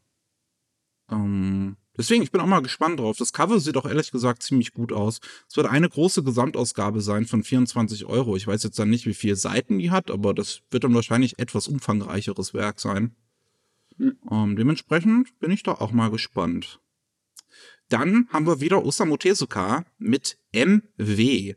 Ähm, 1.11 1.77
deswegen, 1.96 2.22
ich 2.22 2.31
bin 2.31 2.40
auch 2.40 2.46
mal 2.46 2.61
gespannt 2.61 3.01
drauf. 3.01 3.16
Das 3.16 3.33
Cover 3.33 3.61
sieht 3.61 3.77
auch 3.77 3.87
ehrlich 3.87 4.11
gesagt 4.11 4.42
ziemlich 4.42 4.72
gut 4.72 4.92
aus. 4.92 5.20
Es 5.48 5.57
wird 5.57 5.66
eine 5.66 5.88
große 5.88 6.22
Gesamtausgabe 6.22 7.01
sein 7.01 7.27
von 7.27 7.42
24 7.42 8.07
Euro. 8.07 8.37
Ich 8.37 8.46
weiß 8.46 8.62
jetzt 8.62 8.79
dann 8.79 8.90
nicht, 8.90 9.07
wie 9.07 9.14
viele 9.14 9.37
Seiten 9.37 9.79
die 9.79 9.90
hat, 9.90 10.11
aber 10.11 10.35
das 10.35 10.62
wird 10.70 10.85
dann 10.85 10.94
wahrscheinlich 10.94 11.38
etwas 11.38 11.68
umfangreicheres 11.68 12.55
Werk 12.55 12.81
sein. 12.81 13.14
Hm. 13.98 14.16
Ähm, 14.30 14.56
dementsprechend 14.56 15.38
bin 15.40 15.50
ich 15.50 15.62
da 15.62 15.72
auch 15.72 15.92
mal 15.92 16.11
gespannt. 16.11 16.80
Dann 17.88 18.28
haben 18.30 18.46
wir 18.46 18.61
wieder 18.61 18.84
Osamu 18.84 19.16
Tezuka 19.16 19.84
mit 19.98 20.38
MW. 20.52 21.54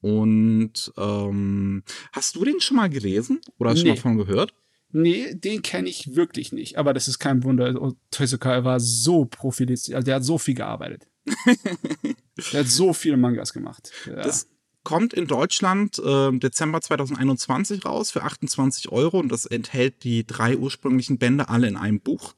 Und 0.00 0.92
ähm, 0.98 1.82
hast 2.12 2.36
du 2.36 2.44
den 2.44 2.60
schon 2.60 2.76
mal 2.76 2.90
gelesen 2.90 3.40
oder 3.58 3.70
hast 3.70 3.82
du 3.82 3.84
nee. 3.84 3.96
schon 3.96 4.12
mal 4.12 4.18
davon 4.18 4.26
gehört? 4.26 4.54
Nee, 4.92 5.34
den 5.34 5.62
kenne 5.62 5.88
ich 5.88 6.14
wirklich 6.14 6.52
nicht. 6.52 6.78
Aber 6.78 6.92
das 6.94 7.08
ist 7.08 7.18
kein 7.18 7.42
Wunder. 7.42 7.92
Tezuka 8.10 8.64
war 8.64 8.78
so 8.78 9.24
profiliert, 9.24 9.80
also 9.92 10.04
der 10.04 10.16
hat 10.16 10.24
so 10.24 10.38
viel 10.38 10.54
gearbeitet. 10.54 11.08
der 12.52 12.60
hat 12.60 12.68
so 12.68 12.92
viele 12.92 13.16
Mangas 13.16 13.52
gemacht. 13.52 13.90
Ja. 14.06 14.22
Das 14.22 14.48
kommt 14.84 15.14
in 15.14 15.26
Deutschland 15.26 15.98
äh, 15.98 16.30
Dezember 16.32 16.80
2021 16.80 17.84
raus 17.84 18.10
für 18.10 18.22
28 18.22 18.90
Euro 18.90 19.18
und 19.18 19.30
das 19.30 19.46
enthält 19.46 20.04
die 20.04 20.26
drei 20.26 20.56
ursprünglichen 20.56 21.18
Bände 21.18 21.48
alle 21.48 21.66
in 21.66 21.76
einem 21.76 22.00
Buch. 22.00 22.34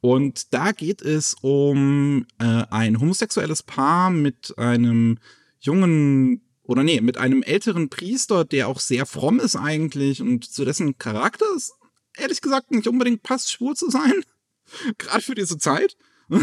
Und 0.00 0.54
da 0.54 0.72
geht 0.72 1.02
es 1.02 1.36
um 1.42 2.26
äh, 2.38 2.64
ein 2.70 2.98
homosexuelles 2.98 3.62
Paar 3.62 4.10
mit 4.10 4.56
einem 4.56 5.18
jungen 5.60 6.42
oder 6.62 6.82
nee, 6.82 7.00
mit 7.00 7.18
einem 7.18 7.42
älteren 7.42 7.88
Priester, 7.88 8.44
der 8.44 8.68
auch 8.68 8.80
sehr 8.80 9.04
fromm 9.04 9.40
ist 9.40 9.56
eigentlich 9.56 10.22
und 10.22 10.44
zu 10.44 10.64
dessen 10.64 10.96
Charakter 10.98 11.46
es 11.56 11.72
ehrlich 12.16 12.40
gesagt 12.40 12.70
nicht 12.70 12.88
unbedingt 12.88 13.22
passt, 13.22 13.50
schwul 13.50 13.76
zu 13.76 13.90
sein. 13.90 14.24
Gerade 14.98 15.22
für 15.22 15.34
diese 15.34 15.58
Zeit. 15.58 15.96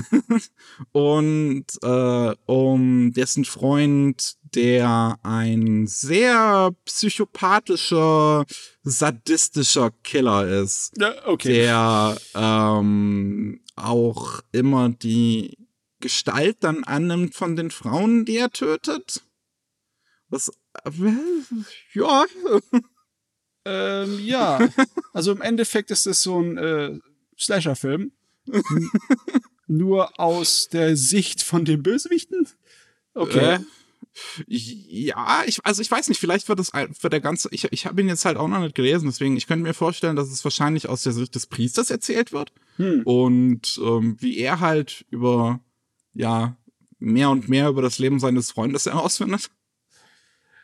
und 0.92 1.66
äh, 1.82 2.36
um 2.46 3.14
dessen 3.14 3.46
Freund, 3.46 4.38
der 4.56 5.18
ein 5.24 5.88
sehr 5.88 6.72
psychopathischer, 6.86 8.46
sadistischer 8.84 9.92
Killer 10.04 10.48
ist. 10.48 10.94
Ja, 10.98 11.14
okay. 11.26 11.54
Der 11.54 12.18
ähm, 12.36 13.62
auch 13.76 14.42
immer 14.52 14.90
die 14.90 15.58
Gestalt 16.00 16.58
dann 16.62 16.84
annimmt 16.84 17.36
von 17.36 17.56
den 17.56 17.72
Frauen, 17.72 18.26
die 18.26 18.38
er 18.38 18.52
tötet. 18.52 19.24
Was? 20.30 20.52
Ja. 21.94 22.26
ähm, 23.66 24.20
ja. 24.20 24.70
Also 25.14 25.32
im 25.32 25.42
Endeffekt 25.42 25.92
ist 25.92 26.06
es 26.06 26.22
so 26.22 26.40
ein 26.40 26.58
äh, 26.58 27.00
Slasher-Film. 27.38 28.12
Nur 29.68 30.20
aus 30.20 30.70
der 30.70 30.96
Sicht 30.96 31.44
von 31.44 31.66
den 31.66 31.84
Bösewichten? 31.84 32.48
Okay. 33.14 33.56
Äh, 33.56 33.60
ja, 34.48 35.44
ich, 35.46 35.66
also 35.66 35.82
ich 35.82 35.90
weiß 35.90 36.10
nicht, 36.10 36.20
vielleicht 36.20 36.48
wird 36.48 36.60
das 36.60 36.72
für 37.00 37.10
der 37.10 37.22
ganze, 37.22 37.50
ich, 37.52 37.66
ich 37.72 37.86
habe 37.86 38.02
ihn 38.02 38.08
jetzt 38.08 38.26
halt 38.26 38.38
auch 38.38 38.48
noch 38.48 38.60
nicht 38.60 38.76
gelesen, 38.76 39.08
deswegen, 39.08 39.38
ich 39.38 39.48
könnte 39.48 39.64
mir 39.64 39.74
vorstellen, 39.74 40.16
dass 40.16 40.30
es 40.30 40.44
wahrscheinlich 40.44 40.88
aus 40.90 41.04
der 41.04 41.14
Sicht 41.14 41.36
des 41.36 41.48
Priesters 41.48 41.90
erzählt 41.90 42.32
wird. 42.32 42.52
Hm. 42.78 43.02
Und 43.04 43.80
ähm, 43.84 44.18
wie 44.20 44.38
er 44.38 44.60
halt 44.60 45.06
über, 45.10 45.60
ja, 46.14 46.58
mehr 47.00 47.30
und 47.30 47.50
mehr 47.50 47.70
über 47.70 47.82
das 47.82 48.00
Leben 48.00 48.20
seines 48.20 48.52
Freundes 48.52 48.86
herausfindet. 48.88 49.50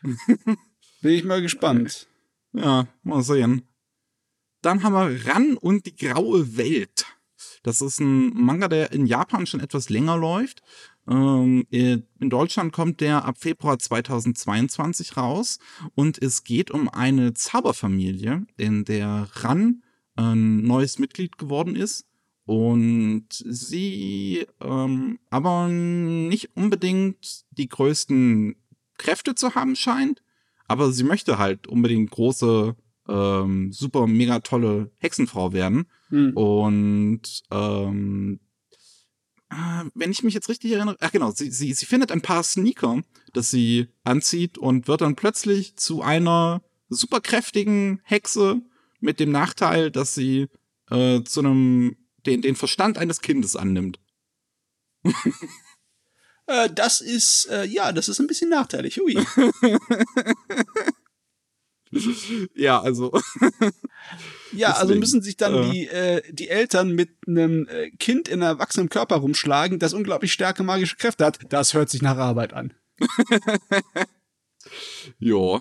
Bin 0.02 1.12
ich 1.12 1.24
mal 1.24 1.42
gespannt. 1.42 2.06
Ja, 2.52 2.86
mal 3.02 3.22
sehen. 3.22 3.62
Dann 4.62 4.82
haben 4.82 4.94
wir 4.94 5.26
Ran 5.26 5.56
und 5.56 5.86
die 5.86 5.96
graue 5.96 6.56
Welt. 6.56 7.06
Das 7.62 7.80
ist 7.80 8.00
ein 8.00 8.32
Manga, 8.34 8.68
der 8.68 8.92
in 8.92 9.06
Japan 9.06 9.46
schon 9.46 9.60
etwas 9.60 9.88
länger 9.88 10.16
läuft. 10.16 10.62
Ähm, 11.08 11.66
in 11.70 12.30
Deutschland 12.30 12.72
kommt 12.72 13.00
der 13.00 13.24
ab 13.24 13.36
Februar 13.38 13.78
2022 13.78 15.16
raus 15.16 15.58
und 15.94 16.20
es 16.20 16.44
geht 16.44 16.70
um 16.70 16.88
eine 16.88 17.34
Zauberfamilie, 17.34 18.46
in 18.56 18.84
der 18.84 19.28
Ran 19.32 19.82
ein 20.16 20.62
neues 20.62 20.98
Mitglied 20.98 21.38
geworden 21.38 21.76
ist 21.76 22.06
und 22.46 23.26
sie 23.30 24.46
ähm, 24.60 25.18
aber 25.30 25.68
nicht 25.68 26.56
unbedingt 26.56 27.44
die 27.50 27.68
größten 27.68 28.56
Kräfte 28.98 29.34
zu 29.34 29.54
haben 29.54 29.76
scheint, 29.76 30.22
aber 30.68 30.92
sie 30.92 31.04
möchte 31.04 31.38
halt 31.38 31.66
unbedingt 31.66 32.10
große, 32.10 32.76
ähm, 33.08 33.72
super, 33.72 34.06
mega 34.06 34.40
tolle 34.40 34.90
Hexenfrau 34.98 35.52
werden. 35.52 35.86
Hm. 36.08 36.32
Und 36.34 37.42
ähm, 37.50 38.34
äh, 38.34 38.45
wenn 39.48 40.10
ich 40.10 40.22
mich 40.22 40.34
jetzt 40.34 40.48
richtig 40.48 40.72
erinnere, 40.72 40.96
ach 41.00 41.12
genau, 41.12 41.30
sie, 41.30 41.50
sie, 41.50 41.72
sie 41.72 41.86
findet 41.86 42.10
ein 42.10 42.22
paar 42.22 42.42
Sneaker, 42.42 43.02
das 43.32 43.50
sie 43.50 43.88
anzieht 44.04 44.58
und 44.58 44.88
wird 44.88 45.00
dann 45.00 45.16
plötzlich 45.16 45.76
zu 45.76 46.02
einer 46.02 46.62
superkräftigen 46.88 48.00
Hexe 48.04 48.60
mit 49.00 49.20
dem 49.20 49.30
Nachteil, 49.30 49.90
dass 49.90 50.14
sie 50.14 50.48
äh, 50.90 51.22
zu 51.22 51.40
einem 51.40 51.96
den, 52.26 52.42
den 52.42 52.56
Verstand 52.56 52.98
eines 52.98 53.20
Kindes 53.20 53.56
annimmt. 53.56 54.00
Äh, 56.48 56.70
das 56.72 57.00
ist, 57.00 57.46
äh, 57.46 57.64
ja, 57.64 57.90
das 57.90 58.08
ist 58.08 58.20
ein 58.20 58.28
bisschen 58.28 58.50
nachteilig. 58.50 59.00
Ui. 59.00 59.18
ja, 62.54 62.80
also. 62.80 63.12
ja, 64.56 64.72
also 64.72 64.94
müssen 64.94 65.22
sich 65.22 65.36
dann 65.36 65.54
äh, 65.54 65.70
die, 65.70 65.88
äh, 65.88 66.22
die 66.32 66.48
Eltern 66.48 66.92
mit 66.92 67.10
einem 67.26 67.66
äh, 67.68 67.90
Kind 67.90 68.28
in 68.28 68.42
erwachsenem 68.42 68.88
Körper 68.88 69.16
rumschlagen, 69.16 69.78
das 69.78 69.94
unglaublich 69.94 70.32
starke 70.32 70.62
magische 70.62 70.96
Kräfte 70.96 71.24
hat. 71.24 71.38
Das 71.48 71.74
hört 71.74 71.90
sich 71.90 72.02
nach 72.02 72.16
Arbeit 72.16 72.52
an. 72.52 72.72
ja. 75.18 75.60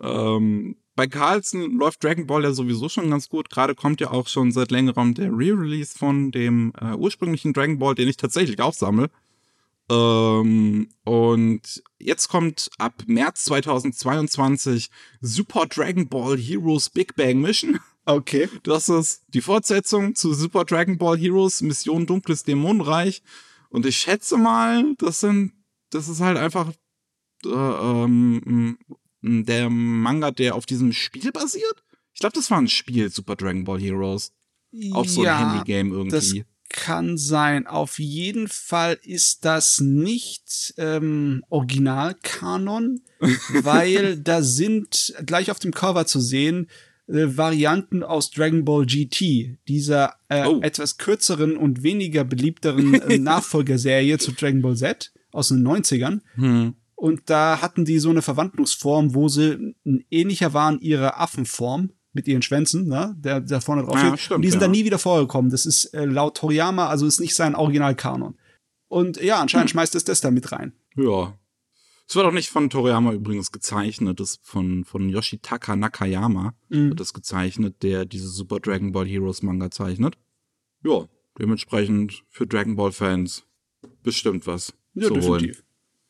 Ähm, 0.00 0.76
bei 0.96 1.06
Carlson 1.06 1.78
läuft 1.78 2.04
Dragon 2.04 2.26
Ball 2.26 2.44
ja 2.44 2.52
sowieso 2.52 2.88
schon 2.88 3.10
ganz 3.10 3.28
gut. 3.28 3.48
Gerade 3.48 3.74
kommt 3.74 4.00
ja 4.00 4.10
auch 4.10 4.28
schon 4.28 4.52
seit 4.52 4.70
längerem 4.70 5.14
der 5.14 5.30
Re-Release 5.30 5.96
von 5.96 6.30
dem 6.30 6.72
äh, 6.80 6.94
ursprünglichen 6.94 7.52
Dragon 7.52 7.78
Ball, 7.78 7.94
den 7.94 8.08
ich 8.08 8.16
tatsächlich 8.16 8.60
auch 8.60 8.74
sammle. 8.74 9.08
Ähm, 9.90 10.88
und 11.04 11.82
jetzt 11.98 12.28
kommt 12.28 12.70
ab 12.78 13.02
März 13.06 13.44
2022 13.46 14.90
Super 15.20 15.66
Dragon 15.66 16.08
Ball 16.08 16.36
Heroes 16.36 16.90
Big 16.90 17.16
Bang 17.16 17.40
Mission. 17.40 17.80
Okay. 18.04 18.48
Das 18.62 18.88
ist 18.88 19.22
die 19.28 19.40
Fortsetzung 19.40 20.14
zu 20.14 20.34
Super 20.34 20.64
Dragon 20.64 20.98
Ball 20.98 21.18
Heroes 21.18 21.60
Mission 21.60 22.06
Dunkles 22.06 22.44
Dämonenreich. 22.44 23.22
Und 23.68 23.86
ich 23.86 23.98
schätze 23.98 24.36
mal, 24.36 24.94
das 24.98 25.20
sind, 25.20 25.52
das 25.90 26.08
ist 26.08 26.20
halt 26.20 26.38
einfach 26.38 26.72
äh, 27.44 27.48
ähm, 27.48 28.78
der 29.22 29.70
Manga, 29.70 30.30
der 30.30 30.54
auf 30.54 30.66
diesem 30.66 30.92
Spiel 30.92 31.30
basiert. 31.30 31.84
Ich 32.12 32.20
glaube, 32.20 32.34
das 32.34 32.50
war 32.50 32.58
ein 32.58 32.68
Spiel, 32.68 33.10
Super 33.10 33.36
Dragon 33.36 33.64
Ball 33.64 33.80
Heroes. 33.80 34.32
Auch 34.92 35.06
so 35.06 35.24
ja, 35.24 35.38
ein 35.38 35.50
Handy-Game 35.50 35.92
irgendwie 35.92 36.44
kann 36.70 37.18
sein. 37.18 37.66
Auf 37.66 37.98
jeden 37.98 38.48
Fall 38.48 38.98
ist 39.02 39.44
das 39.44 39.80
nicht 39.80 40.72
ähm, 40.78 41.44
Originalkanon, 41.50 43.02
weil 43.62 44.16
da 44.16 44.42
sind 44.42 45.14
gleich 45.26 45.50
auf 45.50 45.58
dem 45.58 45.72
Cover 45.72 46.06
zu 46.06 46.20
sehen 46.20 46.70
äh, 47.10 47.36
Varianten 47.36 48.02
aus 48.02 48.30
Dragon 48.30 48.64
Ball 48.64 48.86
GT, 48.86 49.58
dieser 49.68 50.14
äh, 50.28 50.46
oh. 50.46 50.60
etwas 50.62 50.96
kürzeren 50.96 51.56
und 51.56 51.82
weniger 51.82 52.24
beliebteren 52.24 52.94
äh, 52.94 53.18
Nachfolgerserie 53.18 54.18
zu 54.18 54.32
Dragon 54.32 54.62
Ball 54.62 54.76
Z 54.76 55.12
aus 55.32 55.48
den 55.48 55.66
90ern. 55.66 56.20
Hm. 56.34 56.74
Und 56.94 57.22
da 57.30 57.62
hatten 57.62 57.84
die 57.84 57.98
so 57.98 58.10
eine 58.10 58.22
Verwandlungsform, 58.22 59.14
wo 59.14 59.28
sie 59.28 59.74
ähnlicher 60.10 60.52
waren 60.52 60.80
ihrer 60.80 61.20
Affenform 61.20 61.90
mit 62.12 62.28
ihren 62.28 62.42
Schwänzen, 62.42 62.88
ne? 62.88 63.14
der, 63.18 63.40
der 63.40 63.60
vorne 63.60 63.84
drauf 63.84 63.94
ja, 63.94 64.16
stimmt, 64.16 64.36
Und 64.36 64.42
die 64.42 64.50
sind 64.50 64.60
ja. 64.60 64.66
dann 64.66 64.72
nie 64.72 64.84
wieder 64.84 64.98
vorgekommen. 64.98 65.50
Das 65.50 65.64
ist 65.64 65.86
äh, 65.94 66.04
laut 66.04 66.36
Toriyama, 66.36 66.88
also 66.88 67.06
ist 67.06 67.20
nicht 67.20 67.34
sein 67.34 67.54
Originalkanon. 67.54 68.36
Und 68.88 69.22
ja, 69.22 69.40
anscheinend 69.40 69.70
hm. 69.70 69.74
schmeißt 69.74 69.94
es 69.94 70.04
das 70.04 70.20
da 70.20 70.30
mit 70.30 70.52
rein. 70.52 70.72
Ja. 70.96 71.38
Es 72.10 72.16
wird 72.16 72.26
auch 72.26 72.32
nicht 72.32 72.48
von 72.48 72.68
Toriyama 72.68 73.12
übrigens 73.12 73.52
gezeichnet, 73.52 74.18
das 74.18 74.40
von, 74.42 74.84
von 74.84 75.08
Yoshitaka 75.08 75.76
Nakayama 75.76 76.54
mhm. 76.68 76.88
wird 76.88 76.98
das 76.98 77.14
gezeichnet, 77.14 77.84
der 77.84 78.04
diese 78.04 78.26
Super 78.26 78.58
Dragon 78.58 78.90
Ball 78.90 79.06
Heroes 79.06 79.42
Manga 79.42 79.70
zeichnet. 79.70 80.18
Ja, 80.82 81.06
dementsprechend 81.38 82.24
für 82.28 82.48
Dragon 82.48 82.74
Ball 82.74 82.90
Fans 82.90 83.44
bestimmt 84.02 84.48
was 84.48 84.74
ja, 84.94 85.06
zu 85.06 85.14
definitiv. 85.14 85.62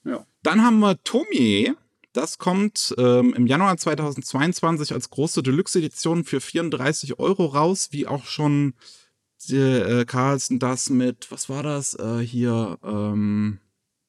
holen. 0.05 0.17
Ja. 0.17 0.27
Dann 0.43 0.63
haben 0.65 0.79
wir 0.79 0.97
Tomie, 1.05 1.75
das 2.15 2.39
kommt 2.39 2.95
ähm, 2.97 3.35
im 3.35 3.47
Januar 3.47 3.77
2022 3.77 4.95
als 4.95 5.11
große 5.11 5.43
Deluxe-Edition 5.43 6.25
für 6.25 6.41
34 6.41 7.19
Euro 7.19 7.45
raus, 7.45 7.89
wie 7.91 8.07
auch 8.07 8.25
schon 8.25 8.73
die, 9.51 9.59
äh, 9.59 10.07
Carlson 10.07 10.61
das 10.61 10.89
mit, 10.89 11.31
was 11.31 11.51
war 11.51 11.63
das 11.63 11.93
äh, 11.93 12.21
hier, 12.21 12.79
ähm, 12.83 13.59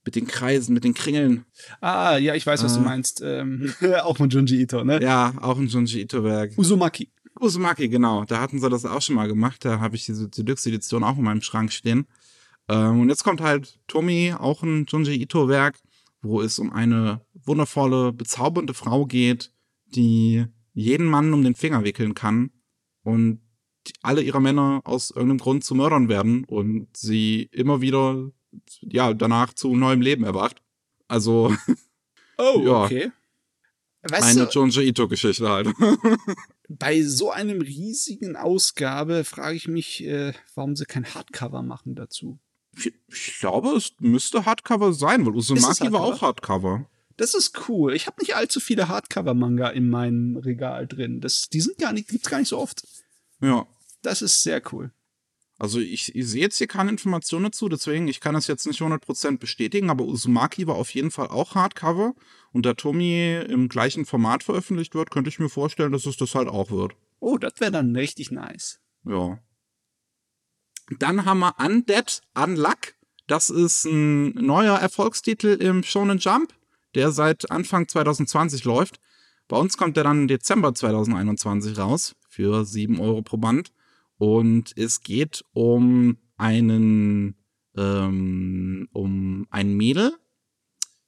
mit 0.05 0.15
den 0.15 0.27
Kreisen, 0.27 0.73
mit 0.73 0.83
den 0.83 0.93
Kringeln. 0.93 1.45
Ah, 1.79 2.17
ja, 2.17 2.35
ich 2.35 2.45
weiß, 2.45 2.63
was 2.63 2.75
äh, 2.75 2.79
du 2.79 2.83
meinst. 2.83 3.21
Ähm, 3.23 3.73
auch 4.03 4.17
von 4.17 4.29
Junji 4.29 4.61
Ito, 4.61 4.83
ne? 4.83 5.01
Ja, 5.01 5.33
auch 5.41 5.57
ein 5.57 5.67
Junji 5.67 6.01
Ito-Werk. 6.01 6.57
Uzumaki. 6.57 7.11
Uzumaki, 7.39 7.89
genau. 7.89 8.25
Da 8.25 8.39
hatten 8.39 8.59
sie 8.59 8.69
das 8.69 8.85
auch 8.85 9.01
schon 9.01 9.15
mal 9.15 9.27
gemacht. 9.27 9.63
Da 9.63 9.79
habe 9.79 9.95
ich 9.95 10.05
diese 10.05 10.29
Deluxe-Edition 10.29 11.03
auch 11.03 11.17
in 11.17 11.23
meinem 11.23 11.41
Schrank 11.41 11.71
stehen. 11.71 12.07
Ähm, 12.67 13.01
und 13.01 13.09
jetzt 13.09 13.23
kommt 13.23 13.41
halt 13.41 13.79
Tomi, 13.87 14.33
auch 14.37 14.63
ein 14.63 14.85
Junji 14.87 15.21
Ito-Werk, 15.21 15.79
wo 16.21 16.41
es 16.41 16.59
um 16.59 16.71
eine 16.71 17.21
wundervolle, 17.45 18.13
bezaubernde 18.13 18.73
Frau 18.73 19.05
geht, 19.05 19.51
die 19.87 20.45
jeden 20.73 21.05
Mann 21.05 21.33
um 21.33 21.43
den 21.43 21.55
Finger 21.55 21.83
wickeln 21.83 22.13
kann 22.13 22.51
und 23.03 23.41
alle 24.01 24.21
ihre 24.21 24.41
Männer 24.41 24.81
aus 24.83 25.09
irgendeinem 25.09 25.39
Grund 25.39 25.63
zu 25.63 25.75
Mördern 25.75 26.07
werden 26.07 26.43
und 26.45 26.95
sie 26.95 27.49
immer 27.51 27.81
wieder 27.81 28.31
ja 28.81 29.13
danach 29.13 29.53
zu 29.53 29.75
neuem 29.75 30.01
Leben 30.01 30.23
erwacht. 30.23 30.61
Also 31.07 31.55
oh 32.37 32.61
ja, 32.63 32.83
okay. 32.83 33.11
Weißt 34.03 34.39
eine 34.39 34.49
Junji 34.49 34.87
Ito 34.87 35.07
Geschichte 35.07 35.47
halt. 35.47 35.69
bei 36.69 37.03
so 37.03 37.31
einem 37.31 37.61
riesigen 37.61 38.35
Ausgabe 38.35 39.23
frage 39.23 39.55
ich 39.55 39.67
mich, 39.67 40.03
äh, 40.03 40.33
warum 40.55 40.75
sie 40.75 40.85
kein 40.85 41.05
Hardcover 41.05 41.61
machen 41.61 41.95
dazu. 41.95 42.39
Ich 42.75 43.39
glaube, 43.39 43.75
es 43.75 43.93
müsste 43.99 44.45
Hardcover 44.45 44.93
sein, 44.93 45.25
weil 45.25 45.35
Uzumaki 45.35 45.91
war 45.91 46.01
auch 46.01 46.21
Hardcover. 46.21 46.89
Das 47.17 47.33
ist 47.33 47.67
cool. 47.67 47.93
Ich 47.93 48.07
habe 48.07 48.21
nicht 48.21 48.35
allzu 48.35 48.59
viele 48.59 48.87
Hardcover-Manga 48.87 49.69
in 49.69 49.89
meinem 49.89 50.37
Regal 50.37 50.87
drin. 50.87 51.19
Das, 51.19 51.49
die 51.49 51.61
sind 51.61 51.77
gar 51.77 51.93
nicht, 51.93 52.07
gibt's 52.07 52.29
gar 52.29 52.39
nicht 52.39 52.47
so 52.47 52.57
oft. 52.57 52.87
Ja. 53.41 53.67
Das 54.01 54.21
ist 54.21 54.41
sehr 54.41 54.61
cool. 54.71 54.91
Also 55.61 55.79
ich, 55.79 56.15
ich 56.15 56.27
sehe 56.27 56.41
jetzt 56.41 56.57
hier 56.57 56.65
keine 56.65 56.89
Informationen 56.89 57.43
dazu, 57.45 57.69
deswegen, 57.69 58.07
ich 58.07 58.19
kann 58.19 58.33
das 58.33 58.47
jetzt 58.47 58.65
nicht 58.65 58.81
100% 58.81 59.37
bestätigen, 59.37 59.91
aber 59.91 60.05
Uzumaki 60.05 60.65
war 60.65 60.73
auf 60.73 60.89
jeden 60.95 61.11
Fall 61.11 61.27
auch 61.27 61.53
Hardcover. 61.53 62.15
Und 62.51 62.65
da 62.65 62.73
Tomi 62.73 63.35
im 63.47 63.69
gleichen 63.69 64.05
Format 64.05 64.41
veröffentlicht 64.41 64.95
wird, 64.95 65.11
könnte 65.11 65.29
ich 65.29 65.37
mir 65.37 65.49
vorstellen, 65.49 65.91
dass 65.91 66.07
es 66.07 66.17
das 66.17 66.33
halt 66.33 66.47
auch 66.47 66.71
wird. 66.71 66.93
Oh, 67.19 67.37
das 67.37 67.53
wäre 67.59 67.71
dann 67.71 67.95
richtig 67.95 68.31
nice. 68.31 68.79
Ja. 69.05 69.37
Dann 70.97 71.25
haben 71.25 71.39
wir 71.39 71.53
Undead 71.59 72.21
Unluck. 72.33 72.95
Das 73.27 73.51
ist 73.51 73.85
ein 73.85 74.29
neuer 74.33 74.79
Erfolgstitel 74.79 75.57
im 75.61 75.83
Shonen 75.83 76.17
Jump 76.17 76.55
der 76.95 77.11
seit 77.11 77.49
Anfang 77.51 77.87
2020 77.87 78.65
läuft. 78.65 78.99
Bei 79.47 79.57
uns 79.57 79.77
kommt 79.77 79.97
der 79.97 80.03
dann 80.03 80.21
im 80.21 80.27
Dezember 80.27 80.73
2021 80.73 81.77
raus 81.77 82.15
für 82.29 82.65
7 82.65 82.99
Euro 82.99 83.21
pro 83.21 83.37
Band. 83.37 83.71
Und 84.21 84.77
es 84.77 85.01
geht 85.01 85.43
um 85.51 86.15
einen, 86.37 87.33
ähm, 87.75 88.87
um 88.93 89.47
ein 89.49 89.73
Mädel. 89.73 90.13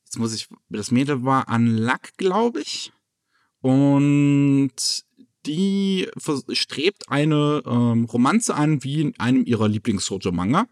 Jetzt 0.04 0.18
muss 0.18 0.34
ich, 0.34 0.50
das 0.70 0.90
Mädel 0.90 1.24
war 1.24 1.48
an 1.48 1.68
Lack, 1.68 2.18
glaube 2.18 2.62
ich. 2.62 2.92
Und 3.62 4.74
die 5.46 6.10
strebt 6.54 7.08
eine 7.08 7.62
ähm, 7.68 8.06
Romanze 8.06 8.56
an 8.56 8.84
wie 8.84 9.02
in 9.02 9.20
einem 9.20 9.46
ihrer 9.46 9.68
Lieblings-Shoujo-Manga. 9.68 10.66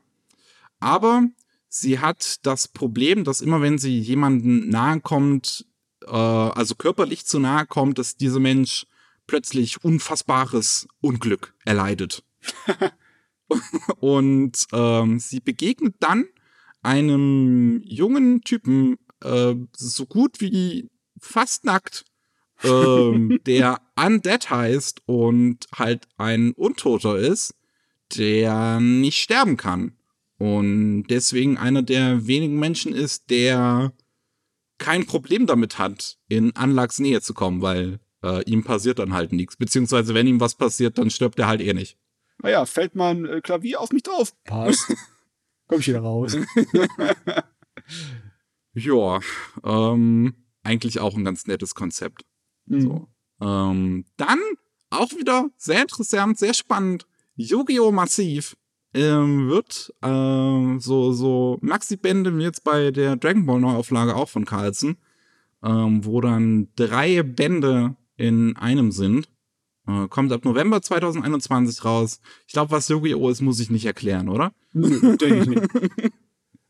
Aber 0.79 1.27
sie 1.67 1.99
hat 1.99 2.43
das 2.43 2.67
Problem, 2.67 3.23
dass 3.23 3.41
immer 3.41 3.61
wenn 3.61 3.77
sie 3.77 3.99
jemanden 3.99 4.67
nahe 4.67 4.99
kommt, 4.99 5.67
äh, 6.07 6.09
also 6.09 6.73
körperlich 6.73 7.23
zu 7.23 7.37
nahe 7.37 7.67
kommt, 7.67 7.99
dass 7.99 8.17
dieser 8.17 8.39
Mensch 8.39 8.87
plötzlich 9.27 9.83
unfassbares 9.83 10.87
Unglück 11.01 11.53
erleidet. 11.65 12.23
und 13.99 14.65
ähm, 14.73 15.19
sie 15.19 15.39
begegnet 15.39 15.95
dann 15.99 16.25
einem 16.81 17.81
jungen 17.83 18.41
Typen, 18.41 18.97
äh, 19.23 19.55
so 19.75 20.05
gut 20.05 20.41
wie 20.41 20.89
fast 21.19 21.65
nackt, 21.65 22.05
ähm, 22.63 23.39
der 23.45 23.81
Undead 23.95 24.49
heißt 24.49 25.01
und 25.05 25.67
halt 25.75 26.07
ein 26.17 26.53
Untoter 26.53 27.17
ist, 27.17 27.53
der 28.17 28.79
nicht 28.79 29.17
sterben 29.17 29.57
kann. 29.57 29.97
Und 30.37 31.03
deswegen 31.09 31.57
einer 31.57 31.83
der 31.83 32.25
wenigen 32.25 32.57
Menschen 32.57 32.93
ist, 32.93 33.29
der 33.29 33.93
kein 34.79 35.05
Problem 35.05 35.45
damit 35.45 35.77
hat, 35.77 36.17
in 36.27 36.55
Anlags 36.55 36.99
Nähe 36.99 37.21
zu 37.21 37.35
kommen, 37.35 37.61
weil 37.61 37.99
äh, 38.23 38.43
ihm 38.49 38.63
passiert 38.63 38.97
dann 38.97 39.13
halt 39.13 39.31
nichts. 39.31 39.55
Beziehungsweise, 39.55 40.15
wenn 40.15 40.25
ihm 40.25 40.39
was 40.39 40.55
passiert, 40.55 40.97
dann 40.97 41.11
stirbt 41.11 41.37
er 41.37 41.47
halt 41.47 41.61
eh 41.61 41.73
nicht. 41.73 41.97
Naja, 42.41 42.65
fällt 42.65 42.95
mal 42.95 43.15
ein 43.15 43.25
äh, 43.25 43.41
Klavier 43.41 43.81
auf 43.81 43.91
mich 43.91 44.03
drauf. 44.03 44.33
Passt. 44.45 44.87
Komm 45.67 45.79
ich 45.79 45.87
wieder 45.87 46.01
raus. 46.01 46.35
ja, 48.73 49.19
ähm, 49.63 50.33
eigentlich 50.63 50.99
auch 50.99 51.15
ein 51.15 51.23
ganz 51.23 51.47
nettes 51.47 51.75
Konzept. 51.75 52.25
Mhm. 52.65 52.81
So. 52.81 53.07
Ähm, 53.41 54.05
dann 54.17 54.39
auch 54.89 55.11
wieder 55.11 55.49
sehr 55.57 55.83
interessant, 55.83 56.37
sehr 56.37 56.53
spannend. 56.53 57.07
Yu-Gi-Oh! 57.35 57.91
Massiv 57.91 58.55
ähm, 58.93 59.47
wird 59.47 59.93
äh, 60.01 60.79
so, 60.79 61.13
so 61.13 61.57
Maxi-Bände 61.61 62.37
wie 62.37 62.43
jetzt 62.43 62.63
bei 62.63 62.91
der 62.91 63.15
Dragon 63.15 63.45
Ball 63.45 63.59
Neuauflage 63.59 64.15
auch 64.15 64.29
von 64.29 64.45
Carlsen, 64.45 64.97
ähm, 65.63 66.05
wo 66.05 66.21
dann 66.21 66.69
drei 66.75 67.23
Bände 67.23 67.95
in 68.17 68.55
einem 68.57 68.91
sind. 68.91 69.29
Äh, 69.87 70.07
kommt 70.07 70.31
ab 70.31 70.45
November 70.45 70.81
2021 70.81 71.83
raus. 71.83 72.19
Ich 72.47 72.53
glaube, 72.53 72.71
was 72.71 72.87
Yu-Gi-Oh! 72.87 73.29
ist, 73.29 73.41
muss 73.41 73.59
ich 73.59 73.69
nicht 73.69 73.85
erklären, 73.85 74.29
oder? 74.29 74.53
Nee, 74.73 75.17
denke 75.17 75.37
ich 75.37 75.47
nicht. 75.47 75.67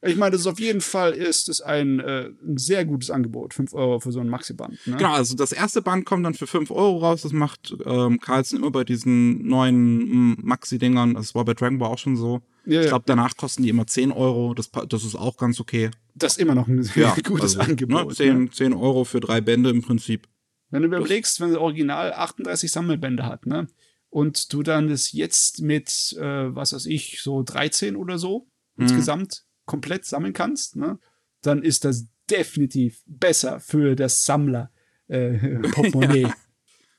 Ich 0.04 0.17
meine, 0.17 0.32
das 0.32 0.41
ist 0.41 0.47
auf 0.47 0.60
jeden 0.60 0.82
Fall 0.82 1.12
ist 1.12 1.47
es 1.47 1.62
ein, 1.62 2.00
äh, 2.00 2.32
ein 2.43 2.58
sehr 2.58 2.86
gutes 2.86 3.12
Angebot. 3.12 3.54
5 3.54 3.74
Euro 3.74 4.00
für 4.00 4.12
so 4.12 4.19
ein 4.19 4.30
Maxi-Band. 4.30 4.88
Ne? 4.88 4.97
Genau, 4.97 5.13
also 5.13 5.36
das 5.36 5.52
erste 5.52 5.84
Band 5.84 6.06
kommt 6.06 6.26
dann 6.26 6.34
für 6.34 6.47
5 6.47 6.71
Euro 6.71 6.97
raus. 6.97 7.21
Das 7.21 7.34
macht 7.34 7.76
ähm, 7.86 8.19
Carlsen 8.19 8.58
immer 8.58 8.71
bei 8.71 8.84
diesen 8.84 9.47
neuen 9.47 10.43
Maxi-Dingern. 10.43 11.13
Das 11.13 11.36
war 11.36 11.45
bei 11.45 11.54
Dragon 11.54 11.78
Ball 11.78 11.91
auch 11.91 12.00
schon 12.00 12.17
so. 12.17 12.41
Ja, 12.65 12.82
ich 12.82 12.88
glaube, 12.88 13.04
danach 13.06 13.38
kosten 13.38 13.62
die 13.62 13.69
immer 13.69 13.86
10 13.86 14.12
Euro. 14.12 14.56
Das, 14.56 14.71
das 14.89 15.04
ist 15.04 15.15
auch 15.15 15.38
ganz 15.38 15.60
okay. 15.60 15.91
Das 16.15 16.34
ist 16.34 16.39
immer 16.39 16.56
noch 16.56 16.67
ein 16.67 16.84
ja, 16.95 17.15
gutes 17.24 17.58
also, 17.58 17.60
Angebot. 17.60 18.08
Ne, 18.08 18.15
10, 18.15 18.45
ja. 18.45 18.52
10 18.52 18.74
Euro 18.74 19.04
für 19.04 19.19
drei 19.19 19.39
Bände 19.39 19.69
im 19.69 19.84
Prinzip. 19.84 20.28
Wenn 20.71 20.81
du 20.81 20.88
überlegst, 20.88 21.39
wenn 21.39 21.49
das 21.49 21.60
Original 21.60 22.13
38 22.13 22.71
Sammelbände 22.71 23.25
hat, 23.25 23.45
ne? 23.45 23.67
Und 24.10 24.51
du 24.51 24.62
dann 24.62 24.89
das 24.89 25.13
jetzt 25.13 25.62
mit, 25.62 26.17
äh, 26.19 26.53
was 26.53 26.73
weiß 26.73 26.86
ich, 26.88 27.21
so 27.21 27.43
13 27.43 27.95
oder 27.95 28.17
so 28.17 28.49
mhm. 28.75 28.84
insgesamt 28.84 29.45
komplett 29.65 30.05
sammeln 30.05 30.34
kannst, 30.34 30.75
ne, 30.75 30.99
dann 31.41 31.63
ist 31.63 31.86
das 31.86 32.07
definitiv 32.29 33.01
besser 33.05 33.60
für 33.62 33.95
das 33.95 34.25
Sammler 34.25 34.71
äh, 35.07 35.60
Portemonnaie. 35.71 36.23
ja. 36.23 36.36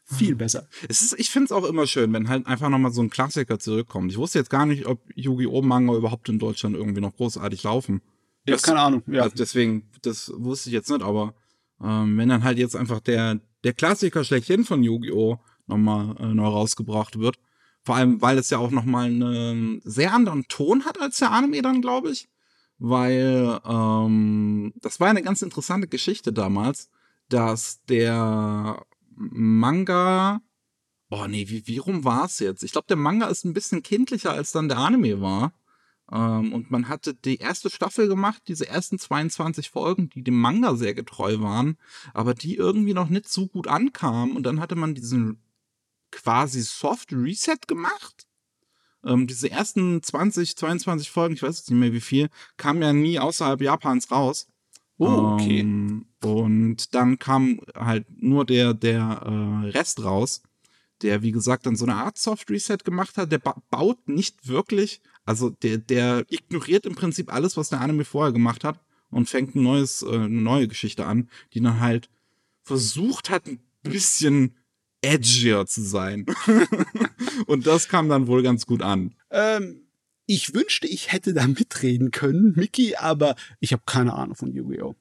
Viel 0.05 0.35
besser. 0.35 0.69
Es 0.89 1.01
ist, 1.01 1.19
ich 1.19 1.31
finde 1.31 1.47
es 1.47 1.53
auch 1.53 1.65
immer 1.65 1.87
schön, 1.87 2.13
wenn 2.13 2.29
halt 2.29 2.47
einfach 2.47 2.69
nochmal 2.69 2.93
so 2.93 3.03
ein 3.03 3.09
Klassiker 3.09 3.59
zurückkommt. 3.59 4.11
Ich 4.11 4.19
wusste 4.19 4.39
jetzt 4.39 4.51
gar 4.51 4.67
nicht, 4.67 4.85
ob 4.87 5.01
Yu-Gi-Oh! 5.15 5.63
Manga 5.63 5.95
überhaupt 5.95 6.29
in 6.29 6.39
Deutschland 6.39 6.77
irgendwie 6.77 7.01
noch 7.01 7.17
großartig 7.17 7.63
laufen. 7.63 8.03
Ja, 8.47 8.55
das, 8.55 8.63
keine 8.63 8.81
Ahnung. 8.81 9.03
Ja. 9.07 9.23
Also 9.23 9.37
deswegen, 9.37 9.91
das 10.03 10.31
wusste 10.35 10.69
ich 10.69 10.75
jetzt 10.75 10.91
nicht, 10.91 11.03
aber 11.03 11.35
ähm, 11.83 12.19
wenn 12.19 12.29
dann 12.29 12.45
halt 12.45 12.59
jetzt 12.59 12.77
einfach 12.77 13.01
der, 13.01 13.41
der 13.65 13.73
Klassiker 13.73 14.25
schlechthin 14.25 14.65
von 14.65 14.83
Yu-Gi-Oh! 14.83 15.39
nochmal 15.67 16.17
äh, 16.19 16.35
neu 16.35 16.47
rausgebracht 16.47 17.19
wird. 17.19 17.39
Vor 17.85 17.95
allem, 17.97 18.21
weil 18.21 18.39
es 18.39 18.51
ja 18.51 18.59
auch 18.59 18.71
nochmal 18.71 19.07
einen 19.07 19.81
sehr 19.85 20.13
anderen 20.13 20.45
Ton 20.49 20.85
hat 20.85 21.01
als 21.01 21.19
der 21.19 21.31
Anime 21.31 21.63
dann, 21.63 21.81
glaube 21.81 22.11
ich 22.11 22.29
weil 22.85 23.61
ähm, 23.65 24.73
das 24.81 24.99
war 24.99 25.09
eine 25.09 25.23
ganz 25.23 25.41
interessante 25.41 25.87
Geschichte 25.87 26.33
damals, 26.33 26.91
dass 27.29 27.81
der 27.85 28.85
Manga 29.15 30.41
oh 31.11 31.27
nee, 31.29 31.49
wie, 31.49 31.67
wie 31.67 31.79
rum 31.79 32.05
war 32.05 32.25
es 32.25 32.39
jetzt? 32.41 32.65
Ich 32.65 32.73
glaube, 32.73 32.87
der 32.89 32.97
Manga 32.97 33.29
ist 33.29 33.45
ein 33.45 33.53
bisschen 33.53 33.83
kindlicher, 33.83 34.33
als 34.33 34.51
dann 34.51 34.69
der 34.69 34.79
Anime 34.79 35.21
war. 35.21 35.53
Ähm, 36.13 36.53
und 36.53 36.71
man 36.71 36.89
hatte 36.89 37.15
die 37.15 37.37
erste 37.37 37.71
Staffel 37.71 38.07
gemacht, 38.07 38.43
diese 38.47 38.69
ersten 38.69 38.99
22 38.99 39.71
Folgen, 39.71 40.11
die 40.11 40.23
dem 40.23 40.39
Manga 40.39 40.77
sehr 40.77 40.95
getreu 40.95 41.41
waren, 41.41 41.79
aber 42.13 42.35
die 42.35 42.57
irgendwie 42.57 42.95
noch 42.95 43.09
nicht 43.09 43.29
so 43.29 43.47
gut 43.47 43.67
ankamen. 43.67 44.37
Und 44.37 44.45
dann 44.45 44.61
hatte 44.61 44.77
man 44.77 44.95
diesen 44.95 45.41
quasi 46.11 46.61
Soft 46.61 47.13
Reset 47.13 47.57
gemacht. 47.67 48.27
Ähm, 49.05 49.27
diese 49.27 49.51
ersten 49.51 50.03
20, 50.03 50.57
22 50.57 51.11
Folgen, 51.11 51.35
ich 51.35 51.43
weiß 51.43 51.59
jetzt 51.59 51.71
nicht 51.71 51.81
mehr 51.81 51.93
wie 51.93 52.01
viel, 52.01 52.29
kamen 52.57 52.83
ja 52.83 52.93
nie 52.93 53.19
außerhalb 53.19 53.61
Japans 53.61 54.11
raus. 54.11 54.47
Oh, 54.99 55.35
okay. 55.35 55.61
Ähm, 55.61 56.07
und 56.23 56.95
dann 56.95 57.19
kam 57.19 57.61
halt 57.75 58.07
nur 58.23 58.45
der, 58.45 58.75
der 58.75 59.23
äh, 59.25 59.69
Rest 59.71 60.05
raus, 60.05 60.43
der, 61.01 61.23
wie 61.23 61.33
gesagt, 61.33 61.67
dann 61.67 61.75
so 61.75 61.85
eine 61.85 61.97
Art 61.97 62.19
Soft 62.19 62.51
Reset 62.51 62.79
gemacht 62.85 63.17
hat. 63.17 63.33
Der 63.33 63.39
ba 63.39 63.61
baut 63.71 64.09
nicht 64.09 64.47
wirklich, 64.47 65.01
also 65.25 65.51
der, 65.51 65.79
der 65.79 66.25
ignoriert 66.29 66.87
im 66.87 66.95
Prinzip 66.95 67.33
alles, 67.33 67.57
was 67.57 67.69
der 67.69 67.81
Anime 67.81 68.05
vorher 68.05 68.33
gemacht 68.33 68.65
hat 68.65 68.81
und 69.11 69.29
fängt 69.29 69.55
ein 69.55 69.63
neues, 69.63 70.03
äh, 70.03 70.15
eine 70.15 70.29
neue 70.29 70.69
Geschichte 70.69 71.07
an, 71.07 71.29
die 71.53 71.61
dann 71.61 71.81
halt 71.81 72.09
versucht 72.63 73.31
hat, 73.31 73.47
ein 73.47 73.61
bisschen 73.83 74.57
edgier 75.03 75.67
zu 75.67 75.83
sein. 75.83 76.27
und 77.47 77.67
das 77.67 77.89
kam 77.89 78.09
dann 78.09 78.27
wohl 78.27 78.43
ganz 78.43 78.67
gut 78.67 78.83
an. 78.83 79.15
Ähm, 79.31 79.87
ich 80.27 80.55
wünschte, 80.55 80.87
ich 80.87 81.13
hätte 81.13 81.35
da 81.35 81.47
mitreden 81.47 82.11
können, 82.11 82.53
Mickey, 82.57 82.97
aber 82.97 83.35
ich 83.61 83.73
habe 83.73 83.83
keine 83.87 84.15
Ahnung 84.15 84.37
von 84.37 84.53
Yu-Gi-Oh! 84.53 84.95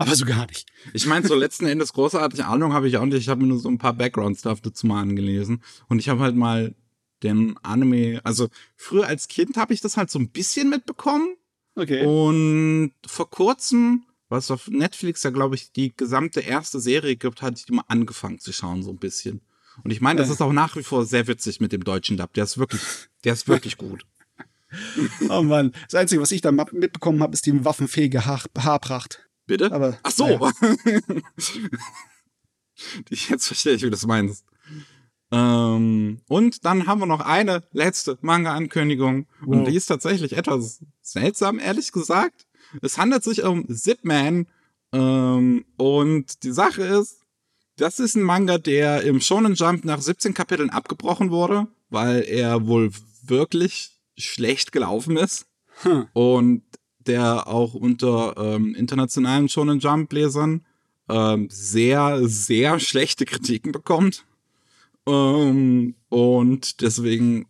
Aber 0.00 0.14
so 0.14 0.24
gar 0.24 0.46
nicht. 0.46 0.68
Ich 0.94 1.06
meine, 1.06 1.26
so 1.26 1.34
letzten 1.34 1.66
Endes 1.66 1.92
großartige 1.92 2.46
Ahnung 2.46 2.72
habe 2.72 2.86
ich 2.86 2.96
auch 2.96 3.04
nicht. 3.04 3.16
Ich 3.16 3.28
habe 3.28 3.42
mir 3.42 3.48
nur 3.48 3.58
so 3.58 3.68
ein 3.68 3.78
paar 3.78 3.94
Background-Stuff 3.94 4.60
dazu 4.60 4.86
mal 4.86 5.02
angelesen. 5.02 5.60
Und 5.88 5.98
ich 5.98 6.08
habe 6.08 6.20
halt 6.20 6.36
mal 6.36 6.76
den 7.22 7.56
Anime, 7.62 8.20
also 8.24 8.48
früher 8.76 9.06
als 9.06 9.28
Kind 9.28 9.56
habe 9.56 9.74
ich 9.74 9.80
das 9.80 9.96
halt 9.96 10.10
so 10.10 10.18
ein 10.18 10.30
bisschen 10.30 10.70
mitbekommen. 10.70 11.36
Okay. 11.74 12.04
Und 12.04 12.92
vor 13.06 13.30
kurzem, 13.30 14.04
was 14.28 14.50
auf 14.50 14.68
Netflix 14.68 15.22
ja, 15.22 15.30
glaube 15.30 15.54
ich, 15.54 15.72
die 15.72 15.96
gesamte 15.96 16.40
erste 16.40 16.80
Serie 16.80 17.16
gibt, 17.16 17.42
hatte 17.42 17.56
ich 17.58 17.66
die 17.66 17.72
mal 17.72 17.84
angefangen 17.88 18.38
zu 18.38 18.52
schauen, 18.52 18.82
so 18.82 18.90
ein 18.90 18.98
bisschen. 18.98 19.40
Und 19.84 19.90
ich 19.92 20.00
meine, 20.00 20.18
das 20.18 20.28
ist 20.28 20.42
auch 20.42 20.52
nach 20.52 20.76
wie 20.76 20.82
vor 20.82 21.06
sehr 21.06 21.28
witzig 21.28 21.60
mit 21.60 21.72
dem 21.72 21.84
deutschen 21.84 22.16
Dub. 22.16 22.32
Der 22.34 22.44
ist 22.44 22.58
wirklich, 22.58 22.82
der 23.24 23.32
ist 23.32 23.46
wirklich 23.46 23.76
gut. 23.76 24.04
oh 25.28 25.42
Mann. 25.42 25.72
Das 25.84 25.94
Einzige, 25.94 26.20
was 26.20 26.32
ich 26.32 26.40
da 26.40 26.50
mitbekommen 26.52 27.22
habe, 27.22 27.32
ist 27.32 27.46
die 27.46 27.64
waffenfähige 27.64 28.26
Haar 28.26 28.42
Haarpracht. 28.58 29.28
Bitte? 29.46 29.72
Aber, 29.72 29.98
Ach 30.02 30.10
so. 30.10 30.28
Ja. 30.28 30.52
Jetzt 33.08 33.46
verstehe 33.46 33.74
ich, 33.74 33.82
wie 33.82 33.86
du 33.86 33.90
das 33.90 34.06
meinst. 34.06 34.44
Ähm, 35.30 36.20
und 36.28 36.64
dann 36.64 36.86
haben 36.86 37.00
wir 37.00 37.06
noch 37.06 37.20
eine 37.20 37.64
letzte 37.72 38.18
Manga-Ankündigung. 38.20 39.26
Wow. 39.40 39.56
Und 39.56 39.64
die 39.66 39.76
ist 39.76 39.86
tatsächlich 39.86 40.36
etwas 40.36 40.84
seltsam, 41.02 41.58
ehrlich 41.58 41.92
gesagt. 41.92 42.46
Es 42.82 42.98
handelt 42.98 43.24
sich 43.24 43.44
um 43.44 43.68
Zipman. 43.68 44.46
Ähm, 44.92 45.64
und 45.76 46.42
die 46.44 46.52
Sache 46.52 46.82
ist, 46.82 47.20
das 47.76 48.00
ist 48.00 48.16
ein 48.16 48.22
Manga, 48.22 48.58
der 48.58 49.02
im 49.02 49.20
Shonen 49.20 49.54
Jump 49.54 49.84
nach 49.84 50.00
17 50.00 50.34
Kapiteln 50.34 50.70
abgebrochen 50.70 51.30
wurde, 51.30 51.68
weil 51.90 52.24
er 52.26 52.66
wohl 52.66 52.90
wirklich 53.22 53.98
schlecht 54.16 54.72
gelaufen 54.72 55.16
ist. 55.16 55.46
Hm. 55.82 56.06
Und 56.12 56.62
der 56.98 57.46
auch 57.46 57.74
unter 57.74 58.34
ähm, 58.36 58.74
internationalen 58.74 59.48
Shonen 59.48 59.78
Jump 59.78 60.12
Lesern 60.12 60.64
ähm, 61.08 61.48
sehr, 61.50 62.20
sehr 62.28 62.80
schlechte 62.80 63.24
Kritiken 63.24 63.72
bekommt. 63.72 64.24
Ähm, 65.08 65.94
und 66.08 66.80
deswegen 66.82 67.46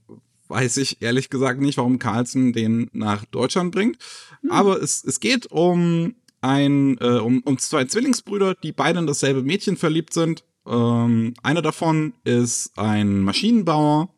weiß 0.48 0.78
ich 0.78 1.02
ehrlich 1.02 1.28
gesagt 1.28 1.60
nicht, 1.60 1.76
warum 1.76 1.98
Carlsen 1.98 2.52
den 2.52 2.88
nach 2.92 3.24
Deutschland 3.26 3.72
bringt. 3.72 3.98
Hm. 4.42 4.50
Aber 4.50 4.82
es, 4.82 5.04
es 5.04 5.20
geht 5.20 5.46
um 5.50 6.14
ein, 6.40 6.98
äh, 7.00 7.18
um, 7.18 7.42
um 7.44 7.58
zwei 7.58 7.84
Zwillingsbrüder, 7.84 8.54
die 8.54 8.72
beide 8.72 9.00
in 9.00 9.06
dasselbe 9.06 9.42
Mädchen 9.42 9.76
verliebt 9.76 10.12
sind. 10.14 10.44
Ähm, 10.66 11.34
einer 11.42 11.62
davon 11.62 12.14
ist 12.24 12.78
ein 12.78 13.20
Maschinenbauer 13.20 14.14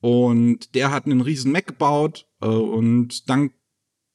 und 0.00 0.74
der 0.74 0.90
hat 0.90 1.06
einen 1.06 1.20
riesen 1.20 1.52
Mac 1.52 1.66
gebaut 1.66 2.26
äh, 2.40 2.46
und 2.46 3.28
dann 3.28 3.50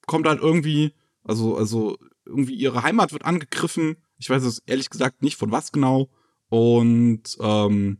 kommt 0.08 0.28
halt 0.28 0.42
irgendwie, 0.42 0.94
also, 1.24 1.56
also 1.58 1.98
irgendwie 2.26 2.56
ihre 2.56 2.84
Heimat 2.84 3.12
wird 3.12 3.26
angegriffen. 3.26 3.98
Ich 4.18 4.30
weiß 4.30 4.44
es 4.44 4.60
ehrlich 4.66 4.90
gesagt 4.90 5.22
nicht 5.22 5.38
von 5.38 5.52
was 5.52 5.72
genau. 5.72 6.10
Und 6.50 7.38
ähm, 7.40 7.98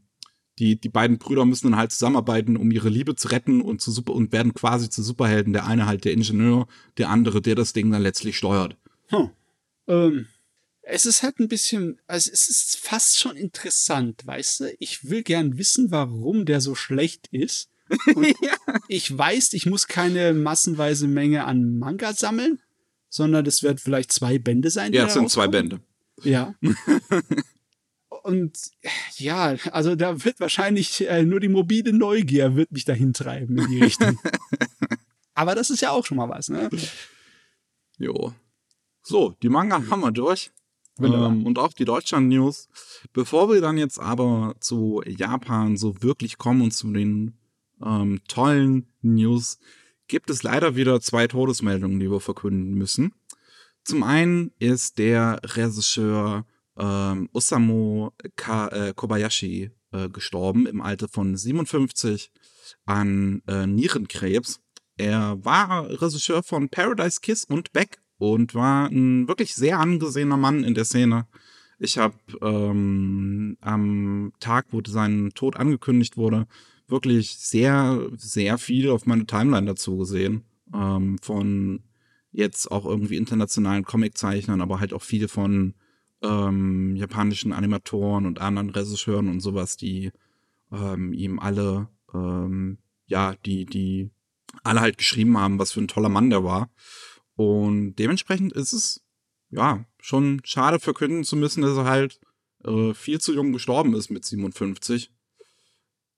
die, 0.60 0.80
die 0.80 0.90
beiden 0.90 1.18
Brüder 1.18 1.46
müssen 1.46 1.72
dann 1.72 1.80
halt 1.80 1.92
zusammenarbeiten, 1.92 2.58
um 2.58 2.72
ihre 2.72 2.90
Liebe 2.90 3.16
zu 3.16 3.30
retten 3.30 3.62
und 3.62 3.82
zu 3.82 3.92
super 3.92 4.14
und 4.14 4.32
werden 4.32 4.54
quasi 4.54 4.90
zu 4.90 5.02
Superhelden. 5.02 5.54
Der 5.54 5.66
eine 5.66 5.86
halt 5.86 6.06
der 6.06 6.14
Ingenieur, 6.14 6.68
der 6.98 7.10
andere, 7.10 7.42
der 7.42 7.56
das 7.56 7.74
Ding 7.74 7.92
dann 7.92 8.04
letztlich 8.04 8.38
steuert. 8.38 8.78
Hm. 9.08 9.30
Ähm, 9.88 10.28
es 10.84 11.06
ist 11.06 11.24
halt 11.24 11.40
ein 11.40 11.48
bisschen, 11.48 12.00
also 12.08 12.30
es 12.32 12.50
ist 12.50 12.78
fast 12.78 13.20
schon 13.20 13.36
interessant, 13.36 14.26
weißt 14.26 14.60
du? 14.60 14.76
Ich 14.80 15.10
will 15.10 15.24
gern 15.24 15.58
wissen, 15.58 15.92
warum 15.92 16.46
der 16.46 16.62
so 16.62 16.76
schlecht 16.76 17.28
ist. 17.32 17.70
ja. 18.16 18.56
Ich 18.88 19.16
weiß, 19.16 19.54
ich 19.54 19.66
muss 19.66 19.88
keine 19.88 20.34
massenweise 20.34 21.08
Menge 21.08 21.46
an 21.46 21.78
Manga 21.78 22.14
sammeln, 22.14 22.60
sondern 23.10 23.44
das 23.46 23.64
wird 23.64 23.80
vielleicht 23.80 24.12
zwei 24.12 24.40
Bände 24.40 24.70
sein. 24.70 24.94
Ja, 24.94 25.08
es 25.08 25.14
sind 25.14 25.30
zwei 25.30 25.48
Bände. 25.48 25.80
Ja. 26.22 26.54
Und 28.24 28.58
ja, 29.18 29.56
also 29.72 29.96
da 29.96 30.24
wird 30.24 30.40
wahrscheinlich 30.40 31.06
äh, 31.08 31.24
nur 31.24 31.42
die 31.42 31.50
mobile 31.50 31.92
Neugier 31.92 32.56
wird 32.56 32.72
mich 32.72 32.86
dahin 32.86 33.14
treiben 33.14 33.58
in 33.58 33.70
die 33.70 33.84
Richtung. 33.84 34.18
Aber 35.34 35.56
das 35.56 35.70
ist 35.70 35.82
ja 35.82 35.92
auch 35.92 36.06
schon 36.06 36.18
mal 36.18 36.30
was, 36.30 36.48
ne? 36.48 36.70
Jo. 37.98 38.34
So, 39.02 39.36
die 39.44 39.50
Manga 39.50 39.84
haben 39.90 40.00
wir 40.00 40.12
durch. 40.12 40.52
Ähm, 41.00 41.46
und 41.46 41.60
auch 41.60 41.74
die 41.74 41.84
Deutschland-News. 41.84 42.70
Bevor 43.12 43.52
wir 43.52 43.60
dann 43.60 43.78
jetzt 43.78 44.00
aber 44.00 44.56
zu 44.60 45.02
Japan 45.06 45.76
so 45.76 46.02
wirklich 46.02 46.38
kommen 46.38 46.62
und 46.62 46.72
zu 46.72 46.92
den 46.94 47.38
ähm, 47.84 48.22
tollen 48.28 48.88
News 49.02 49.60
gibt 50.08 50.30
es 50.30 50.44
leider 50.44 50.76
wieder 50.76 51.02
zwei 51.02 51.28
Todesmeldungen, 51.28 52.00
die 52.00 52.10
wir 52.10 52.22
verkünden 52.22 52.76
müssen. 52.76 53.14
Zum 53.84 54.04
einen 54.04 54.52
ist 54.60 54.98
der 54.98 55.42
Regisseur 55.44 56.46
ähm, 56.78 57.30
Osamu 57.34 58.10
Ka 58.36 58.68
äh, 58.70 58.94
Kobayashi 58.96 59.72
äh, 59.92 60.10
gestorben 60.10 60.66
im 60.66 60.82
Alter 60.82 61.08
von 61.08 61.36
57 61.36 62.32
an 62.86 63.42
äh, 63.48 63.68
Nierenkrebs. 63.68 64.60
Er 64.98 65.44
war 65.44 65.90
Regisseur 65.90 66.44
von 66.44 66.70
Paradise 66.70 67.20
Kiss 67.22 67.46
und 67.46 67.74
Beck 67.74 68.00
und 68.18 68.54
war 68.56 68.88
ein 68.88 69.28
wirklich 69.28 69.56
sehr 69.56 69.80
angesehener 69.80 70.38
Mann 70.38 70.64
in 70.64 70.76
der 70.76 70.86
Szene. 70.86 71.28
Ich 71.80 71.98
habe 71.98 72.16
ähm, 72.42 73.58
am 73.62 74.32
Tag, 74.40 74.68
wo 74.72 74.82
sein 74.86 75.32
Tod 75.34 75.58
angekündigt 75.58 76.16
wurde, 76.16 76.48
wirklich 76.88 77.38
sehr, 77.38 78.08
sehr 78.16 78.58
viel 78.58 78.90
auf 78.90 79.06
meine 79.06 79.26
Timeline 79.26 79.66
dazu 79.66 79.98
gesehen. 79.98 80.44
Ähm, 80.74 81.18
von 81.22 81.84
jetzt 82.32 82.72
auch 82.72 82.86
irgendwie 82.86 83.18
internationalen 83.18 83.84
Comiczeichnern, 83.84 84.62
aber 84.62 84.80
halt 84.80 84.94
auch 84.94 85.02
viel 85.02 85.28
von 85.28 85.74
ähm, 86.24 86.96
japanischen 86.96 87.54
Animatoren 87.54 88.26
und 88.26 88.40
anderen 88.40 88.70
Regisseuren 88.70 89.30
und 89.30 89.42
sowas, 89.42 89.78
die 89.78 90.12
ähm, 90.72 91.14
ihm 91.14 91.40
alle, 91.40 91.90
ähm, 92.14 92.78
ja, 93.06 93.36
die, 93.46 93.66
die 93.66 94.10
alle 94.64 94.82
halt 94.82 94.98
geschrieben 94.98 95.38
haben, 95.38 95.60
was 95.60 95.72
für 95.74 95.82
ein 95.82 95.88
toller 95.88 96.10
Mann 96.10 96.30
der 96.30 96.44
war. 96.44 96.70
Und 97.36 97.96
dementsprechend 97.96 98.54
ist 98.54 98.74
es, 98.74 99.04
ja, 99.50 99.86
schon 100.00 100.42
schade 100.44 100.80
verkünden 100.80 101.24
zu 101.24 101.36
müssen, 101.36 101.62
dass 101.62 101.78
er 101.78 101.86
halt 101.86 102.20
äh, 102.64 102.94
viel 102.94 103.20
zu 103.20 103.34
jung 103.34 103.52
gestorben 103.52 103.94
ist 103.94 104.10
mit 104.10 104.26
57. 104.26 105.12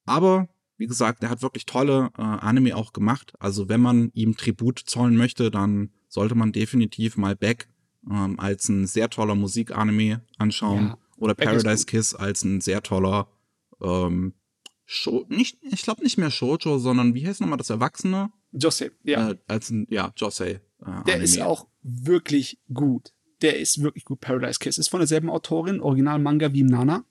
Aber 0.05 0.47
wie 0.77 0.87
gesagt, 0.87 1.23
er 1.23 1.29
hat 1.29 1.41
wirklich 1.41 1.65
tolle 1.65 2.11
äh, 2.17 2.21
Anime 2.21 2.75
auch 2.75 2.93
gemacht. 2.93 3.33
Also 3.39 3.69
wenn 3.69 3.81
man 3.81 4.11
ihm 4.13 4.35
Tribut 4.35 4.79
zollen 4.79 5.15
möchte, 5.15 5.51
dann 5.51 5.91
sollte 6.07 6.35
man 6.35 6.51
definitiv 6.51 7.17
mal 7.17 7.35
Beck 7.35 7.67
ähm, 8.09 8.39
als 8.39 8.69
ein 8.69 8.87
sehr 8.87 9.09
toller 9.09 9.35
Musikanime 9.35 10.21
anschauen. 10.37 10.87
Ja, 10.87 10.97
oder 11.17 11.33
Paradise 11.33 11.85
Kiss 11.85 12.13
als 12.13 12.43
ein 12.43 12.61
sehr 12.61 12.83
toller 12.83 13.27
ähm, 13.81 14.33
Show, 14.85 15.25
nicht, 15.29 15.57
ich 15.63 15.81
glaube 15.81 16.03
nicht 16.03 16.17
mehr 16.17 16.29
Shoujo, 16.29 16.77
sondern 16.77 17.15
wie 17.15 17.25
heißt 17.25 17.41
nochmal 17.41 17.57
das 17.57 17.71
Erwachsene? 17.71 18.31
Jose, 18.51 18.91
ja. 19.03 19.31
Äh, 19.31 19.37
als 19.47 19.71
ein, 19.71 19.87
ja, 19.89 20.13
Jose. 20.15 20.45
Äh, 20.45 20.59
Der 21.07 21.21
ist 21.21 21.41
auch 21.41 21.67
wirklich 21.81 22.59
gut. 22.71 23.11
Der 23.41 23.57
ist 23.59 23.81
wirklich 23.81 24.05
gut. 24.05 24.21
Paradise 24.21 24.59
Kiss 24.59 24.77
ist 24.77 24.89
von 24.89 24.99
derselben 24.99 25.29
Autorin, 25.29 25.81
Original-Manga 25.81 26.53
wie 26.53 26.59
im 26.59 26.67
Nana. 26.67 27.03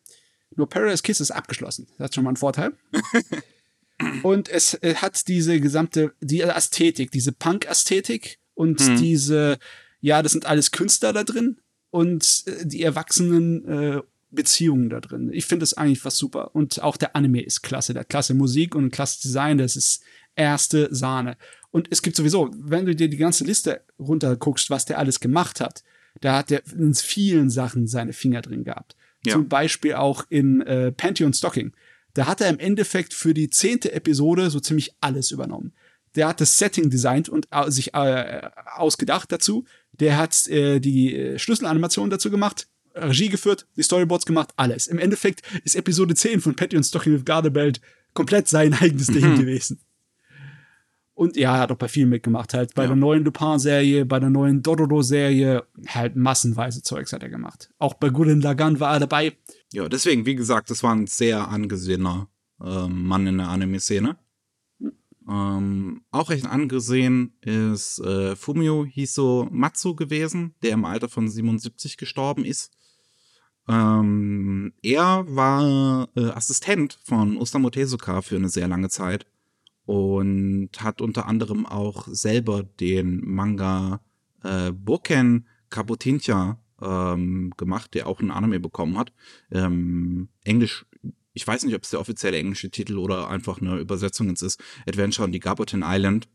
Nur 0.56 0.68
Paradise 0.68 1.02
Kiss 1.02 1.20
ist 1.20 1.32
abgeschlossen. 1.32 1.88
Das 1.98 2.04
hat 2.06 2.14
schon 2.14 2.24
mal 2.24 2.30
einen 2.30 2.36
Vorteil. 2.36 2.76
Und 4.22 4.48
es 4.48 4.78
hat 4.96 5.26
diese 5.28 5.60
gesamte, 5.60 6.14
die 6.20 6.40
Ästhetik, 6.40 7.10
diese 7.10 7.32
Punk-Ästhetik 7.32 8.40
und 8.54 8.80
hm. 8.80 8.96
diese, 8.96 9.58
ja, 10.04 10.22
das 10.22 10.32
sind 10.32 10.44
alles 10.44 10.70
Künstler 10.70 11.14
da 11.14 11.24
drin 11.24 11.56
und 11.88 12.44
äh, 12.46 12.66
die 12.66 12.82
Erwachsenen, 12.82 13.66
äh, 13.66 14.02
Beziehungen 14.30 14.90
da 14.90 15.00
drin. 15.00 15.30
Ich 15.32 15.46
finde 15.46 15.62
das 15.62 15.74
eigentlich 15.74 16.04
was 16.04 16.18
super. 16.18 16.54
Und 16.54 16.82
auch 16.82 16.96
der 16.96 17.16
Anime 17.16 17.40
ist 17.40 17.62
klasse. 17.62 17.94
Der 17.94 18.00
hat 18.00 18.10
klasse 18.10 18.34
Musik 18.34 18.74
und 18.74 18.90
klasse 18.90 19.22
Design. 19.22 19.58
Das 19.58 19.76
ist 19.76 20.02
erste 20.34 20.92
Sahne. 20.94 21.36
Und 21.70 21.86
es 21.90 22.02
gibt 22.02 22.16
sowieso, 22.16 22.50
wenn 22.52 22.84
du 22.84 22.94
dir 22.94 23.08
die 23.08 23.16
ganze 23.16 23.44
Liste 23.44 23.80
runterguckst, 23.98 24.70
was 24.70 24.84
der 24.84 24.98
alles 24.98 25.20
gemacht 25.20 25.60
hat, 25.60 25.84
da 26.20 26.36
hat 26.36 26.50
er 26.50 26.62
in 26.76 26.94
vielen 26.94 27.48
Sachen 27.48 27.86
seine 27.86 28.12
Finger 28.12 28.42
drin 28.42 28.64
gehabt. 28.64 28.96
Ja. 29.24 29.34
Zum 29.34 29.48
Beispiel 29.48 29.94
auch 29.94 30.26
in 30.28 30.60
äh, 30.62 30.92
Pantheon 30.92 31.32
Stocking. 31.32 31.72
Da 32.12 32.26
hat 32.26 32.40
er 32.40 32.50
im 32.50 32.58
Endeffekt 32.58 33.14
für 33.14 33.32
die 33.32 33.48
zehnte 33.48 33.92
Episode 33.92 34.50
so 34.50 34.60
ziemlich 34.60 34.94
alles 35.00 35.30
übernommen. 35.30 35.72
Der 36.16 36.28
hat 36.28 36.40
das 36.40 36.56
Setting 36.58 36.90
designt 36.90 37.28
und 37.28 37.48
äh, 37.50 37.70
sich 37.70 37.94
äh, 37.94 38.48
ausgedacht 38.76 39.32
dazu. 39.32 39.64
Der 39.92 40.16
hat 40.16 40.46
äh, 40.48 40.80
die 40.80 41.14
äh, 41.14 41.38
Schlüsselanimation 41.38 42.10
dazu 42.10 42.30
gemacht, 42.30 42.68
Regie 42.94 43.28
geführt, 43.28 43.66
die 43.76 43.82
Storyboards 43.82 44.26
gemacht, 44.26 44.50
alles. 44.56 44.86
Im 44.86 44.98
Endeffekt 44.98 45.42
ist 45.64 45.74
Episode 45.74 46.14
10 46.14 46.40
von 46.40 46.54
Pantheon 46.54 46.84
Stocking 46.84 47.14
with 47.14 47.24
Gardebelt 47.24 47.80
komplett 48.12 48.48
sein 48.48 48.74
eigenes 48.80 49.08
Ding 49.08 49.34
mhm. 49.34 49.38
gewesen. 49.38 49.80
Und 51.16 51.36
ja, 51.36 51.54
er 51.54 51.60
hat 51.60 51.72
auch 51.72 51.76
bei 51.76 51.86
vielen 51.86 52.08
mitgemacht, 52.08 52.54
halt 52.54 52.74
bei 52.74 52.82
ja. 52.82 52.88
der 52.88 52.96
neuen 52.96 53.24
Lupin-Serie, 53.24 54.04
bei 54.04 54.18
der 54.18 54.30
neuen 54.30 54.62
Dororo-Serie, 54.62 55.64
halt 55.86 56.16
massenweise 56.16 56.82
Zeugs 56.82 57.12
hat 57.12 57.22
er 57.22 57.28
gemacht. 57.28 57.70
Auch 57.78 57.94
bei 57.94 58.08
Gurren 58.08 58.40
Lagann 58.40 58.80
war 58.80 58.94
er 58.94 59.00
dabei. 59.00 59.36
Ja, 59.72 59.88
deswegen, 59.88 60.26
wie 60.26 60.34
gesagt, 60.34 60.70
das 60.70 60.82
war 60.82 60.92
ein 60.92 61.06
sehr 61.06 61.48
angesehener 61.48 62.28
äh, 62.60 62.88
Mann 62.88 63.28
in 63.28 63.38
der 63.38 63.48
Anime-Szene. 63.48 64.16
Ähm, 65.28 66.02
auch 66.10 66.30
recht 66.30 66.46
angesehen 66.46 67.36
ist 67.40 67.98
äh, 68.00 68.36
Fumio 68.36 68.84
Hiso 68.84 69.48
Matsu 69.50 69.94
gewesen, 69.94 70.54
der 70.62 70.72
im 70.72 70.84
Alter 70.84 71.08
von 71.08 71.28
77 71.28 71.96
gestorben 71.96 72.44
ist. 72.44 72.72
Ähm, 73.66 74.74
er 74.82 75.24
war 75.28 76.08
äh, 76.16 76.30
Assistent 76.30 76.98
von 77.04 77.38
Osamu 77.38 77.70
Tezuka 77.70 78.20
für 78.20 78.36
eine 78.36 78.50
sehr 78.50 78.68
lange 78.68 78.90
Zeit 78.90 79.26
und 79.86 80.70
hat 80.80 81.00
unter 81.00 81.26
anderem 81.26 81.64
auch 81.64 82.06
selber 82.08 82.62
den 82.62 83.22
Manga 83.24 84.00
äh, 84.42 84.70
Boken 84.72 85.46
Kabutincha 85.70 86.58
ähm, 86.82 87.52
gemacht, 87.56 87.94
der 87.94 88.06
auch 88.06 88.20
einen 88.20 88.30
Anime 88.30 88.60
bekommen 88.60 88.98
hat. 88.98 89.12
Ähm, 89.50 90.28
Englisch, 90.44 90.86
ich 91.34 91.46
weiß 91.46 91.64
nicht, 91.64 91.74
ob 91.74 91.82
es 91.82 91.90
der 91.90 92.00
offizielle 92.00 92.38
englische 92.38 92.70
Titel 92.70 92.96
oder 92.96 93.28
einfach 93.28 93.60
eine 93.60 93.78
Übersetzung 93.78 94.28
ins 94.28 94.40
ist. 94.40 94.62
Adventure 94.86 95.26
on 95.26 95.32
the 95.32 95.40
Gabotin 95.40 95.82
Island, 95.84 96.28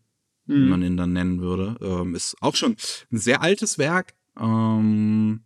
mhm. 0.46 0.54
wie 0.54 0.70
man 0.70 0.84
ihn 0.84 0.98
dann 0.98 1.14
nennen 1.14 1.42
würde. 1.42 1.78
Ähm, 1.82 2.16
ist 2.16 2.36
auch 2.42 2.56
schon 2.56 2.76
ein 3.12 3.18
sehr 3.18 3.42
altes 3.42 3.78
Werk. 3.78 4.14
Ähm, 4.38 5.42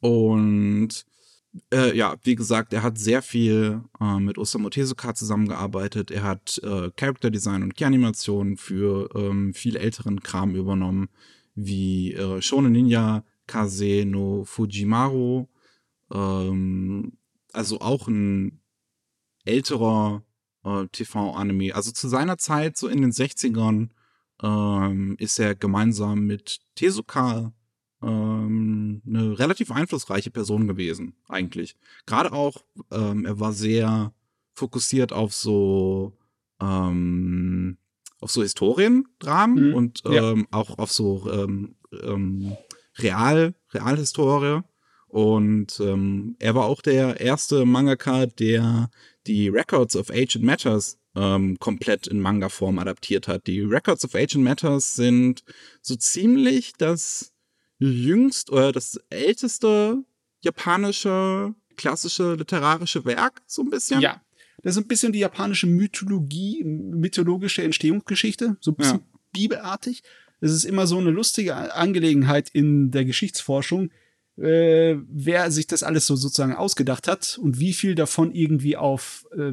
und 0.00 1.04
äh, 1.72 1.96
ja, 1.96 2.14
wie 2.22 2.36
gesagt, 2.36 2.72
er 2.72 2.84
hat 2.84 2.96
sehr 2.98 3.22
viel 3.22 3.82
äh, 4.00 4.20
mit 4.20 4.38
Osamu 4.38 4.70
Tezuka 4.70 5.14
zusammengearbeitet. 5.14 6.12
Er 6.12 6.22
hat 6.22 6.58
äh, 6.62 6.90
Character 6.96 7.30
Design 7.30 7.64
und 7.64 7.74
Key-Animationen 7.74 8.56
für 8.56 9.08
ähm, 9.16 9.52
viel 9.52 9.76
älteren 9.76 10.20
Kram 10.20 10.54
übernommen, 10.54 11.08
wie 11.56 12.14
äh, 12.14 12.40
Shonen 12.40 12.72
Ninja 12.72 13.24
Kase 13.48 14.04
no 14.06 14.44
Fujimaru. 14.44 15.48
Ähm, 16.12 17.12
also 17.52 17.80
auch 17.80 18.06
ein 18.06 18.60
älterer 19.46 20.22
äh, 20.64 20.86
TV-Anime. 20.92 21.74
Also 21.74 21.92
zu 21.92 22.08
seiner 22.08 22.38
Zeit, 22.38 22.76
so 22.76 22.88
in 22.88 23.00
den 23.00 23.12
60ern, 23.12 23.90
ähm, 24.42 25.16
ist 25.18 25.38
er 25.38 25.54
gemeinsam 25.54 26.26
mit 26.26 26.60
Tezuka 26.74 27.52
ähm, 28.02 29.02
eine 29.06 29.38
relativ 29.38 29.70
einflussreiche 29.70 30.30
Person 30.30 30.68
gewesen, 30.68 31.14
eigentlich. 31.28 31.76
Gerade 32.04 32.32
auch, 32.32 32.64
ähm, 32.90 33.24
er 33.24 33.40
war 33.40 33.52
sehr 33.52 34.12
fokussiert 34.52 35.12
auf 35.12 35.34
so 35.34 36.16
ähm, 36.60 37.78
auf 38.20 38.30
so 38.30 38.42
Historiendramen 38.42 39.68
mhm. 39.68 39.74
und 39.74 40.02
ja. 40.04 40.32
ähm, 40.32 40.46
auch 40.50 40.78
auf 40.78 40.90
so 40.90 41.30
ähm, 41.30 41.76
ähm, 42.02 42.56
Real, 42.98 43.54
Realhistorie. 43.72 44.62
Und 45.08 45.80
ähm, 45.80 46.36
er 46.38 46.54
war 46.54 46.66
auch 46.66 46.82
der 46.82 47.20
erste 47.20 47.64
Mangaka, 47.64 48.26
der 48.26 48.90
die 49.26 49.48
Records 49.48 49.96
of 49.96 50.10
Ancient 50.10 50.44
Matters 50.44 50.98
ähm, 51.14 51.58
komplett 51.58 52.06
in 52.06 52.20
Manga-Form 52.20 52.78
adaptiert 52.78 53.28
hat. 53.28 53.46
Die 53.46 53.60
Records 53.60 54.04
of 54.04 54.14
Ancient 54.14 54.44
Matters 54.44 54.94
sind 54.94 55.42
so 55.80 55.96
ziemlich 55.96 56.72
das 56.78 57.32
jüngst 57.78 58.50
oder 58.50 58.72
das 58.72 59.00
älteste 59.10 60.04
japanische 60.40 61.54
klassische 61.76 62.34
literarische 62.34 63.04
Werk, 63.04 63.42
so 63.46 63.62
ein 63.62 63.70
bisschen. 63.70 64.00
Ja. 64.00 64.22
Das 64.62 64.76
ist 64.76 64.82
ein 64.82 64.88
bisschen 64.88 65.12
die 65.12 65.20
japanische 65.20 65.66
Mythologie, 65.66 66.64
mythologische 66.64 67.62
Entstehungsgeschichte, 67.62 68.56
so 68.60 68.72
ein 68.72 68.76
bisschen 68.76 68.98
ja. 68.98 69.18
bibelartig. 69.32 70.02
Es 70.40 70.50
ist 70.50 70.64
immer 70.64 70.86
so 70.86 70.98
eine 70.98 71.10
lustige 71.10 71.54
Angelegenheit 71.74 72.48
in 72.50 72.90
der 72.90 73.04
Geschichtsforschung, 73.04 73.90
äh, 74.38 74.96
wer 75.08 75.50
sich 75.50 75.66
das 75.66 75.82
alles 75.82 76.06
so 76.06 76.16
sozusagen 76.16 76.54
ausgedacht 76.54 77.08
hat 77.08 77.38
und 77.42 77.58
wie 77.58 77.72
viel 77.72 77.94
davon 77.94 78.34
irgendwie 78.34 78.76
auf 78.76 79.26
äh, 79.36 79.52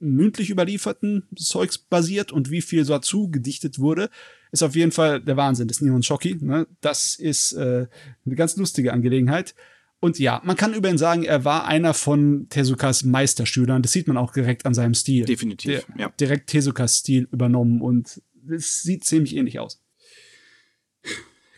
mündlich 0.00 0.50
überlieferten 0.50 1.24
Zeugs 1.36 1.78
basiert 1.78 2.32
und 2.32 2.50
wie 2.50 2.62
viel 2.62 2.84
so 2.84 2.92
dazu 2.94 3.30
gedichtet 3.30 3.78
wurde, 3.78 4.10
ist 4.52 4.62
auf 4.62 4.74
jeden 4.74 4.92
Fall 4.92 5.20
der 5.20 5.36
Wahnsinn 5.36 5.68
des 5.68 5.80
Nihon 5.80 6.02
Shoki. 6.02 6.36
Ne? 6.40 6.66
Das 6.80 7.16
ist 7.16 7.52
äh, 7.52 7.86
eine 8.24 8.34
ganz 8.34 8.56
lustige 8.56 8.92
Angelegenheit. 8.92 9.54
Und 10.00 10.18
ja, 10.20 10.40
man 10.44 10.56
kann 10.56 10.74
über 10.74 10.88
ihn 10.88 10.98
sagen, 10.98 11.24
er 11.24 11.44
war 11.44 11.66
einer 11.66 11.92
von 11.92 12.46
Tezukas 12.48 13.02
Meisterschülern. 13.02 13.82
Das 13.82 13.92
sieht 13.92 14.06
man 14.06 14.16
auch 14.16 14.32
direkt 14.32 14.64
an 14.64 14.74
seinem 14.74 14.94
Stil. 14.94 15.24
Definitiv, 15.24 15.86
der, 15.86 16.00
ja. 16.00 16.08
Direkt 16.20 16.50
Tezukas 16.50 16.98
Stil 16.98 17.28
übernommen 17.32 17.80
und 17.82 18.22
es 18.48 18.82
sieht 18.82 19.04
ziemlich 19.04 19.34
ähnlich 19.34 19.58
aus. 19.58 19.82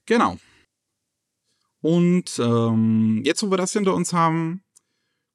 Genau. 0.07 0.39
Und 1.81 2.39
ähm, 2.39 3.23
jetzt, 3.25 3.43
wo 3.43 3.51
wir 3.51 3.57
das 3.57 3.73
hinter 3.73 3.95
uns 3.95 4.13
haben, 4.13 4.63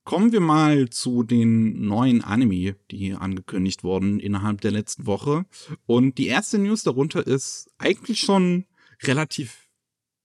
Kommen 0.05 0.31
wir 0.31 0.39
mal 0.39 0.91
zu 0.91 1.23
den 1.23 1.87
neuen 1.87 2.23
Anime, 2.23 2.75
die 2.91 3.13
angekündigt 3.13 3.83
wurden 3.83 4.19
innerhalb 4.19 4.61
der 4.61 4.69
letzten 4.69 5.07
Woche. 5.07 5.45
Und 5.87 6.19
die 6.19 6.27
erste 6.27 6.59
News 6.59 6.83
darunter 6.83 7.25
ist 7.25 7.71
eigentlich 7.79 8.19
schon 8.19 8.65
relativ 9.01 9.67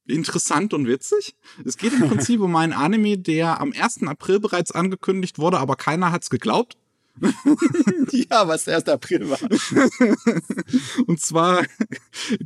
interessant 0.06 0.74
und 0.74 0.86
witzig. 0.86 1.34
Es 1.64 1.78
geht 1.78 1.94
im 1.94 2.00
Prinzip 2.10 2.42
um 2.42 2.54
einen 2.56 2.74
Anime, 2.74 3.16
der 3.16 3.58
am 3.58 3.72
1. 3.72 4.02
April 4.02 4.38
bereits 4.38 4.70
angekündigt 4.70 5.38
wurde, 5.38 5.58
aber 5.58 5.76
keiner 5.76 6.12
hat's 6.12 6.28
geglaubt. 6.28 6.76
ja, 8.30 8.46
was 8.48 8.64
der 8.64 8.76
1. 8.76 8.88
April 8.88 9.28
war. 9.28 9.38
und 11.06 11.20
zwar 11.20 11.64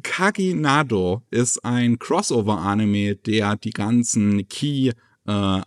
Kaginado 0.03 1.23
ist 1.31 1.65
ein 1.65 1.99
Crossover-Anime, 1.99 3.17
der 3.17 3.57
die 3.57 3.71
ganzen 3.71 4.49
Key 4.49 4.93
äh, 5.27 5.61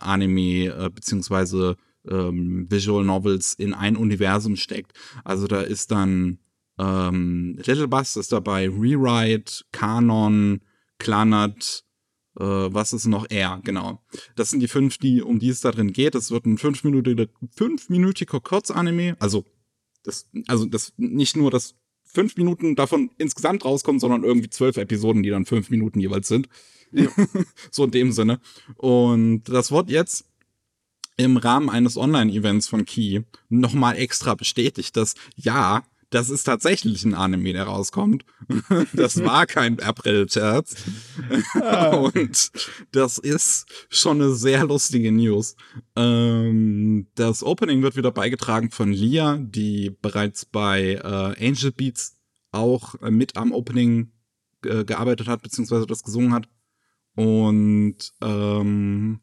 äh, 0.66 0.90
beziehungsweise 0.90 1.76
ähm, 2.08 2.66
Visual 2.70 3.04
Novels 3.04 3.54
in 3.54 3.74
ein 3.74 3.96
Universum 3.96 4.56
steckt. 4.56 4.92
Also 5.24 5.46
da 5.46 5.60
ist 5.60 5.90
dann 5.90 6.38
ähm, 6.78 7.58
Little 7.64 7.88
Bus 7.88 8.16
ist 8.16 8.32
dabei, 8.32 8.68
Rewrite, 8.68 9.64
Kanon, 9.72 10.60
Clanat, 10.98 11.84
äh, 11.84 11.87
was 12.44 12.92
ist 12.92 13.06
noch? 13.06 13.28
R, 13.30 13.60
genau. 13.64 14.00
Das 14.36 14.50
sind 14.50 14.60
die 14.60 14.68
fünf, 14.68 14.98
die, 14.98 15.22
um 15.22 15.38
die 15.38 15.48
es 15.48 15.60
da 15.60 15.72
drin 15.72 15.92
geht. 15.92 16.14
Es 16.14 16.30
wird 16.30 16.46
ein 16.46 16.58
fünfminütiger, 16.58 17.26
fünfminütiger 17.56 18.40
Kurzanime. 18.40 19.16
Also, 19.18 19.44
das, 20.04 20.28
also 20.46 20.64
das 20.64 20.92
nicht 20.96 21.36
nur 21.36 21.50
das 21.50 21.74
fünf 22.04 22.36
Minuten 22.36 22.76
davon 22.76 23.10
insgesamt 23.18 23.64
rauskommen, 23.64 24.00
sondern 24.00 24.24
irgendwie 24.24 24.50
zwölf 24.50 24.76
Episoden, 24.76 25.22
die 25.22 25.30
dann 25.30 25.46
fünf 25.46 25.70
Minuten 25.70 26.00
jeweils 26.00 26.28
sind. 26.28 26.48
so 27.70 27.84
in 27.84 27.90
dem 27.90 28.12
Sinne. 28.12 28.40
Und 28.76 29.44
das 29.44 29.70
wird 29.70 29.90
jetzt 29.90 30.26
im 31.16 31.36
Rahmen 31.36 31.68
eines 31.68 31.96
Online-Events 31.96 32.68
von 32.68 32.84
Key 32.84 33.22
nochmal 33.48 33.96
extra 33.96 34.34
bestätigt, 34.34 34.96
dass 34.96 35.14
ja, 35.36 35.82
das 36.10 36.30
ist 36.30 36.44
tatsächlich 36.44 37.04
ein 37.04 37.14
Anime, 37.14 37.52
der 37.52 37.64
rauskommt. 37.64 38.24
Das 38.92 39.22
war 39.22 39.46
kein 39.46 39.80
April-Scherz. 39.80 40.76
Ah. 41.54 41.88
Und 41.96 42.50
das 42.92 43.18
ist 43.18 43.66
schon 43.90 44.22
eine 44.22 44.32
sehr 44.32 44.64
lustige 44.64 45.12
News. 45.12 45.56
Ähm, 45.96 47.08
das 47.14 47.42
Opening 47.42 47.82
wird 47.82 47.96
wieder 47.96 48.10
beigetragen 48.10 48.70
von 48.70 48.92
Lia, 48.92 49.36
die 49.36 49.90
bereits 49.90 50.46
bei 50.46 50.94
äh, 50.94 51.46
Angel 51.46 51.72
Beats 51.72 52.16
auch 52.50 52.94
mit 53.02 53.36
am 53.36 53.52
Opening 53.52 54.12
äh, 54.64 54.84
gearbeitet 54.84 55.28
hat, 55.28 55.42
beziehungsweise 55.42 55.86
das 55.86 56.02
gesungen 56.02 56.32
hat. 56.32 56.48
Und 57.14 57.96
ähm, 58.22 59.20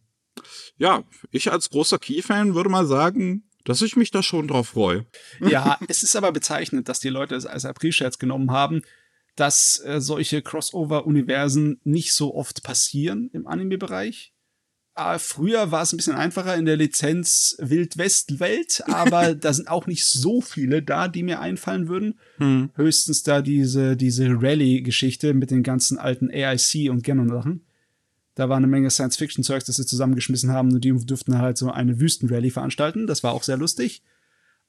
ja, 0.77 1.03
ich 1.31 1.51
als 1.51 1.69
großer 1.69 1.97
Key-Fan 1.97 2.55
würde 2.55 2.69
mal 2.69 2.85
sagen, 2.85 3.49
dass 3.65 3.81
ich 3.81 3.95
mich 3.95 4.11
da 4.11 4.23
schon 4.23 4.47
drauf 4.47 4.69
freue. 4.69 5.05
Ja, 5.41 5.77
es 5.87 6.03
ist 6.03 6.15
aber 6.15 6.31
bezeichnend, 6.31 6.87
dass 6.87 6.99
die 6.99 7.09
Leute 7.09 7.35
es 7.35 7.45
als 7.45 7.65
April-Scherz 7.65 8.17
genommen 8.17 8.51
haben, 8.51 8.81
dass 9.35 9.81
äh, 9.83 9.99
solche 9.99 10.41
Crossover-Universen 10.41 11.81
nicht 11.83 12.13
so 12.13 12.33
oft 12.33 12.63
passieren 12.63 13.29
im 13.33 13.47
Anime-Bereich. 13.47 14.33
äh, 14.95 15.19
früher 15.19 15.71
war 15.71 15.81
es 15.81 15.91
ein 15.91 15.97
bisschen 15.97 16.15
einfacher 16.15 16.55
in 16.55 16.65
der 16.65 16.77
Lizenz 16.77 17.57
Wild-West-Welt, 17.59 18.83
aber 18.87 19.35
da 19.35 19.51
sind 19.51 19.67
auch 19.67 19.87
nicht 19.87 20.05
so 20.05 20.39
viele 20.41 20.81
da, 20.81 21.07
die 21.09 21.23
mir 21.23 21.41
einfallen 21.41 21.89
würden. 21.89 22.19
Hm. 22.37 22.69
Höchstens 22.75 23.23
da 23.23 23.41
diese, 23.41 23.97
diese 23.97 24.27
Rally-Geschichte 24.29 25.33
mit 25.33 25.51
den 25.51 25.63
ganzen 25.63 25.97
alten 25.97 26.29
AIC 26.29 26.89
und 26.89 27.03
Ganon-Sachen. 27.03 27.65
Da 28.35 28.49
war 28.49 28.57
eine 28.57 28.67
Menge 28.67 28.89
Science-Fiction-Zeugs, 28.89 29.65
das 29.65 29.77
sie 29.77 29.85
zusammengeschmissen 29.85 30.51
haben 30.51 30.73
und 30.73 30.83
die 30.83 30.93
durften 31.05 31.37
halt 31.37 31.57
so 31.57 31.71
eine 31.71 31.99
Wüstenrally 31.99 32.51
veranstalten. 32.51 33.07
Das 33.07 33.23
war 33.23 33.33
auch 33.33 33.43
sehr 33.43 33.57
lustig. 33.57 34.03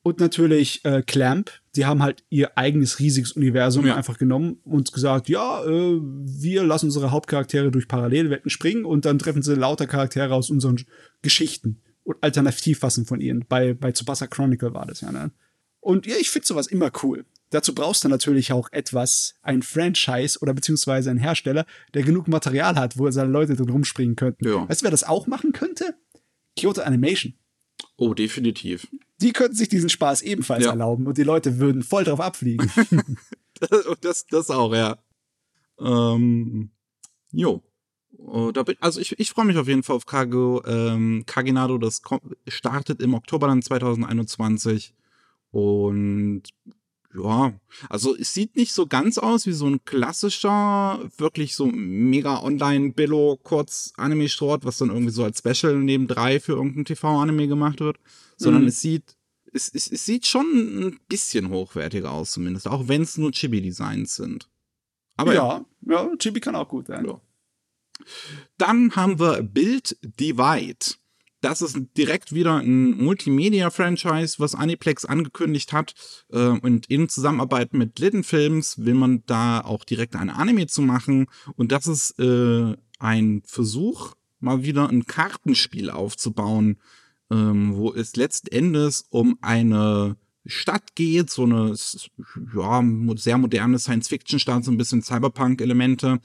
Und 0.07 0.21
natürlich 0.21 0.85
äh, 0.85 1.03
Clamp, 1.03 1.51
die 1.75 1.85
haben 1.85 2.01
halt 2.01 2.23
ihr 2.31 2.57
eigenes 2.57 3.01
riesiges 3.01 3.33
Universum 3.33 3.85
ja. 3.87 3.97
einfach 3.97 4.19
genommen 4.19 4.61
und 4.63 4.93
gesagt, 4.93 5.29
ja, 5.29 5.65
äh, 5.65 5.99
wir 6.01 6.63
lassen 6.63 6.87
unsere 6.87 7.11
Hauptcharaktere 7.11 7.73
durch 7.73 7.89
Parallelwelten 7.89 8.49
springen 8.49 8.85
und 8.85 9.05
dann 9.05 9.19
treffen 9.19 9.43
sie 9.43 9.57
lauter 9.57 9.89
Charaktere 9.89 10.33
aus 10.33 10.49
unseren 10.49 10.81
Geschichten 11.23 11.81
und 12.05 12.19
Alternativfassen 12.21 13.05
von 13.05 13.21
ihnen. 13.21 13.47
Bei, 13.49 13.75
bei 13.75 13.91
Tsubasa 13.91 14.29
Chronicle 14.29 14.75
war 14.75 14.87
das 14.87 15.01
ja, 15.01 15.11
ne? 15.11 15.33
Und 15.81 16.07
ja, 16.07 16.15
ich 16.21 16.31
finde 16.31 16.47
sowas 16.47 16.69
immer 16.69 16.93
cool. 17.03 17.25
Dazu 17.51 17.75
brauchst 17.75 18.05
du 18.05 18.09
natürlich 18.09 18.53
auch 18.53 18.69
etwas, 18.73 19.35
ein 19.43 19.63
Franchise 19.63 20.39
oder 20.41 20.53
beziehungsweise 20.53 21.11
ein 21.11 21.19
Hersteller, 21.19 21.65
der 21.95 22.03
genug 22.03 22.27
Material 22.29 22.75
hat, 22.77 22.99
wo 22.99 23.11
seine 23.11 23.31
Leute 23.31 23.55
drin 23.55 23.71
rumspringen 23.71 24.17
könnten. 24.17 24.47
Ja. 24.47 24.69
Weißt 24.69 24.81
du, 24.81 24.85
wer 24.85 24.91
das 24.91 25.05
auch 25.05 25.27
machen 25.27 25.53
könnte? 25.53 25.95
Kyoto 26.59 26.83
Animation. 26.83 27.35
Oh, 27.97 28.15
definitiv. 28.15 28.89
Die 29.21 29.33
könnten 29.33 29.55
sich 29.55 29.69
diesen 29.69 29.89
Spaß 29.89 30.23
ebenfalls 30.23 30.65
ja. 30.65 30.71
erlauben 30.71 31.07
und 31.07 31.17
die 31.19 31.23
Leute 31.23 31.59
würden 31.59 31.83
voll 31.83 32.05
drauf 32.05 32.21
abfliegen. 32.21 32.71
das, 34.01 34.27
das 34.27 34.51
auch, 34.51 34.75
ja. 34.75 34.99
Ähm, 35.79 36.71
jo. 37.33 37.63
Oh, 38.19 38.51
also 38.81 39.01
ich, 39.01 39.19
ich 39.19 39.31
freue 39.31 39.45
mich 39.45 39.59
auf 39.59 39.69
jeden 39.69 39.83
Fall 39.83 39.97
auf 39.97 40.07
Kago, 40.07 40.63
ähm, 40.67 41.25
Kaginado. 41.27 41.79
Das 41.79 42.03
startet 42.49 43.03
im 43.03 43.15
Oktober 43.15 43.47
dann 43.47 43.63
2021. 43.63 44.95
Und 45.51 46.43
ja, 47.17 47.53
also 47.89 48.15
es 48.17 48.35
sieht 48.35 48.57
nicht 48.57 48.73
so 48.73 48.87
ganz 48.87 49.19
aus 49.19 49.47
wie 49.47 49.53
so 49.53 49.67
ein 49.67 49.85
klassischer, 49.85 51.01
wirklich 51.19 51.55
so 51.55 51.67
mega 51.67 52.43
Online-Billo-Kurz-Anime-Short, 52.43 54.65
was 54.65 54.79
dann 54.79 54.89
irgendwie 54.91 55.13
so 55.13 55.25
als 55.25 55.39
Special 55.39 55.77
neben 55.77 56.07
drei 56.07 56.39
für 56.41 56.53
irgendein 56.53 56.85
TV-Anime 56.85 57.49
gemacht 57.49 57.81
wird, 57.81 57.99
sondern 58.37 58.63
mhm. 58.63 58.69
es 58.69 58.81
sieht, 58.81 59.17
es, 59.53 59.69
es, 59.75 59.91
es 59.91 60.05
sieht 60.05 60.27
schon 60.27 60.47
ein 60.47 61.01
bisschen 61.09 61.51
hochwertiger 61.51 62.13
aus 62.13 62.31
zumindest, 62.33 62.69
auch 62.69 62.89
wenn 62.89 63.03
es 63.03 63.19
nur 63.19 63.33
Chibi-Designs 63.33 64.17
sind. 64.17 64.49
Aber 65.17 65.35
ja, 65.35 65.65
ja, 65.87 66.05
ja, 66.05 66.17
Chibi 66.17 66.41
kann 66.41 66.57
auch 66.57 66.69
gut 66.69 66.89
sein. 66.89 67.07
Ja. 67.07 67.19
Dann 68.59 68.95
haben 68.95 69.19
wir 69.19 69.43
Build 69.43 69.97
Divide 70.03 70.97
das 71.47 71.63
ist 71.63 71.79
direkt 71.97 72.35
wieder 72.35 72.57
ein 72.57 72.97
Multimedia-Franchise, 72.99 74.41
was 74.41 74.57
Aniplex 74.57 75.05
angekündigt 75.05 75.73
hat. 75.73 75.95
Äh, 76.33 76.49
und 76.49 76.91
in 76.91 77.09
Zusammenarbeit 77.09 77.73
mit 77.73 78.01
Lidden 78.01 78.25
Films 78.25 78.85
will 78.85 78.95
man 78.95 79.23
da 79.27 79.61
auch 79.61 79.85
direkt 79.85 80.17
ein 80.17 80.29
Anime 80.29 80.67
zu 80.67 80.83
machen. 80.83 81.27
Und 81.55 81.71
das 81.71 81.87
ist 81.87 82.19
äh, 82.19 82.75
ein 82.99 83.43
Versuch, 83.47 84.15
mal 84.41 84.65
wieder 84.65 84.89
ein 84.89 85.07
Kartenspiel 85.07 85.89
aufzubauen, 85.89 86.79
ähm, 87.31 87.77
wo 87.77 87.93
es 87.93 88.17
letzten 88.17 88.49
Endes 88.49 89.07
um 89.11 89.39
eine 89.41 90.17
Stadt 90.47 90.97
geht, 90.97 91.31
so 91.31 91.45
eine 91.45 91.77
ja, 92.57 92.83
sehr 93.15 93.39
moderne 93.39 93.79
Science-Fiction-Stadt, 93.79 94.65
so 94.65 94.73
ein 94.73 94.79
bisschen 94.79 95.03
Cyberpunk-Elemente, 95.03 96.19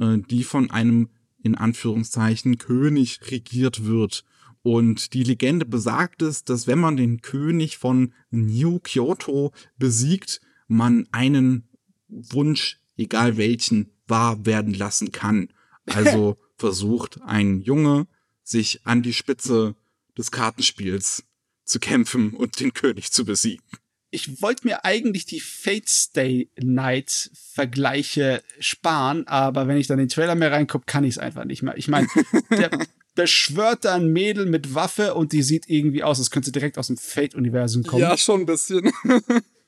äh, 0.00 0.18
die 0.28 0.42
von 0.42 0.72
einem 0.72 1.10
in 1.44 1.54
Anführungszeichen 1.54 2.58
König 2.58 3.20
regiert 3.30 3.84
wird. 3.84 4.24
Und 4.64 5.12
die 5.12 5.24
Legende 5.24 5.66
besagt 5.66 6.22
es, 6.22 6.42
dass 6.42 6.66
wenn 6.66 6.78
man 6.78 6.96
den 6.96 7.20
König 7.20 7.76
von 7.76 8.14
New 8.30 8.78
Kyoto 8.78 9.52
besiegt, 9.76 10.40
man 10.68 11.06
einen 11.12 11.68
Wunsch, 12.08 12.80
egal 12.96 13.36
welchen, 13.36 13.90
wahr 14.08 14.46
werden 14.46 14.72
lassen 14.72 15.12
kann. 15.12 15.50
Also 15.84 16.38
versucht 16.56 17.20
ein 17.20 17.60
Junge, 17.60 18.06
sich 18.42 18.86
an 18.86 19.02
die 19.02 19.12
Spitze 19.12 19.76
des 20.16 20.30
Kartenspiels 20.30 21.24
zu 21.66 21.78
kämpfen 21.78 22.32
und 22.32 22.58
den 22.58 22.72
König 22.72 23.12
zu 23.12 23.26
besiegen. 23.26 23.66
Ich 24.10 24.40
wollte 24.40 24.66
mir 24.66 24.86
eigentlich 24.86 25.26
die 25.26 25.40
Fate 25.40 25.90
Stay 25.90 26.48
Night 26.56 27.30
Vergleiche 27.34 28.42
sparen, 28.60 29.26
aber 29.26 29.68
wenn 29.68 29.76
ich 29.76 29.88
dann 29.88 29.98
den 29.98 30.08
Trailer 30.08 30.36
mehr 30.36 30.52
reingucke, 30.52 30.86
kann 30.86 31.04
ich 31.04 31.16
es 31.16 31.18
einfach 31.18 31.44
nicht 31.44 31.62
mehr. 31.62 31.76
Ich 31.76 31.88
meine, 31.88 32.06
der, 32.48 32.70
beschwört 33.14 33.84
da 33.84 33.94
ein 33.94 34.08
Mädel 34.08 34.46
mit 34.46 34.74
Waffe 34.74 35.14
und 35.14 35.32
die 35.32 35.42
sieht 35.42 35.68
irgendwie 35.68 36.02
aus, 36.02 36.18
als 36.18 36.30
könnte 36.30 36.52
direkt 36.52 36.78
aus 36.78 36.88
dem 36.88 36.96
Fate-Universum 36.96 37.84
kommen. 37.84 38.02
Ja, 38.02 38.16
schon 38.16 38.40
ein 38.40 38.46
bisschen. 38.46 38.92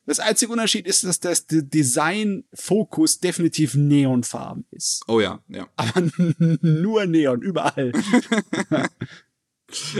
Das 0.09 0.21
einzige 0.21 0.53
Unterschied 0.53 0.87
ist, 0.87 1.03
dass 1.03 1.19
das 1.19 1.47
Design-Fokus 1.49 3.19
definitiv 3.19 3.75
Neonfarben 3.75 4.65
ist. 4.71 5.03
Oh 5.09 5.19
ja, 5.19 5.43
ja. 5.49 5.69
Aber 5.75 6.01
nur 6.39 7.07
Neon, 7.07 7.43
überall. 7.43 7.93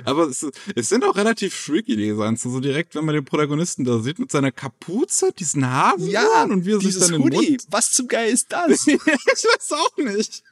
Aber 0.05 0.29
es, 0.29 0.47
es, 0.77 0.89
sind 0.89 1.03
auch 1.03 1.17
relativ 1.17 1.53
freaky 1.53 1.97
Designs. 1.97 2.47
Also 2.47 2.61
direkt, 2.61 2.95
wenn 2.95 3.05
man 3.05 3.17
den 3.17 3.25
Protagonisten 3.25 3.85
da 3.85 3.99
sieht 3.99 4.21
mit 4.21 4.31
seiner 4.31 4.53
Kapuze, 4.53 5.33
diesen 5.33 5.69
Hasen 5.69 6.09
ja, 6.09 6.45
und 6.45 6.65
wie 6.65 6.75
er 6.75 6.81
sich 6.81 6.97
dann 7.01 7.21
Hoodie. 7.21 7.51
Mund 7.51 7.67
Was 7.71 7.91
zum 7.91 8.07
Geil 8.07 8.33
ist 8.33 8.53
das? 8.53 8.87
ich 8.87 8.97
weiß 8.97 9.73
auch 9.73 9.97
nicht. 9.97 10.45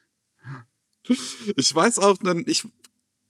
Ich 1.57 1.73
weiß 1.73 2.01
auch 2.01 2.19
dann, 2.19 2.43
ich 2.49 2.67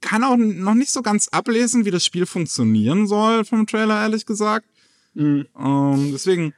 kann 0.05 0.22
auch 0.22 0.36
noch 0.36 0.74
nicht 0.74 0.92
so 0.92 1.00
ganz 1.00 1.28
ablesen, 1.28 1.86
wie 1.86 1.90
das 1.90 2.05
Spiel 2.05 2.26
funktionieren 2.26 3.07
soll 3.07 3.44
vom 3.46 3.66
Trailer, 3.66 4.02
ehrlich 4.02 4.26
gesagt. 4.26 4.66
Mhm. 5.14 5.46
Ähm, 5.59 6.11
deswegen, 6.12 6.55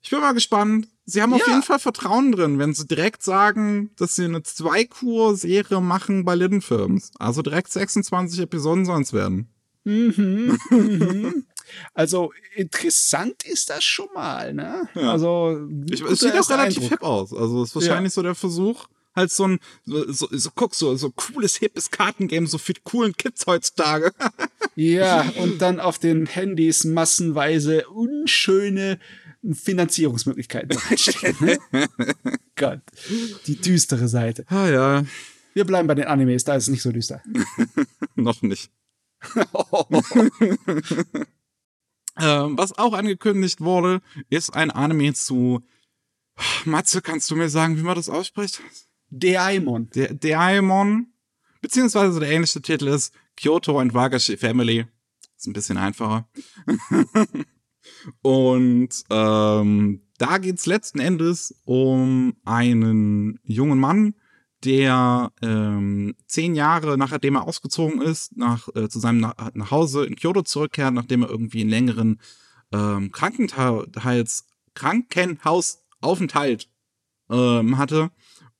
ich 0.00 0.08
bin 0.08 0.20
mal 0.20 0.32
gespannt. 0.32 0.88
Sie 1.04 1.20
haben 1.20 1.30
ja. 1.30 1.36
auf 1.36 1.46
jeden 1.46 1.62
Fall 1.62 1.78
Vertrauen 1.78 2.32
drin, 2.32 2.58
wenn 2.58 2.72
sie 2.72 2.86
direkt 2.86 3.22
sagen, 3.22 3.90
dass 3.96 4.14
sie 4.14 4.24
eine 4.24 4.42
Zwei-Kur-Serie 4.42 5.80
machen 5.82 6.24
bei 6.24 6.34
Lidden 6.34 6.62
Films. 6.62 7.10
Also 7.18 7.42
direkt 7.42 7.70
26 7.70 8.40
Episoden 8.40 8.86
sollen 8.86 9.02
es 9.02 9.12
werden. 9.12 9.48
Mhm. 9.84 10.58
mhm. 10.70 11.44
Also 11.92 12.32
interessant 12.56 13.44
ist 13.44 13.68
das 13.68 13.84
schon 13.84 14.08
mal, 14.14 14.54
ne? 14.54 14.88
Ja. 14.94 15.12
Also 15.12 15.68
ich, 15.90 16.00
es 16.00 16.20
sieht 16.20 16.32
auch 16.32 16.48
relativ 16.48 16.88
hip 16.88 17.02
aus. 17.02 17.34
Also 17.34 17.62
es 17.62 17.68
ist 17.68 17.74
wahrscheinlich 17.74 18.12
ja. 18.12 18.14
so 18.14 18.22
der 18.22 18.34
Versuch, 18.34 18.86
halt 19.18 19.30
so 19.30 19.46
ein, 19.46 19.58
so, 19.84 20.10
so, 20.10 20.28
so 20.30 20.50
guck, 20.54 20.74
so, 20.74 20.96
so 20.96 21.10
cooles, 21.10 21.56
hippes 21.56 21.90
Kartengame, 21.90 22.46
so 22.46 22.56
für 22.56 22.72
die 22.72 22.80
coolen 22.82 23.14
Kids 23.14 23.46
heutzutage. 23.46 24.12
ja, 24.74 25.28
und 25.36 25.60
dann 25.60 25.80
auf 25.80 25.98
den 25.98 26.26
Handys 26.26 26.84
massenweise 26.84 27.88
unschöne 27.88 28.98
Finanzierungsmöglichkeiten 29.52 30.68
bereitstellen. 30.68 31.36
Ne? 31.40 31.58
Gott, 32.56 32.80
die 33.46 33.56
düstere 33.56 34.08
Seite. 34.08 34.44
Ah 34.48 34.68
ja. 34.68 35.04
Wir 35.54 35.64
bleiben 35.64 35.88
bei 35.88 35.94
den 35.94 36.06
Animes, 36.06 36.44
da 36.44 36.54
ist 36.54 36.64
es 36.64 36.70
nicht 36.70 36.82
so 36.82 36.92
düster. 36.92 37.22
Noch 38.14 38.42
nicht. 38.42 38.70
ähm, 42.20 42.56
was 42.56 42.78
auch 42.78 42.92
angekündigt 42.92 43.60
wurde, 43.60 44.00
ist 44.30 44.54
ein 44.54 44.70
Anime 44.70 45.14
zu 45.14 45.64
Matze, 46.64 47.02
kannst 47.02 47.30
du 47.30 47.36
mir 47.36 47.48
sagen, 47.48 47.76
wie 47.76 47.82
man 47.82 47.96
das 47.96 48.08
ausspricht? 48.08 48.62
Daimon. 49.10 49.88
Daimon. 49.90 51.08
Beziehungsweise 51.60 52.20
der 52.20 52.30
englische 52.30 52.62
Titel 52.62 52.88
ist 52.88 53.12
Kyoto 53.36 53.78
and 53.78 53.94
Wagashi 53.94 54.36
Family. 54.36 54.86
Ist 55.36 55.46
ein 55.46 55.52
bisschen 55.52 55.76
einfacher. 55.76 56.28
und 58.22 58.88
ähm, 59.10 60.02
da 60.18 60.38
geht's 60.38 60.66
letzten 60.66 60.98
Endes 60.98 61.54
um 61.64 62.34
einen 62.44 63.38
jungen 63.44 63.78
Mann, 63.78 64.14
der 64.64 65.32
ähm, 65.42 66.16
zehn 66.26 66.56
Jahre 66.56 66.98
nachdem 66.98 67.36
er 67.36 67.46
ausgezogen 67.46 68.02
ist, 68.02 68.36
nach, 68.36 68.68
äh, 68.74 68.88
zu 68.88 68.98
seinem 68.98 69.20
Na 69.20 69.34
nach 69.54 69.70
Hause 69.70 70.04
in 70.04 70.16
Kyoto 70.16 70.42
zurückkehrt, 70.42 70.92
nachdem 70.92 71.22
er 71.22 71.30
irgendwie 71.30 71.60
einen 71.60 71.70
längeren 71.70 72.20
ähm, 72.72 73.12
Krankenhaus, 73.12 74.46
Krankenhausaufenthalt 74.74 76.68
ähm, 77.30 77.78
hatte 77.78 78.10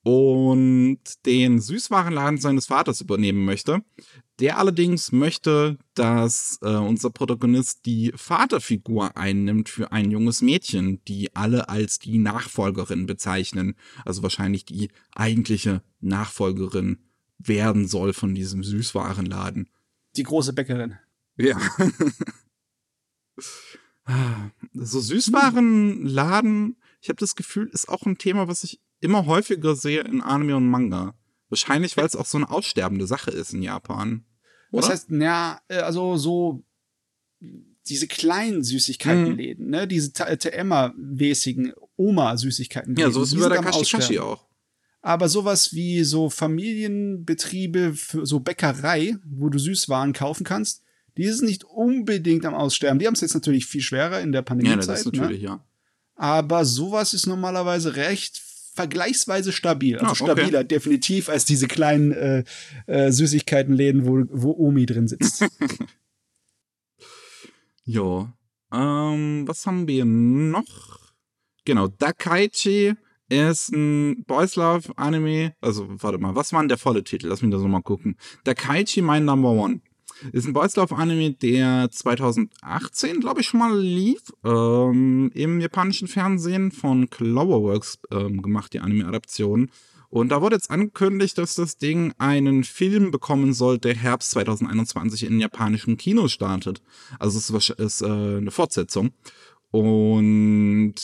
und 0.08 1.00
den 1.26 1.60
Süßwarenladen 1.60 2.40
seines 2.40 2.64
Vaters 2.64 3.02
übernehmen 3.02 3.44
möchte. 3.44 3.82
Der 4.40 4.56
allerdings 4.56 5.12
möchte, 5.12 5.76
dass 5.92 6.58
äh, 6.62 6.76
unser 6.76 7.10
Protagonist 7.10 7.84
die 7.84 8.14
Vaterfigur 8.16 9.18
einnimmt 9.18 9.68
für 9.68 9.92
ein 9.92 10.10
junges 10.10 10.40
Mädchen, 10.40 11.04
die 11.04 11.36
alle 11.36 11.68
als 11.68 11.98
die 11.98 12.16
Nachfolgerin 12.16 13.04
bezeichnen. 13.04 13.74
Also 14.06 14.22
wahrscheinlich 14.22 14.64
die 14.64 14.88
eigentliche 15.14 15.82
Nachfolgerin 16.00 17.00
werden 17.36 17.86
soll 17.86 18.14
von 18.14 18.34
diesem 18.34 18.64
Süßwarenladen. 18.64 19.68
Die 20.16 20.22
große 20.22 20.54
Bäckerin. 20.54 20.96
Ja. 21.36 21.60
so 24.72 25.00
Süßwarenladen, 25.00 26.78
ich 27.02 27.10
habe 27.10 27.20
das 27.20 27.36
Gefühl, 27.36 27.68
ist 27.68 27.90
auch 27.90 28.06
ein 28.06 28.16
Thema, 28.16 28.48
was 28.48 28.64
ich 28.64 28.80
immer 29.00 29.26
häufiger 29.26 29.76
sehe 29.76 30.00
in 30.00 30.20
Anime 30.20 30.56
und 30.56 30.68
Manga. 30.68 31.14
Wahrscheinlich, 31.48 31.96
weil 31.96 32.06
es 32.06 32.16
auch 32.16 32.26
so 32.26 32.38
eine 32.38 32.50
aussterbende 32.50 33.06
Sache 33.06 33.30
ist 33.30 33.54
in 33.54 33.62
Japan. 33.62 34.24
Oder? 34.70 34.82
Das 34.82 34.90
heißt, 34.90 35.10
ja, 35.10 35.60
äh, 35.68 35.78
also 35.78 36.16
so 36.16 36.64
diese 37.40 38.06
kleinen 38.06 38.62
Süßigkeitenläden, 38.62 39.64
mhm. 39.64 39.70
ne, 39.70 39.88
diese 39.88 40.10
TMA-mäßigen 40.10 41.72
Oma-Süßigkeitenläden. 41.96 43.02
Ja, 43.02 43.10
so 43.10 43.22
ist 43.22 43.34
wie 43.34 43.40
bei 43.40 43.48
der 43.48 43.62
Kashi 43.62 44.18
auch. 44.18 44.46
Aber 45.00 45.28
sowas 45.28 45.72
wie 45.72 46.02
so 46.04 46.28
Familienbetriebe 46.28 47.94
für 47.94 48.26
so 48.26 48.40
Bäckerei, 48.40 49.16
wo 49.24 49.48
du 49.48 49.58
Süßwaren 49.58 50.12
kaufen 50.12 50.44
kannst, 50.44 50.82
die 51.16 51.24
ist 51.24 51.42
nicht 51.42 51.64
unbedingt 51.64 52.44
am 52.44 52.54
Aussterben. 52.54 52.98
Die 52.98 53.06
haben 53.06 53.14
es 53.14 53.20
jetzt 53.20 53.34
natürlich 53.34 53.66
viel 53.66 53.80
schwerer 53.80 54.20
in 54.20 54.32
der 54.32 54.42
Pandemiezeit. 54.42 54.86
Ja, 54.86 54.92
das 54.92 55.00
ist 55.00 55.12
natürlich, 55.12 55.42
ne? 55.42 55.48
ja. 55.48 55.64
Aber 56.14 56.64
sowas 56.64 57.14
ist 57.14 57.26
normalerweise 57.26 57.96
recht 57.96 58.38
vergleichsweise 58.78 59.50
stabil. 59.50 59.98
Also 59.98 60.06
ah, 60.06 60.30
okay. 60.30 60.40
stabiler 60.40 60.62
definitiv 60.62 61.28
als 61.28 61.44
diese 61.44 61.66
kleinen 61.66 62.12
äh, 62.12 62.44
äh, 62.86 63.10
Süßigkeitenläden, 63.10 64.06
wo, 64.06 64.22
wo 64.30 64.52
Omi 64.52 64.86
drin 64.86 65.08
sitzt. 65.08 65.44
ja. 67.84 68.32
Ähm, 68.72 69.48
was 69.48 69.66
haben 69.66 69.88
wir 69.88 70.04
noch? 70.04 71.10
Genau, 71.64 71.88
Dakaichi 71.88 72.94
ist 73.28 73.72
ein 73.72 74.24
Boys 74.26 74.54
Love 74.54 74.92
Anime. 74.96 75.54
Also, 75.60 75.88
warte 75.88 76.18
mal, 76.18 76.36
was 76.36 76.52
war 76.52 76.60
denn 76.62 76.68
der 76.68 76.78
volle 76.78 77.02
Titel? 77.02 77.26
Lass 77.26 77.42
mich 77.42 77.50
das 77.50 77.60
nochmal 77.60 77.82
gucken. 77.82 78.16
Dakaichi, 78.44 79.02
mein 79.02 79.24
Number 79.24 79.50
One. 79.50 79.80
Ist 80.32 80.46
ein 80.46 80.52
Boys 80.52 80.76
Love 80.76 80.96
Anime, 80.96 81.32
der 81.32 81.88
2018, 81.90 83.20
glaube 83.20 83.40
ich, 83.40 83.46
schon 83.46 83.60
mal 83.60 83.78
lief. 83.78 84.20
Ähm, 84.44 85.30
Im 85.34 85.60
japanischen 85.60 86.08
Fernsehen 86.08 86.72
von 86.72 87.08
Cloverworks 87.10 87.98
ähm, 88.10 88.42
gemacht, 88.42 88.72
die 88.72 88.80
Anime-Adaption. 88.80 89.70
Und 90.10 90.30
da 90.30 90.40
wurde 90.40 90.56
jetzt 90.56 90.70
angekündigt, 90.70 91.36
dass 91.36 91.54
das 91.54 91.76
Ding 91.76 92.14
einen 92.18 92.64
Film 92.64 93.10
bekommen 93.10 93.52
soll, 93.52 93.78
der 93.78 93.94
Herbst 93.94 94.30
2021 94.30 95.24
in 95.24 95.38
japanischen 95.38 95.98
Kinos 95.98 96.32
startet. 96.32 96.80
Also 97.18 97.38
es 97.38 97.70
ist, 97.70 98.00
äh, 98.00 98.06
eine 98.06 98.50
Fortsetzung. 98.50 99.12
Und 99.70 100.94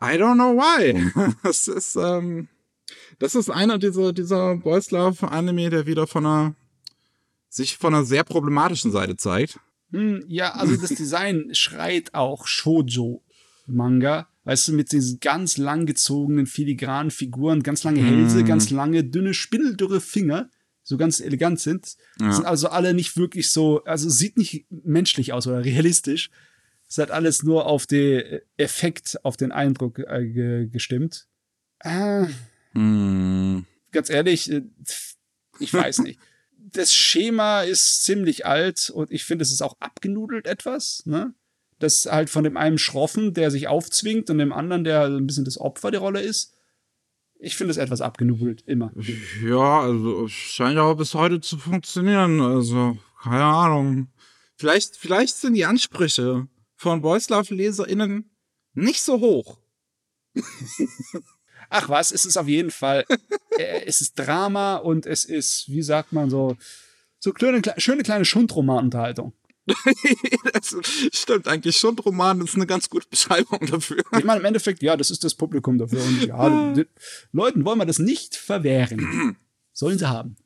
I 0.00 0.16
don't 0.16 0.34
know 0.34 0.56
why. 0.56 1.34
das 1.44 1.68
ist, 1.68 1.96
ähm, 1.96 2.48
das 3.18 3.36
ist 3.36 3.48
einer 3.48 3.78
dieser, 3.78 4.12
dieser 4.12 4.56
Boys 4.56 4.90
Love 4.90 5.30
Anime, 5.30 5.70
der 5.70 5.86
wieder 5.86 6.08
von 6.08 6.26
einer 6.26 6.54
sich 7.52 7.76
von 7.76 7.94
einer 7.94 8.04
sehr 8.04 8.24
problematischen 8.24 8.90
Seite 8.90 9.16
zeigt. 9.16 9.60
Hm, 9.90 10.24
ja, 10.26 10.52
also 10.52 10.74
das 10.74 10.94
Design 10.94 11.50
schreit 11.52 12.14
auch 12.14 12.46
Shoujo-Manga. 12.46 14.26
Weißt 14.44 14.68
du, 14.68 14.72
mit 14.72 14.90
diesen 14.90 15.20
ganz 15.20 15.58
langgezogenen, 15.58 16.46
filigranen 16.46 17.10
Figuren, 17.12 17.62
ganz 17.62 17.84
lange 17.84 18.02
Hälse, 18.02 18.40
hm. 18.40 18.46
ganz 18.46 18.70
lange, 18.70 19.04
dünne, 19.04 19.34
spindeldürre 19.34 20.00
Finger, 20.00 20.50
so 20.82 20.96
ganz 20.96 21.20
elegant 21.20 21.60
sind. 21.60 21.94
Ja. 22.18 22.32
Sind 22.32 22.46
also 22.46 22.68
alle 22.68 22.94
nicht 22.94 23.16
wirklich 23.16 23.50
so, 23.50 23.84
also 23.84 24.08
sieht 24.08 24.38
nicht 24.38 24.66
menschlich 24.70 25.32
aus 25.32 25.46
oder 25.46 25.62
realistisch. 25.64 26.30
Es 26.88 26.98
hat 26.98 27.10
alles 27.10 27.42
nur 27.42 27.66
auf 27.66 27.86
den 27.86 28.40
Effekt, 28.56 29.22
auf 29.24 29.36
den 29.36 29.52
Eindruck 29.52 29.98
äh, 29.98 30.66
gestimmt. 30.66 31.28
Äh, 31.80 32.26
hm. 32.72 33.66
Ganz 33.92 34.08
ehrlich, 34.08 34.50
äh, 34.50 34.62
ich 35.58 35.72
weiß 35.72 35.98
nicht 36.02 36.18
das 36.70 36.94
Schema 36.94 37.62
ist 37.62 38.04
ziemlich 38.04 38.46
alt 38.46 38.90
und 38.90 39.10
ich 39.10 39.24
finde, 39.24 39.42
es 39.42 39.52
ist 39.52 39.62
auch 39.62 39.76
abgenudelt 39.80 40.46
etwas, 40.46 41.04
ne? 41.06 41.34
Das 41.78 42.06
halt 42.06 42.30
von 42.30 42.44
dem 42.44 42.56
einen 42.56 42.78
Schroffen, 42.78 43.34
der 43.34 43.50
sich 43.50 43.66
aufzwingt 43.66 44.30
und 44.30 44.38
dem 44.38 44.52
anderen, 44.52 44.84
der 44.84 45.06
ein 45.06 45.26
bisschen 45.26 45.44
das 45.44 45.58
Opfer 45.58 45.90
der 45.90 46.00
Rolle 46.00 46.20
ist. 46.20 46.54
Ich 47.40 47.56
finde 47.56 47.72
es 47.72 47.76
etwas 47.76 48.00
abgenudelt, 48.00 48.62
immer. 48.66 48.92
Ja, 49.44 49.80
also 49.80 50.28
scheint 50.28 50.78
auch 50.78 50.94
bis 50.94 51.14
heute 51.14 51.40
zu 51.40 51.58
funktionieren. 51.58 52.40
Also, 52.40 52.96
keine 53.20 53.42
Ahnung. 53.42 54.12
Vielleicht, 54.54 54.96
vielleicht 54.96 55.36
sind 55.36 55.54
die 55.54 55.64
Ansprüche 55.64 56.46
von 56.76 57.02
Boys 57.02 57.28
Love 57.30 57.52
LeserInnen 57.52 58.30
nicht 58.74 59.02
so 59.02 59.18
hoch. 59.18 59.58
ach 61.72 61.88
was, 61.88 62.12
es 62.12 62.24
ist 62.24 62.36
auf 62.36 62.48
jeden 62.48 62.70
Fall, 62.70 63.04
äh, 63.58 63.82
es 63.86 64.00
ist 64.00 64.18
Drama 64.18 64.76
und 64.76 65.06
es 65.06 65.24
ist, 65.24 65.68
wie 65.68 65.82
sagt 65.82 66.12
man 66.12 66.30
so, 66.30 66.56
so 67.18 67.32
kleine, 67.32 67.62
schöne 67.78 68.02
kleine 68.02 68.24
Schundromanunterhaltung. 68.24 69.32
das 70.52 70.76
stimmt 71.12 71.46
eigentlich. 71.46 71.76
Schundroman 71.76 72.40
ist 72.40 72.56
eine 72.56 72.66
ganz 72.66 72.90
gute 72.90 73.06
Beschreibung 73.08 73.60
dafür. 73.66 74.02
Ich 74.18 74.24
meine, 74.24 74.40
im 74.40 74.46
Endeffekt, 74.46 74.82
ja, 74.82 74.96
das 74.96 75.10
ist 75.10 75.22
das 75.22 75.34
Publikum 75.34 75.78
dafür. 75.78 76.02
Und 76.02 76.26
ja, 76.26 76.74
Leuten 77.32 77.64
wollen 77.64 77.78
wir 77.78 77.86
das 77.86 78.00
nicht 78.00 78.34
verwehren. 78.34 79.36
Sollen 79.72 79.98
sie 79.98 80.08
haben. 80.08 80.36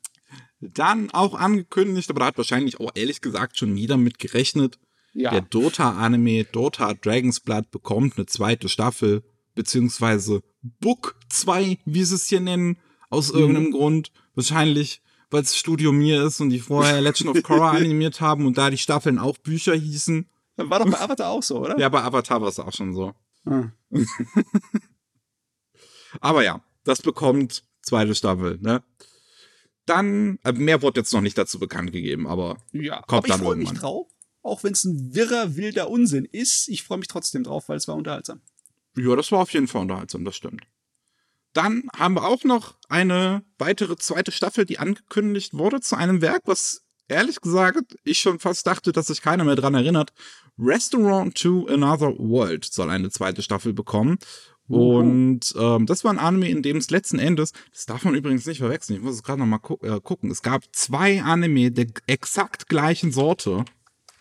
Dann 0.59 1.09
auch 1.11 1.33
angekündigt, 1.33 2.09
aber 2.09 2.19
da 2.19 2.25
hat 2.27 2.37
wahrscheinlich 2.37 2.79
auch 2.79 2.91
ehrlich 2.93 3.21
gesagt 3.21 3.57
schon 3.57 3.75
jeder 3.75 3.97
mit 3.97 4.19
gerechnet. 4.19 4.77
Ja. 5.13 5.31
Der 5.31 5.41
Dota-Anime 5.41 6.43
Dota 6.45 6.93
Dragon's 6.93 7.39
Blood 7.39 7.71
bekommt 7.71 8.17
eine 8.17 8.27
zweite 8.27 8.69
Staffel 8.69 9.23
beziehungsweise 9.57 10.41
Book 10.61 11.15
2, 11.29 11.79
wie 11.83 12.03
sie 12.03 12.15
es 12.15 12.27
hier 12.27 12.39
nennen, 12.39 12.77
aus 13.09 13.33
mhm. 13.33 13.39
irgendeinem 13.39 13.71
Grund. 13.71 14.11
Wahrscheinlich, 14.35 15.01
weil 15.29 15.41
es 15.41 15.57
Studio 15.57 15.91
Mir 15.91 16.23
ist 16.23 16.39
und 16.39 16.51
die 16.51 16.59
vorher 16.59 17.01
Legend 17.01 17.29
of 17.35 17.43
Korra 17.43 17.71
animiert 17.75 18.21
haben 18.21 18.45
und 18.45 18.57
da 18.57 18.69
die 18.69 18.77
Staffeln 18.77 19.19
auch 19.19 19.37
Bücher 19.37 19.75
hießen. 19.75 20.29
War 20.55 20.79
doch 20.79 20.89
bei 20.89 20.99
Avatar 21.01 21.29
auch 21.29 21.43
so, 21.43 21.59
oder? 21.59 21.77
Ja, 21.77 21.89
bei 21.89 22.01
Avatar 22.01 22.39
war 22.41 22.47
es 22.47 22.59
auch 22.59 22.73
schon 22.73 22.93
so. 22.93 23.13
Ah. 23.45 23.71
aber 26.21 26.43
ja, 26.43 26.63
das 26.83 27.01
bekommt 27.01 27.63
zweite 27.81 28.15
Staffel, 28.15 28.59
ne? 28.61 28.83
Dann, 29.85 30.37
äh, 30.43 30.51
mehr 30.51 30.81
wurde 30.81 30.99
jetzt 30.99 31.13
noch 31.13 31.21
nicht 31.21 31.37
dazu 31.37 31.59
bekannt 31.59 31.93
gegeben, 31.93 32.27
aber 32.27 32.57
ja, 32.73 33.01
kommt 33.03 33.23
aber 33.23 33.27
dann 33.27 33.39
ich 33.39 33.47
irgendwann. 33.47 33.73
Mich 33.73 33.81
drauf, 33.81 34.07
auch 34.43 34.63
wenn 34.63 34.73
es 34.73 34.83
ein 34.83 35.15
wirrer, 35.15 35.55
wilder 35.55 35.89
Unsinn 35.89 36.25
ist. 36.25 36.67
Ich 36.67 36.83
freue 36.83 36.97
mich 36.97 37.07
trotzdem 37.07 37.43
drauf, 37.43 37.69
weil 37.69 37.77
es 37.77 37.87
war 37.87 37.95
unterhaltsam. 37.95 38.41
Ja, 38.97 39.15
das 39.15 39.31
war 39.31 39.39
auf 39.39 39.53
jeden 39.53 39.67
Fall 39.67 39.81
unterhaltsam, 39.81 40.25
das 40.25 40.35
stimmt. 40.35 40.63
Dann 41.53 41.83
haben 41.95 42.15
wir 42.15 42.25
auch 42.25 42.43
noch 42.43 42.75
eine 42.89 43.43
weitere 43.57 43.95
zweite 43.95 44.31
Staffel, 44.31 44.65
die 44.65 44.79
angekündigt 44.79 45.53
wurde 45.53 45.79
zu 45.79 45.95
einem 45.95 46.21
Werk, 46.21 46.43
was 46.45 46.83
ehrlich 47.07 47.41
gesagt 47.41 47.95
ich 48.03 48.19
schon 48.19 48.39
fast 48.39 48.67
dachte, 48.67 48.91
dass 48.91 49.07
sich 49.07 49.21
keiner 49.21 49.43
mehr 49.43 49.55
dran 49.55 49.73
erinnert. 49.73 50.13
Restaurant 50.59 51.35
to 51.35 51.67
Another 51.67 52.13
World 52.17 52.65
soll 52.65 52.89
eine 52.89 53.09
zweite 53.09 53.41
Staffel 53.41 53.73
bekommen. 53.73 54.17
Und 54.67 55.55
ähm, 55.57 55.85
das 55.85 56.03
war 56.03 56.11
ein 56.11 56.19
Anime, 56.19 56.49
in 56.49 56.61
dem 56.61 56.77
es 56.77 56.89
letzten 56.89 57.19
Endes, 57.19 57.53
das 57.71 57.85
darf 57.85 58.03
man 58.03 58.15
übrigens 58.15 58.45
nicht 58.45 58.57
verwechseln, 58.57 58.97
ich 58.97 59.01
muss 59.01 59.15
es 59.15 59.23
gerade 59.23 59.39
noch 59.39 59.45
mal 59.45 59.59
gu 59.59 59.77
äh, 59.81 60.01
gucken, 60.01 60.29
es 60.29 60.41
gab 60.41 60.63
zwei 60.73 61.23
Anime 61.23 61.71
der 61.71 61.87
exakt 62.05 62.67
gleichen 62.67 63.13
Sorte. 63.13 63.63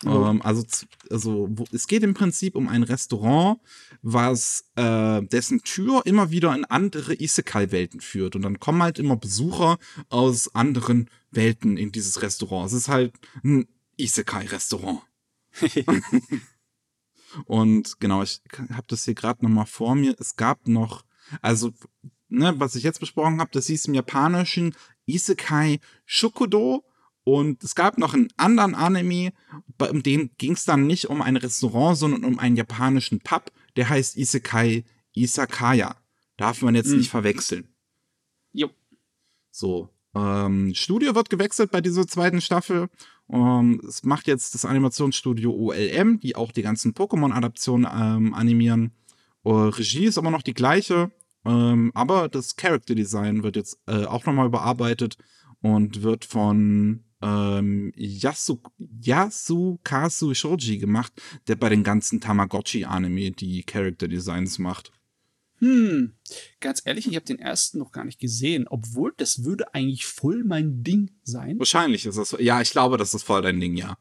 Oh. 0.05 0.27
Ähm, 0.27 0.43
also, 0.43 0.65
also 1.11 1.49
wo, 1.51 1.65
es 1.73 1.87
geht 1.87 2.03
im 2.03 2.15
Prinzip 2.15 2.55
um 2.55 2.69
ein 2.69 2.83
Restaurant, 2.83 3.61
was 4.03 4.65
äh, 4.75 5.23
dessen 5.23 5.63
Tür 5.63 6.03
immer 6.05 6.31
wieder 6.31 6.55
in 6.55 6.65
andere 6.67 7.15
Isekai-Welten 7.15 8.01
führt. 8.01 8.37
Und 8.37 8.43
dann 8.43 8.61
kommen 8.61 8.83
halt 8.83 8.99
immer 8.99 9.17
Besucher 9.17 9.79
aus 10.11 10.55
anderen 10.55 11.09
Welten 11.31 11.77
in 11.79 11.93
dieses 11.93 12.21
Restaurant. 12.21 12.67
Es 12.67 12.75
ist 12.75 12.89
halt 12.89 13.15
ein 13.43 13.67
Isekai-Restaurant. 13.97 15.01
Und 17.47 18.01
genau, 18.01 18.23
ich 18.23 18.41
habe 18.73 18.87
das 18.89 19.05
hier 19.05 19.15
gerade 19.15 19.45
noch 19.45 19.51
mal 19.51 19.67
vor 19.67 19.95
mir. 19.95 20.15
Es 20.19 20.37
gab 20.37 20.69
noch, 20.69 21.05
also 21.43 21.73
ne, 22.29 22.55
was 22.59 22.75
ich 22.75 22.83
jetzt 22.83 23.01
besprochen 23.01 23.41
habe, 23.41 23.51
das 23.53 23.67
hieß 23.67 23.87
im 23.87 23.95
Japanischen 23.95 24.75
Isekai 25.07 25.81
Shokudo 26.05 26.85
und 27.29 27.65
es 27.65 27.75
gab 27.75 27.99
noch 27.99 28.15
einen 28.15 28.29
anderen 28.37 28.77
Anime, 28.77 29.33
bei 29.79 29.91
dem 29.91 30.31
ging 30.39 30.53
es 30.53 30.65
dann 30.65 30.87
nicht 30.87 31.11
um 31.11 31.21
ein 31.21 31.37
Restaurant, 31.37 31.99
sondern 31.99 32.23
um 32.23 32.39
einen 32.39 32.55
japanischen 32.55 33.19
Pub, 33.19 33.51
der 33.75 33.89
heißt 33.89 34.17
Isekai 34.17 34.85
Isakaya. 35.13 35.97
Darf 36.37 36.63
man 36.63 36.77
jetzt 36.77 36.91
mhm. 36.91 36.99
nicht 36.99 37.11
verwechseln. 37.11 37.67
Jo. 38.53 38.71
So. 39.51 39.89
Ähm, 40.15 40.73
Studio 40.77 41.17
wird 41.17 41.29
gewechselt 41.29 41.73
bei 41.73 41.81
dieser 41.81 42.07
zweiten 42.07 42.41
Staffel. 42.41 42.89
Ähm, 43.29 43.83
es 43.89 44.05
macht 44.05 44.29
jetzt 44.29 44.55
das 44.55 44.65
Animationsstudio 44.65 45.53
OLM, 45.53 46.21
die 46.21 46.37
auch 46.37 46.53
die 46.53 46.63
ganzen 46.63 46.95
Pokémon-Adaptionen 46.95 47.89
ähm, 47.93 48.35
animieren. 48.35 48.93
Äh, 49.43 49.51
Regie 49.51 50.05
ist 50.05 50.19
aber 50.19 50.31
noch 50.31 50.43
die 50.43 50.55
gleiche. 50.55 51.11
Ähm, 51.45 51.91
aber 51.93 52.29
das 52.29 52.55
Character 52.55 52.95
Design 52.95 53.43
wird 53.43 53.57
jetzt 53.57 53.81
äh, 53.89 54.05
auch 54.05 54.27
nochmal 54.27 54.47
überarbeitet 54.47 55.19
und 55.61 56.03
wird 56.03 56.25
von 56.25 57.03
ähm, 57.23 57.93
Yasu, 57.97 58.59
Yasukazu 58.79 60.35
Shoji 60.35 60.79
gemacht, 60.79 61.13
der 61.49 61.57
bei 61.57 61.69
den 61.69 61.83
ganzen 61.83 62.21
Tamagotchi-Anime 62.21 63.31
die 63.31 63.63
Character 63.63 64.09
Designs 64.09 64.59
macht. 64.59 64.93
Hm, 65.59 66.13
ganz 66.61 66.83
ehrlich, 66.85 67.09
ich 67.09 67.17
habe 67.17 67.25
den 67.25 67.39
ersten 67.39 67.79
noch 67.79 67.91
gar 67.91 68.05
nicht 68.05 68.21
gesehen, 68.21 68.67
obwohl 68.69 69.15
das 69.17 69.45
würde 69.45 69.73
eigentlich 69.73 70.05
voll 70.05 70.45
mein 70.45 70.83
Ding 70.83 71.11
sein. 71.23 71.59
Wahrscheinlich 71.59 72.05
ist 72.05 72.19
das, 72.19 72.37
ja, 72.39 72.61
ich 72.61 72.73
glaube, 72.73 72.99
das 72.99 73.15
ist 73.15 73.23
voll 73.23 73.41
dein 73.41 73.59
Ding, 73.59 73.75
ja. 73.75 73.97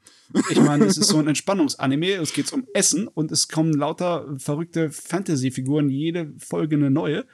Ich 0.49 0.59
meine, 0.59 0.83
es 0.83 0.97
ist 0.97 1.07
so 1.07 1.17
ein 1.17 1.27
Entspannungsanime, 1.29 2.15
es 2.15 2.33
geht 2.33 2.51
um 2.51 2.67
Essen 2.73 3.07
und 3.07 3.31
es 3.31 3.47
kommen 3.47 3.71
lauter 3.71 4.35
verrückte 4.37 4.91
Fantasy-Figuren, 4.91 5.89
jede 5.89 6.33
Folge 6.39 6.75
eine 6.75 6.91
neue. 6.91 7.25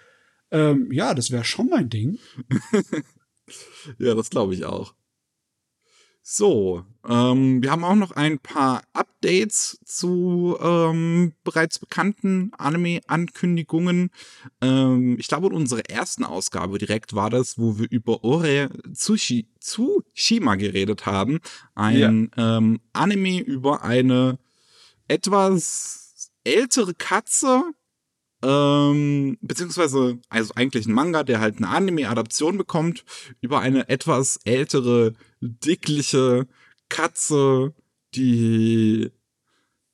Ähm, 0.51 0.91
ja, 0.91 1.15
das 1.15 1.31
wäre 1.31 1.43
schon 1.43 1.69
mein 1.69 1.89
Ding. 1.89 2.19
ja, 3.97 4.13
das 4.13 4.29
glaube 4.29 4.53
ich 4.53 4.65
auch. 4.65 4.93
So, 6.23 6.85
ähm, 7.07 7.63
wir 7.63 7.71
haben 7.71 7.83
auch 7.83 7.95
noch 7.95 8.11
ein 8.11 8.37
paar 8.37 8.83
Updates 8.93 9.79
zu 9.83 10.55
ähm, 10.61 11.33
bereits 11.43 11.79
bekannten 11.79 12.51
Anime-Ankündigungen. 12.57 14.11
Ähm, 14.61 15.17
ich 15.19 15.27
glaube, 15.27 15.47
in 15.47 15.53
unserer 15.53 15.89
ersten 15.89 16.23
Ausgabe 16.23 16.77
direkt 16.77 17.15
war 17.15 17.31
das, 17.31 17.57
wo 17.57 17.79
wir 17.79 17.87
über 17.89 18.23
Ore 18.23 18.69
Tsushi, 18.93 19.47
Tsushima 19.59 20.55
geredet 20.55 21.07
haben. 21.07 21.39
Ein 21.73 22.31
ja. 22.37 22.57
ähm, 22.57 22.79
Anime 22.93 23.39
über 23.39 23.83
eine 23.83 24.37
etwas 25.07 26.31
ältere 26.43 26.93
Katze, 26.93 27.63
ähm, 28.43 29.37
beziehungsweise, 29.41 30.17
also 30.29 30.53
eigentlich 30.55 30.87
ein 30.87 30.93
Manga, 30.93 31.23
der 31.23 31.39
halt 31.39 31.57
eine 31.57 31.69
Anime-Adaption 31.69 32.57
bekommt, 32.57 33.03
über 33.39 33.59
eine 33.59 33.87
etwas 33.89 34.39
ältere, 34.43 35.13
dickliche 35.41 36.47
Katze, 36.89 37.73
die, 38.15 39.11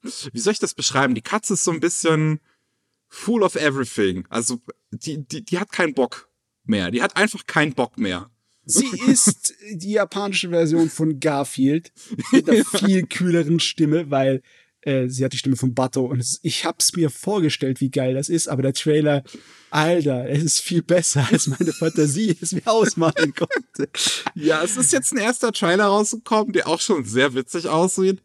wie 0.02 0.40
soll 0.40 0.54
ich 0.54 0.60
das 0.60 0.74
beschreiben? 0.74 1.16
Die 1.16 1.22
Katze 1.22 1.54
ist 1.54 1.64
so 1.64 1.72
ein 1.72 1.80
bisschen 1.80 2.40
full 3.10 3.44
of 3.44 3.56
everything. 3.56 4.26
Also, 4.30 4.62
die, 4.92 5.26
die, 5.28 5.44
die 5.44 5.60
hat 5.60 5.72
keinen 5.72 5.94
Bock 5.94 6.30
mehr. 6.64 6.92
Die 6.92 7.02
hat 7.02 7.18
einfach 7.18 7.46
keinen 7.46 7.74
Bock 7.74 7.98
mehr. 7.98 8.30
Sie 8.66 8.90
ist 9.08 9.56
die 9.72 9.92
japanische 9.92 10.50
Version 10.50 10.90
von 10.90 11.20
Garfield 11.20 11.94
mit 12.32 12.50
einer 12.50 12.66
viel 12.80 13.06
kühleren 13.08 13.60
Stimme, 13.62 14.12
weil 14.12 14.42
äh, 14.88 15.10
sie 15.10 15.26
hat 15.26 15.34
die 15.34 15.38
Stimme 15.38 15.58
von 15.58 15.74
Bato 15.74 16.06
und 16.06 16.20
es, 16.20 16.40
ich 16.44 16.64
hab's 16.64 16.96
mir 16.96 17.10
vorgestellt, 17.10 17.82
wie 17.82 17.92
geil 17.92 18.14
das 18.14 18.30
ist, 18.30 18.48
aber 18.48 18.62
der 18.62 18.74
Trailer, 18.74 19.24
Alter, 19.70 20.30
es 20.30 20.44
ist 20.44 20.60
viel 20.62 20.82
besser, 20.82 21.28
als 21.30 21.48
meine 21.48 21.74
Fantasie 21.74 22.38
es 22.42 22.54
mir 22.54 22.66
ausmalen 22.66 23.34
konnte. 23.36 23.90
Ja, 24.34 24.64
es 24.64 24.78
ist 24.78 24.94
jetzt 24.94 25.12
ein 25.12 25.18
erster 25.18 25.52
Trailer 25.52 25.86
rausgekommen, 25.86 26.54
der 26.54 26.68
auch 26.68 26.80
schon 26.80 27.04
sehr 27.04 27.34
witzig 27.34 27.68
aussieht. 27.68 28.24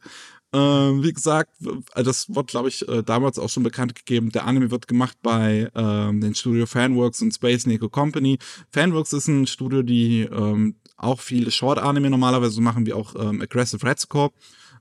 Ähm, 0.55 1.03
wie 1.03 1.13
gesagt, 1.13 1.51
das 1.95 2.29
wurde, 2.29 2.47
glaube 2.47 2.69
ich, 2.69 2.87
äh, 2.87 3.03
damals 3.03 3.39
auch 3.39 3.49
schon 3.49 3.63
bekannt 3.63 3.95
gegeben. 3.95 4.31
Der 4.31 4.47
Anime 4.47 4.71
wird 4.71 4.87
gemacht 4.87 5.17
bei 5.23 5.71
ähm, 5.75 6.21
den 6.21 6.35
Studio 6.35 6.67
Fanworks 6.67 7.23
und 7.23 7.33
Space 7.33 7.67
Neko 7.67 7.89
Company. 7.89 8.39
Fanworks 8.71 9.15
ist 9.15 9.29
ein 9.29 9.47
Studio, 9.47 9.83
die 9.83 10.29
ähm, 10.31 10.77
auch 10.99 11.21
viele 11.21 11.51
Short-Anime 11.51 12.11
normalerweise 12.11 12.61
machen, 12.61 12.87
wie 12.87 12.93
auch 12.93 13.15
ähm, 13.17 13.41
Aggressive 13.41 13.85
Red 13.85 13.99
Score 13.99 14.31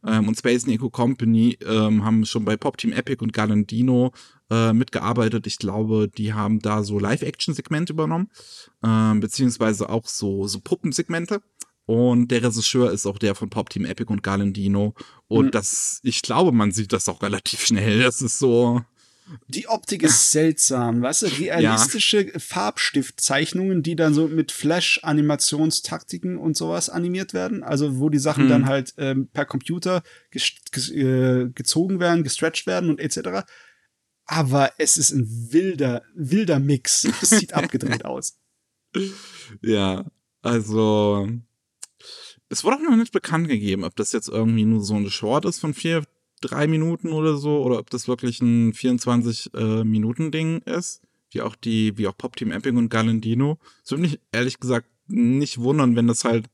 ähm, 0.06 0.28
und 0.28 0.38
Space 0.38 0.66
Neko 0.66 0.90
Company 0.90 1.58
ähm, 1.66 2.04
haben 2.04 2.26
schon 2.26 2.46
bei 2.46 2.58
Pop 2.58 2.78
Team 2.78 2.92
Epic 2.92 3.24
und 3.24 3.34
Galandino 3.34 4.12
äh, 4.50 4.74
mitgearbeitet. 4.74 5.48
Ich 5.48 5.58
glaube, 5.58 6.10
die 6.10 6.34
haben 6.34 6.60
da 6.60 6.84
so 6.84 7.00
Live-Action-Segmente 7.00 7.94
übernommen, 7.94 8.30
ähm, 8.84 9.20
beziehungsweise 9.20 9.90
auch 9.90 10.08
so, 10.08 10.48
so 10.48 10.60
Puppensegmente. 10.60 11.42
Und 11.86 12.30
der 12.30 12.44
Regisseur 12.44 12.92
ist 12.92 13.06
auch 13.06 13.18
der 13.18 13.36
von 13.36 13.50
Pop 13.50 13.70
Team 13.70 13.86
Epic 13.86 14.12
und 14.12 14.24
Galandino. 14.24 14.94
Und 15.28 15.48
mhm. 15.48 15.52
das, 15.52 16.00
ich 16.04 16.22
glaube, 16.22 16.52
man 16.52 16.72
sieht 16.72 16.94
das 16.94 17.10
auch 17.10 17.22
relativ 17.22 17.66
schnell. 17.66 18.04
Das 18.04 18.22
ist 18.22 18.38
so, 18.40 18.82
die 19.48 19.68
Optik 19.68 20.04
ist 20.04 20.32
seltsam, 20.32 21.02
weißt 21.02 21.24
du, 21.24 21.26
realistische 21.40 22.28
ja. 22.28 22.40
Farbstiftzeichnungen, 22.40 23.84
die 23.84 23.96
dann 23.96 24.14
so 24.14 24.28
mit 24.28 24.52
Flash-Animationstaktiken 24.52 26.38
und 26.38 26.58
sowas 26.58 26.90
animiert 26.90 27.34
werden, 27.34 27.64
also 27.64 28.00
wo 28.00 28.10
die 28.10 28.20
Sachen 28.20 28.44
hm. 28.44 28.50
dann 28.50 28.66
halt 28.66 28.94
ähm, 28.98 29.28
per 29.28 29.46
Computer 29.46 30.04
äh, 30.34 31.46
gezogen 31.54 32.00
werden, 32.00 32.24
gestretched 32.24 32.68
werden 32.68 32.90
und 32.90 33.00
etc. 33.00 33.46
Aber 34.26 34.72
es 34.78 34.98
ist 34.98 35.12
ein 35.12 35.28
wilder, 35.52 36.04
wilder 36.16 36.60
Mix. 36.60 37.08
Es 37.22 37.30
sieht 37.32 37.54
abgedreht 37.54 38.06
aus. 38.06 38.38
Ja, 39.62 40.06
also 40.42 41.28
es 42.50 42.64
wurde 42.64 42.78
auch 42.78 42.82
noch 42.82 42.98
nicht 42.98 43.14
bekannt 43.14 43.48
gegeben, 43.48 43.84
ob 43.84 43.96
das 43.96 44.12
jetzt 44.12 44.28
irgendwie 44.28 44.66
nur 44.66 44.84
so 44.84 44.96
eine 44.96 45.10
Short 45.10 45.46
ist 45.46 45.60
von 45.60 45.74
vier 45.74 46.04
drei 46.42 46.68
Minuten 46.68 47.10
oder 47.10 47.38
so, 47.38 47.64
oder 47.64 47.80
ob 47.80 47.90
das 47.90 48.08
wirklich 48.08 48.42
ein 48.42 48.74
24-Minuten-Ding 48.74 50.64
äh, 50.66 50.78
ist, 50.78 51.02
wie 51.30 51.42
auch 51.42 51.56
die, 51.56 51.98
wie 51.98 52.08
auch 52.08 52.18
Pop 52.18 52.36
Team 52.36 52.52
Epic 52.52 52.78
und 52.78 52.90
Galandino. 52.90 53.58
Es 53.84 53.92
würde 53.92 54.02
mich 54.04 54.20
ehrlich 54.32 54.60
gesagt 54.60 54.88
nicht 55.08 55.60
wundern, 55.60 55.96
wenn 55.96 56.08
das 56.08 56.24
halt, 56.24 56.46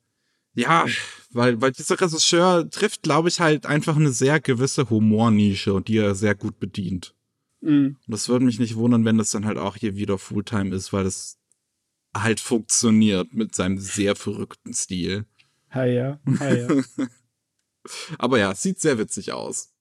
ja, 0.53 0.85
weil, 1.31 1.61
weil 1.61 1.71
dieser 1.71 1.99
Regisseur 1.99 2.69
trifft, 2.69 3.03
glaube 3.03 3.29
ich, 3.29 3.39
halt 3.39 3.65
einfach 3.65 3.95
eine 3.95 4.11
sehr 4.11 4.39
gewisse 4.39 4.89
Humornische 4.89 5.73
und 5.73 5.87
die 5.87 5.97
er 5.97 6.15
sehr 6.15 6.35
gut 6.35 6.59
bedient. 6.59 7.13
Mhm. 7.61 7.97
Und 8.05 8.11
das 8.11 8.29
würde 8.29 8.45
mich 8.45 8.59
nicht 8.59 8.75
wundern, 8.75 9.05
wenn 9.05 9.17
das 9.17 9.31
dann 9.31 9.45
halt 9.45 9.57
auch 9.57 9.75
hier 9.75 9.95
wieder 9.95 10.17
Fulltime 10.17 10.75
ist, 10.75 10.93
weil 10.93 11.03
das 11.03 11.37
halt 12.15 12.39
funktioniert 12.39 13.33
mit 13.33 13.55
seinem 13.55 13.77
sehr 13.77 14.15
verrückten 14.15 14.73
Stil. 14.73 15.25
Ha 15.71 15.85
ja, 15.85 16.19
ha 16.39 16.53
ja. 16.53 16.67
Aber 18.17 18.39
ja, 18.39 18.53
sieht 18.55 18.79
sehr 18.79 18.97
witzig 18.97 19.31
aus. 19.31 19.73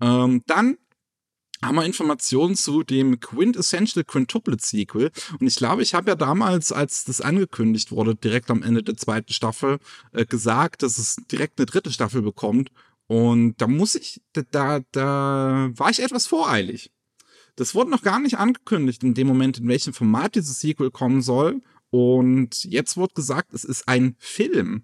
Ähm, 0.00 0.42
dann 0.46 0.78
haben 1.62 1.74
wir 1.74 1.84
Informationen 1.84 2.54
zu 2.54 2.82
dem 2.82 3.18
Quintessential 3.20 4.04
Quintuplet 4.04 4.60
Sequel. 4.60 5.10
Und 5.40 5.46
ich 5.46 5.56
glaube, 5.56 5.82
ich 5.82 5.94
habe 5.94 6.10
ja 6.10 6.14
damals, 6.14 6.70
als 6.72 7.04
das 7.04 7.20
angekündigt 7.20 7.90
wurde, 7.90 8.14
direkt 8.14 8.50
am 8.50 8.62
Ende 8.62 8.82
der 8.82 8.96
zweiten 8.96 9.32
Staffel, 9.32 9.78
äh, 10.12 10.24
gesagt, 10.24 10.82
dass 10.82 10.98
es 10.98 11.16
direkt 11.30 11.58
eine 11.58 11.66
dritte 11.66 11.90
Staffel 11.92 12.22
bekommt. 12.22 12.70
Und 13.06 13.56
da 13.56 13.66
muss 13.66 13.94
ich, 13.94 14.20
da, 14.32 14.42
da, 14.50 14.80
da 14.92 15.70
war 15.74 15.90
ich 15.90 16.00
etwas 16.00 16.26
voreilig. 16.26 16.92
Das 17.56 17.74
wurde 17.74 17.90
noch 17.90 18.02
gar 18.02 18.20
nicht 18.20 18.38
angekündigt 18.38 19.02
in 19.02 19.14
dem 19.14 19.26
Moment, 19.26 19.58
in 19.58 19.66
welchem 19.66 19.92
Format 19.92 20.36
dieses 20.36 20.60
Sequel 20.60 20.92
kommen 20.92 21.22
soll. 21.22 21.60
Und 21.90 22.64
jetzt 22.64 22.96
wird 22.96 23.14
gesagt, 23.14 23.54
es 23.54 23.64
ist 23.64 23.88
ein 23.88 24.16
Film. 24.18 24.82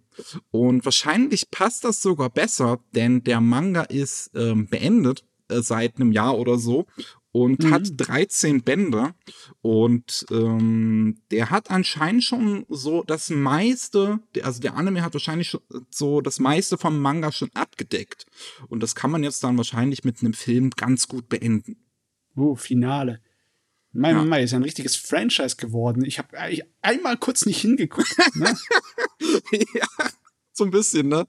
Und 0.51 0.85
wahrscheinlich 0.85 1.51
passt 1.51 1.85
das 1.85 2.01
sogar 2.01 2.31
besser, 2.31 2.81
denn 2.95 3.23
der 3.25 3.41
Manga 3.41 3.83
ist 3.83 4.31
ähm, 4.35 4.67
beendet 4.69 5.25
äh, 5.49 5.61
seit 5.61 5.97
einem 5.97 6.13
Jahr 6.13 6.39
oder 6.39 6.59
so 6.59 6.87
und 7.35 7.65
mhm. 7.65 7.71
hat 7.73 7.83
13 7.97 8.63
Bände. 8.63 9.13
Und 9.61 10.25
ähm, 10.31 11.21
der 11.33 11.51
hat 11.51 11.69
anscheinend 11.69 12.23
schon 12.23 12.65
so 12.69 13.03
das 13.03 13.29
meiste, 13.29 14.21
also 14.43 14.61
der 14.61 14.77
Anime 14.77 15.03
hat 15.03 15.15
wahrscheinlich 15.15 15.49
schon 15.51 15.61
so 15.91 16.21
das 16.21 16.39
meiste 16.39 16.79
vom 16.79 17.01
Manga 17.01 17.33
schon 17.33 17.51
abgedeckt. 17.55 18.25
Und 18.69 18.85
das 18.85 18.95
kann 18.95 19.11
man 19.11 19.25
jetzt 19.25 19.43
dann 19.43 19.57
wahrscheinlich 19.57 20.05
mit 20.05 20.21
einem 20.21 20.33
Film 20.33 20.71
ganz 20.71 21.09
gut 21.09 21.29
beenden. 21.29 21.77
Oh, 22.37 22.55
Finale. 22.55 23.21
Mein 23.95 24.17
ja. 24.17 24.25
Mai 24.25 24.43
ist 24.43 24.53
ein 24.53 24.65
richtiges 24.65 24.97
Franchise 24.97 25.55
geworden. 25.57 26.05
Ich 26.05 26.19
habe 26.19 26.37
einmal 26.83 27.17
kurz 27.17 27.47
nicht 27.47 27.61
hingeguckt. 27.61 28.13
Ne? 28.35 28.57
ja, 29.75 29.87
so 30.53 30.65
ein 30.65 30.73
bisschen, 30.73 31.09
ne? 31.09 31.27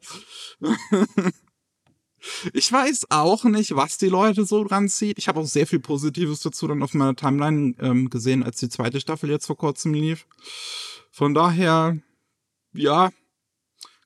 ich 2.54 2.72
weiß 2.72 3.06
auch 3.12 3.44
nicht, 3.44 3.76
was 3.76 4.00
die 4.00 4.10
Leute 4.10 4.46
so 4.46 4.64
dran 4.64 4.90
zieht. 4.90 5.20
Ich 5.20 5.28
habe 5.28 5.40
auch 5.40 5.46
sehr 5.46 5.68
viel 5.68 5.80
Positives 5.80 6.40
dazu 6.40 6.68
dann 6.68 6.82
auf 6.82 6.96
meiner 6.96 7.16
Timeline 7.16 7.76
ähm, 7.80 8.10
gesehen, 8.10 8.42
als 8.42 8.58
die 8.58 8.70
zweite 8.70 9.00
Staffel 9.00 9.30
jetzt 9.30 9.46
vor 9.46 9.58
kurzem 9.58 9.94
lief. 9.94 10.26
Von 11.12 11.36
daher, 11.36 12.00
ja, 12.74 13.12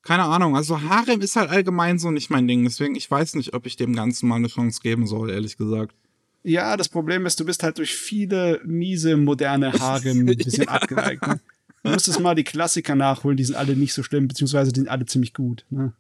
keine 0.03 0.23
Ahnung. 0.23 0.57
Also 0.57 0.81
Harem 0.81 1.21
ist 1.21 1.37
halt 1.37 1.49
allgemein 1.49 1.97
so 1.97 2.11
nicht 2.11 2.29
mein 2.29 2.47
Ding. 2.47 2.65
Deswegen, 2.65 2.95
ich 2.95 3.09
weiß 3.09 3.35
nicht, 3.35 3.53
ob 3.53 3.65
ich 3.65 3.77
dem 3.77 3.95
Ganzen 3.95 4.27
mal 4.27 4.35
eine 4.35 4.49
Chance 4.49 4.81
geben 4.81 5.07
soll, 5.07 5.29
ehrlich 5.29 5.55
gesagt. 5.55 5.95
Ja, 6.43 6.77
das 6.77 6.89
Problem 6.89 7.25
ist, 7.25 7.39
du 7.39 7.45
bist 7.45 7.63
halt 7.63 7.77
durch 7.77 7.93
viele 7.93 8.61
miese, 8.65 9.17
moderne 9.17 9.73
Haare 9.73 10.09
ein 10.11 10.25
bisschen 10.25 10.63
ja. 10.63 10.69
abgeneigt. 10.69 11.25
Ne? 11.27 11.39
Du 11.83 11.91
musstest 11.91 12.19
mal 12.19 12.35
die 12.35 12.43
Klassiker 12.43 12.95
nachholen, 12.95 13.37
die 13.37 13.43
sind 13.43 13.55
alle 13.55 13.75
nicht 13.75 13.93
so 13.93 14.03
schlimm, 14.03 14.27
beziehungsweise 14.27 14.71
die 14.71 14.81
sind 14.81 14.89
alle 14.89 15.05
ziemlich 15.05 15.33
gut. 15.33 15.65
Ne? 15.69 15.93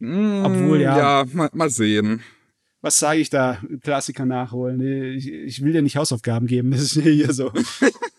Mm, 0.00 0.44
Obwohl, 0.44 0.80
ja. 0.80 0.98
Ja, 0.98 1.26
mal, 1.32 1.50
mal 1.52 1.70
sehen. 1.70 2.22
Was 2.82 2.98
sage 2.98 3.20
ich 3.20 3.30
da? 3.30 3.60
Klassiker 3.82 4.24
nachholen. 4.24 4.80
Ich, 5.16 5.30
ich 5.30 5.62
will 5.62 5.72
dir 5.72 5.82
nicht 5.82 5.96
Hausaufgaben 5.96 6.46
geben, 6.46 6.70
das 6.70 6.82
ist 6.82 7.02
hier 7.02 7.32
so. 7.32 7.52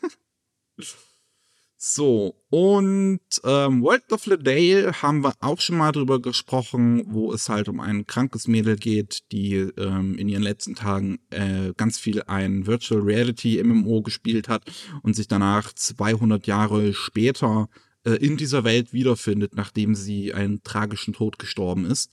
So, 1.84 2.36
und 2.52 3.22
ähm, 3.44 3.82
World 3.82 4.14
of 4.14 4.26
the 4.26 4.38
Dale 4.38 5.02
haben 5.02 5.24
wir 5.24 5.34
auch 5.40 5.60
schon 5.60 5.78
mal 5.78 5.92
drüber 5.92 6.22
gesprochen, 6.22 7.06
wo 7.08 7.34
es 7.34 7.50
halt 7.50 7.68
um 7.70 7.80
ein 7.80 8.06
krankes 8.06 8.48
Mädel 8.48 8.76
geht, 8.76 9.24
die 9.32 9.56
ähm, 9.56 10.16
in 10.20 10.30
ihren 10.30 10.44
letzten 10.44 10.76
Tagen 10.76 11.18
äh, 11.32 11.74
ganz 11.76 11.98
viel 11.98 12.22
ein 12.28 12.68
Virtual 12.68 13.02
Reality 13.02 13.64
MMO 13.64 14.04
gespielt 14.04 14.48
hat 14.48 14.62
und 15.02 15.16
sich 15.16 15.28
danach 15.28 15.74
200 15.74 16.46
Jahre 16.46 16.94
später 16.94 17.68
äh, 18.06 18.12
in 18.12 18.38
dieser 18.38 18.64
Welt 18.64 18.94
wiederfindet, 18.94 19.56
nachdem 19.56 19.96
sie 19.96 20.36
einen 20.36 20.62
tragischen 20.62 21.16
Tod 21.16 21.40
gestorben 21.40 21.86
ist. 21.86 22.12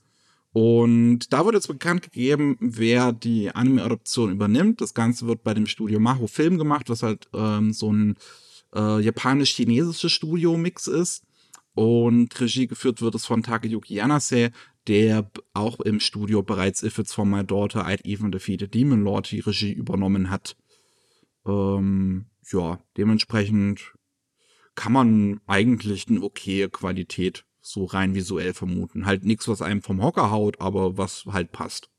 Und 0.51 1.31
da 1.31 1.45
wird 1.45 1.53
jetzt 1.53 1.67
bekannt 1.67 2.01
gegeben, 2.01 2.57
wer 2.59 3.11
die 3.11 3.51
Anime-Adoption 3.51 4.31
übernimmt. 4.31 4.81
Das 4.81 4.95
Ganze 4.95 5.27
wird 5.27 5.43
bei 5.43 5.53
dem 5.53 5.67
Studio 5.67 5.99
Maho 5.99 6.25
Film 6.25 6.57
gemacht, 6.57 6.89
was 6.89 7.03
halt 7.03 7.29
ähm, 7.35 7.71
so 7.71 7.93
ein 7.93 8.17
äh, 8.75 8.99
japanisch-chinesisches 8.99 10.11
Studio-Mix 10.11 10.87
ist. 10.87 11.23
Und 11.75 12.39
Regie 12.41 12.67
geführt 12.67 13.01
wird 13.01 13.15
es 13.15 13.25
von 13.25 13.43
Takeyuki 13.43 13.95
Yanase, 13.95 14.51
der 14.87 15.29
auch 15.53 15.79
im 15.79 15.99
Studio 15.99 16.41
bereits 16.41 16.83
If 16.83 16.97
It's 16.97 17.13
For 17.13 17.25
My 17.25 17.45
Daughter 17.45 17.85
I'd 17.85 18.05
Even 18.05 18.31
Defeated 18.31 18.73
Demon 18.73 19.03
Lord 19.03 19.31
die 19.31 19.39
Regie 19.39 19.71
übernommen 19.71 20.29
hat. 20.29 20.57
Ähm, 21.45 22.25
ja, 22.51 22.79
dementsprechend 22.97 23.93
kann 24.75 24.93
man 24.93 25.41
eigentlich 25.45 26.07
eine 26.07 26.21
okaye 26.21 26.69
Qualität 26.69 27.45
so 27.61 27.85
rein 27.85 28.15
visuell 28.15 28.53
vermuten. 28.53 29.05
Halt 29.05 29.23
nichts, 29.23 29.47
was 29.47 29.61
einem 29.61 29.81
vom 29.81 30.01
Hocker 30.01 30.31
haut, 30.31 30.59
aber 30.59 30.97
was 30.97 31.25
halt 31.25 31.51
passt. 31.51 31.89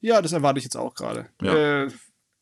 Ja, 0.00 0.20
das 0.20 0.32
erwarte 0.32 0.58
ich 0.58 0.64
jetzt 0.64 0.76
auch 0.76 0.94
gerade. 0.94 1.30
Ja. 1.40 1.84
Äh, 1.84 1.90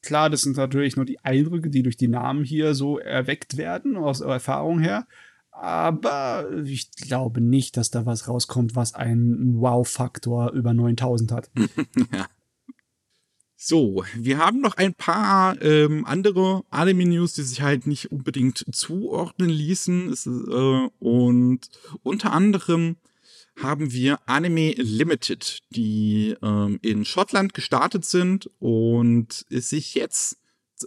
klar, 0.02 0.30
das 0.30 0.42
sind 0.42 0.56
natürlich 0.56 0.96
nur 0.96 1.04
die 1.04 1.20
Eindrücke, 1.20 1.70
die 1.70 1.82
durch 1.82 1.96
die 1.96 2.08
Namen 2.08 2.44
hier 2.44 2.74
so 2.74 2.98
erweckt 2.98 3.56
werden, 3.56 3.96
aus 3.96 4.20
Erfahrung 4.20 4.80
her. 4.80 5.06
Aber 5.50 6.48
ich 6.64 6.90
glaube 6.92 7.40
nicht, 7.40 7.76
dass 7.76 7.90
da 7.90 8.06
was 8.06 8.26
rauskommt, 8.26 8.74
was 8.74 8.94
einen 8.94 9.60
Wow-Faktor 9.60 10.52
über 10.52 10.72
9000 10.72 11.32
hat. 11.32 11.50
ja. 12.12 12.26
So, 13.64 14.02
wir 14.16 14.38
haben 14.38 14.60
noch 14.60 14.76
ein 14.76 14.92
paar 14.92 15.60
ähm, 15.62 16.04
andere 16.04 16.64
Anime-News, 16.70 17.34
die 17.34 17.42
sich 17.42 17.62
halt 17.62 17.86
nicht 17.86 18.10
unbedingt 18.10 18.64
zuordnen 18.74 19.50
ließen. 19.50 20.10
Ist, 20.10 20.26
äh, 20.26 20.88
und 20.98 21.60
unter 22.02 22.32
anderem 22.32 22.96
haben 23.60 23.92
wir 23.92 24.18
Anime 24.26 24.72
Limited, 24.72 25.60
die 25.70 26.36
ähm, 26.42 26.78
in 26.82 27.04
Schottland 27.04 27.54
gestartet 27.54 28.04
sind 28.04 28.50
und 28.58 29.44
sich 29.50 29.94
jetzt 29.94 30.38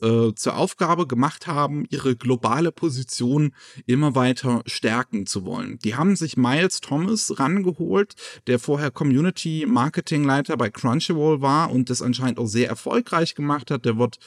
äh, 0.01 0.33
zur 0.33 0.57
Aufgabe 0.57 1.07
gemacht 1.07 1.47
haben, 1.47 1.85
ihre 1.89 2.15
globale 2.15 2.71
Position 2.71 3.53
immer 3.85 4.15
weiter 4.15 4.63
stärken 4.65 5.25
zu 5.25 5.45
wollen. 5.45 5.79
Die 5.79 5.95
haben 5.95 6.15
sich 6.15 6.37
Miles 6.37 6.81
Thomas 6.81 7.39
rangeholt, 7.39 8.15
der 8.47 8.59
vorher 8.59 8.91
Community 8.91 9.65
Marketing 9.67 10.23
Leiter 10.23 10.57
bei 10.57 10.69
Crunchyroll 10.69 11.41
war 11.41 11.71
und 11.71 11.89
das 11.89 12.01
anscheinend 12.01 12.39
auch 12.39 12.47
sehr 12.47 12.67
erfolgreich 12.67 13.35
gemacht 13.35 13.71
hat. 13.71 13.85
Der 13.85 13.97
wird 13.97 14.19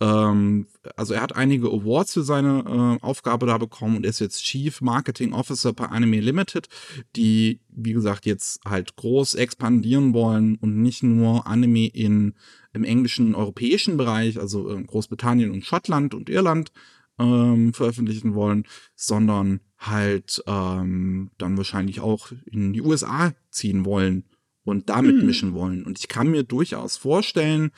ähm, 0.00 0.66
also 0.96 1.14
er 1.14 1.20
hat 1.20 1.36
einige 1.36 1.68
Awards 1.68 2.14
für 2.14 2.22
seine 2.22 2.98
äh, 3.00 3.04
Aufgabe 3.04 3.46
da 3.46 3.58
bekommen 3.58 3.98
und 3.98 4.06
ist 4.06 4.18
jetzt 4.18 4.42
Chief 4.42 4.80
Marketing 4.80 5.32
Officer 5.34 5.72
bei 5.72 5.86
Anime 5.86 6.20
Limited, 6.20 6.68
die, 7.16 7.60
wie 7.68 7.92
gesagt, 7.92 8.24
jetzt 8.24 8.60
halt 8.64 8.96
groß 8.96 9.34
expandieren 9.34 10.14
wollen 10.14 10.56
und 10.56 10.80
nicht 10.80 11.02
nur 11.02 11.46
Anime 11.46 11.88
in, 11.88 12.34
im 12.72 12.84
englischen 12.84 13.34
europäischen 13.34 13.98
Bereich, 13.98 14.38
also 14.40 14.70
in 14.70 14.86
Großbritannien 14.86 15.50
und 15.50 15.64
Schottland 15.64 16.14
und 16.14 16.30
Irland 16.30 16.72
ähm, 17.18 17.74
veröffentlichen 17.74 18.34
wollen, 18.34 18.64
sondern 18.94 19.60
halt 19.76 20.42
ähm, 20.46 21.30
dann 21.36 21.58
wahrscheinlich 21.58 22.00
auch 22.00 22.32
in 22.46 22.72
die 22.72 22.80
USA 22.80 23.34
ziehen 23.50 23.84
wollen 23.84 24.24
und 24.64 24.88
damit 24.88 25.18
hm. 25.18 25.26
mischen 25.26 25.54
wollen. 25.54 25.84
Und 25.84 25.98
ich 25.98 26.08
kann 26.08 26.30
mir 26.30 26.42
durchaus 26.42 26.96
vorstellen, 26.96 27.70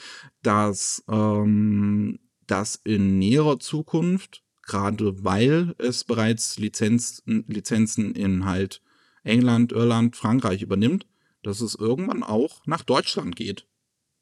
dass 0.43 1.05
ähm, 1.09 2.19
das 2.47 2.81
in 2.85 3.19
näherer 3.19 3.59
Zukunft, 3.59 4.43
gerade 4.63 5.25
weil 5.25 5.75
es 5.79 6.05
bereits 6.05 6.59
Lizenz, 6.59 7.23
Lizenzen 7.27 8.15
in 8.15 8.45
halt 8.45 8.83
England, 9.25 9.73
Irland, 9.73 10.17
Frankreich 10.17 10.63
übernimmt, 10.63 11.07
dass 11.43 11.61
es 11.61 11.75
irgendwann 11.75 12.23
auch 12.23 12.67
nach 12.67 12.83
Deutschland 12.83 13.37
geht. 13.37 13.67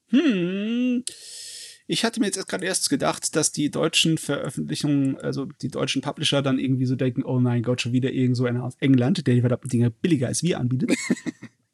Hm. 0.08 1.04
Ich 1.86 2.04
hatte 2.04 2.20
mir 2.20 2.26
jetzt 2.26 2.46
gerade 2.46 2.64
erst 2.64 2.88
gedacht, 2.88 3.34
dass 3.34 3.50
die 3.50 3.70
deutschen 3.70 4.16
Veröffentlichungen, 4.16 5.16
also 5.18 5.46
die 5.46 5.68
deutschen 5.70 6.02
Publisher 6.02 6.40
dann 6.40 6.60
irgendwie 6.60 6.86
so 6.86 6.94
denken, 6.94 7.24
oh 7.24 7.40
mein 7.40 7.64
Gott, 7.64 7.80
schon 7.80 7.92
wieder 7.92 8.12
irgend 8.12 8.36
so 8.36 8.44
einer 8.44 8.62
aus 8.62 8.76
England, 8.78 9.26
der 9.26 9.34
die 9.34 9.40
verdammten 9.40 9.70
Dinge 9.70 9.90
billiger 9.90 10.28
als 10.28 10.42
wir 10.42 10.60
anbietet. 10.60 10.92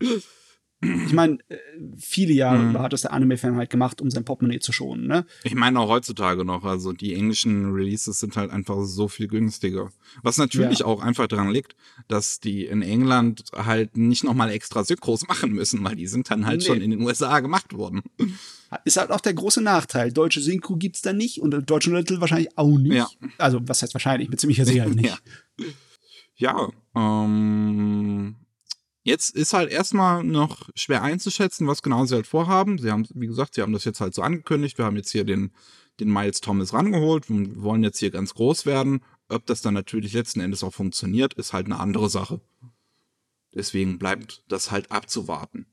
ich 0.83 1.13
meine, 1.15 1.39
äh, 1.49 1.57
viele 1.97 2.35
Jahre 2.35 2.59
mhm. 2.59 2.79
hat 2.79 2.93
das 2.93 3.03
der 3.03 3.13
Anime-Fan 3.13 3.57
halt 3.57 3.71
gemacht, 3.71 4.03
um 4.03 4.11
sein 4.11 4.25
Portemonnaie 4.25 4.59
zu 4.59 4.73
schonen, 4.73 5.07
ne? 5.07 5.25
Ich 5.43 5.55
meine 5.55 5.81
auch 5.81 5.89
heutzutage 5.89 6.45
noch, 6.45 6.65
also 6.65 6.93
die 6.93 7.15
englischen 7.15 7.73
Releases 7.73 8.19
sind 8.21 8.37
halt 8.37 8.51
einfach 8.51 8.85
so 8.85 9.09
viel 9.09 9.27
günstiger. 9.27 9.91
Was 10.23 10.37
natürlich 10.37 10.81
ja. 10.81 10.87
auch 10.87 11.01
einfach 11.01 11.29
daran 11.29 11.51
liegt, 11.51 11.77
dass 12.09 12.41
die 12.41 12.67
in 12.67 12.83
England 12.83 13.45
halt 13.55 13.97
nicht 13.97 14.23
nochmal 14.23 14.51
extra 14.51 14.85
Synchros 14.85 15.27
machen 15.27 15.53
müssen, 15.53 15.83
weil 15.83 15.97
die 15.97 16.07
sind 16.07 16.31
dann 16.31 16.45
halt 16.45 16.61
nee. 16.61 16.67
schon 16.67 16.81
in 16.83 16.91
den 16.91 17.01
USA 17.01 17.41
gemacht 17.41 17.73
worden. 17.73 18.03
Ist 18.85 18.99
halt 18.99 19.11
auch 19.11 19.21
der 19.21 19.35
große 19.35 19.63
Nachteil. 19.63 20.13
Deutsche 20.13 20.43
Synchro 20.43 20.77
gibt's 20.77 21.01
da 21.01 21.15
nicht 21.15 21.41
und 21.41 21.53
deutsche 21.71 21.89
Untertitel 21.89 22.21
wahrscheinlich 22.21 22.59
auch 22.59 22.79
nicht. 22.79 22.95
Ja. 22.95 23.09
Also, 23.39 23.61
was 23.67 23.81
heißt 23.81 23.95
wahrscheinlich? 23.95 24.29
Mit 24.29 24.41
ziemlicher 24.41 24.67
Sicherheit 24.67 24.95
nicht. 24.95 25.23
ja, 26.37 26.69
ja 26.95 27.19
ähm 27.25 28.37
Jetzt 29.07 29.37
ist 29.37 29.53
halt 29.53 29.71
erstmal 29.71 30.25
noch 30.25 30.69
schwer 30.75 31.05
einzuschätzen, 31.05 31.69
was 31.69 31.81
genau 31.81 32.07
sie 32.07 32.17
halt 32.17 32.27
vorhaben. 32.27 32.77
Sie 32.77 32.91
haben, 32.91 33.07
wie 33.15 33.29
gesagt, 33.29 33.55
sie 33.55 33.63
haben 33.63 33.73
das 33.73 33.85
jetzt 33.85 34.01
halt 34.01 34.17
so 34.17 34.23
angekündigt. 34.23 34.79
Wir 34.79 34.85
haben 34.85 34.97
jetzt 34.97 35.13
hier 35.13 35.23
den, 35.23 35.53
den 36.01 36.13
Miles 36.13 36.41
Thomas 36.41 36.73
rangeholt 36.73 37.31
und 37.31 37.63
wollen 37.63 37.85
jetzt 37.85 38.01
hier 38.01 38.11
ganz 38.11 38.35
groß 38.35 38.67
werden. 38.67 39.05
Ob 39.29 39.47
das 39.47 39.63
dann 39.63 39.75
natürlich 39.75 40.13
letzten 40.13 40.41
Endes 40.41 40.65
auch 40.65 40.75
funktioniert, 40.75 41.35
ist 41.35 41.53
halt 41.53 41.67
eine 41.67 41.79
andere 41.79 42.11
Sache. 42.11 42.41
Deswegen 43.55 44.01
bleibt 44.01 44.43
das 44.49 44.73
halt 44.73 44.91
abzuwarten. 44.91 45.67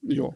Ja. 0.00 0.34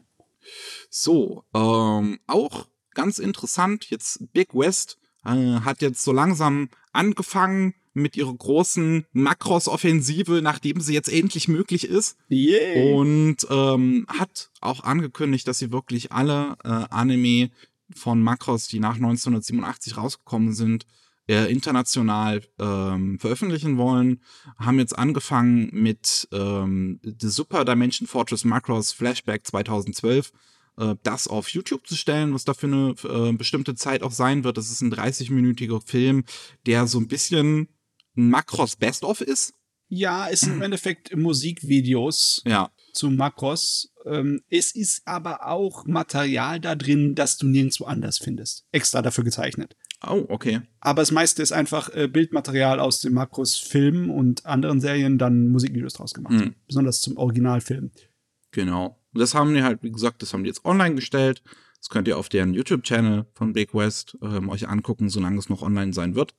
So, 0.89 1.43
ähm, 1.53 2.21
auch 2.29 2.69
ganz 2.95 3.19
interessant, 3.19 3.91
jetzt 3.91 4.33
Big 4.33 4.55
West 4.55 5.01
äh, 5.25 5.31
hat 5.63 5.83
jetzt 5.83 6.05
so 6.05 6.13
langsam 6.13 6.69
angefangen, 6.93 7.75
mit 7.97 8.17
ihrer 8.17 8.35
großen 8.35 9.07
Makros-Offensive, 9.13 10.43
nachdem 10.43 10.81
sie 10.81 10.95
jetzt 10.95 11.13
endlich 11.13 11.49
möglich 11.49 11.89
ist. 11.89 12.17
Yay. 12.29 12.93
Und 12.93 13.47
ähm, 13.51 14.07
hat 14.09 14.51
auch 14.61 14.85
angekündigt, 14.85 15.49
dass 15.49 15.59
sie 15.59 15.73
wirklich 15.73 16.13
alle 16.13 16.57
äh, 16.65 16.69
Anime 16.69 17.51
von 17.95 18.21
Makros, 18.21 18.69
die 18.69 18.81
nach 18.81 18.97
1987 18.97 19.97
rausgekommen 19.97 20.53
sind, 20.53 20.87
äh, 21.29 21.51
international 21.51 22.43
ähm, 22.59 23.19
veröffentlichen 23.19 23.79
wollen. 23.79 24.21
Haben 24.59 24.79
jetzt 24.79 24.97
angefangen 24.97 25.71
mit 25.73 26.29
ähm, 26.33 27.01
The 27.03 27.29
Super 27.29 27.65
Dimension 27.65 28.07
Fortress 28.07 28.45
Macross 28.45 28.93
Flashback 28.93 29.47
2012 29.47 30.33
äh, 30.79 30.95
das 31.03 31.29
auf 31.29 31.49
YouTube 31.49 31.87
zu 31.87 31.97
stellen, 31.97 32.35
was 32.35 32.45
da 32.45 32.55
für 32.55 32.67
eine 32.67 32.95
äh, 33.05 33.33
bestimmte 33.33 33.75
Zeit 33.75 34.03
auch 34.03 34.13
sein 34.13 34.45
wird. 34.45 34.57
Das 34.57 34.71
ist 34.71 34.83
ein 34.83 34.93
30-minütiger 34.93 35.81
Film, 35.85 36.25
der 36.67 36.87
so 36.87 36.99
ein 36.99 37.09
bisschen 37.09 37.69
ein 38.17 38.31
Makros 38.31 38.77
Best-of 38.77 39.21
ist. 39.21 39.55
Ja, 39.89 40.29
es 40.29 40.41
sind 40.41 40.55
im 40.55 40.63
Endeffekt 40.63 41.15
Musikvideos 41.17 42.43
ja. 42.45 42.71
zu 42.93 43.11
Makros. 43.11 43.93
Ähm, 44.05 44.43
es 44.51 44.75
ist 44.75 45.03
aber 45.07 45.47
auch 45.47 45.87
Material 45.87 46.59
da 46.59 46.75
drin, 46.75 47.15
das 47.15 47.39
du 47.39 47.47
nirgendwo 47.47 47.85
anders 47.85 48.19
findest. 48.19 48.65
Extra 48.73 49.01
dafür 49.03 49.23
gezeichnet. 49.23 49.77
Oh, 50.05 50.27
okay. 50.29 50.61
Aber 50.81 51.03
das 51.03 51.13
meiste 51.13 51.43
ist 51.43 51.53
einfach 51.53 51.89
äh, 51.95 52.09
Bildmaterial 52.09 52.81
aus 52.81 53.01
dem 53.01 53.15
Makros-Film 53.15 54.11
und 54.11 54.45
anderen 54.45 54.81
Serien, 54.81 55.19
dann 55.19 55.49
Musikvideos 55.49 55.95
draus 55.95 56.15
gemacht. 56.15 56.35
Mhm. 56.35 56.55
Besonders 56.67 57.01
zum 57.01 57.17
Originalfilm. 57.17 57.93
Genau. 58.51 59.01
Das 59.15 59.35
haben 59.35 59.55
die 59.55 59.63
halt, 59.63 59.83
wie 59.83 59.93
gesagt, 59.93 60.21
das 60.23 60.33
haben 60.33 60.45
die 60.45 60.49
jetzt 60.49 60.65
online 60.65 60.97
gestellt. 60.97 61.43
Das 61.79 61.89
könnt 61.89 62.09
ihr 62.09 62.19
auf 62.19 62.29
deren 62.29 62.55
YouTube-Channel 62.55 63.27
von 63.35 63.53
Big 63.53 63.75
West 63.75 64.19
ähm, 64.21 64.49
euch 64.49 64.69
angucken, 64.69 65.09
solange 65.09 65.39
es 65.39 65.49
noch 65.49 65.63
online 65.63 65.93
sein 65.93 66.15
wird. 66.15 66.35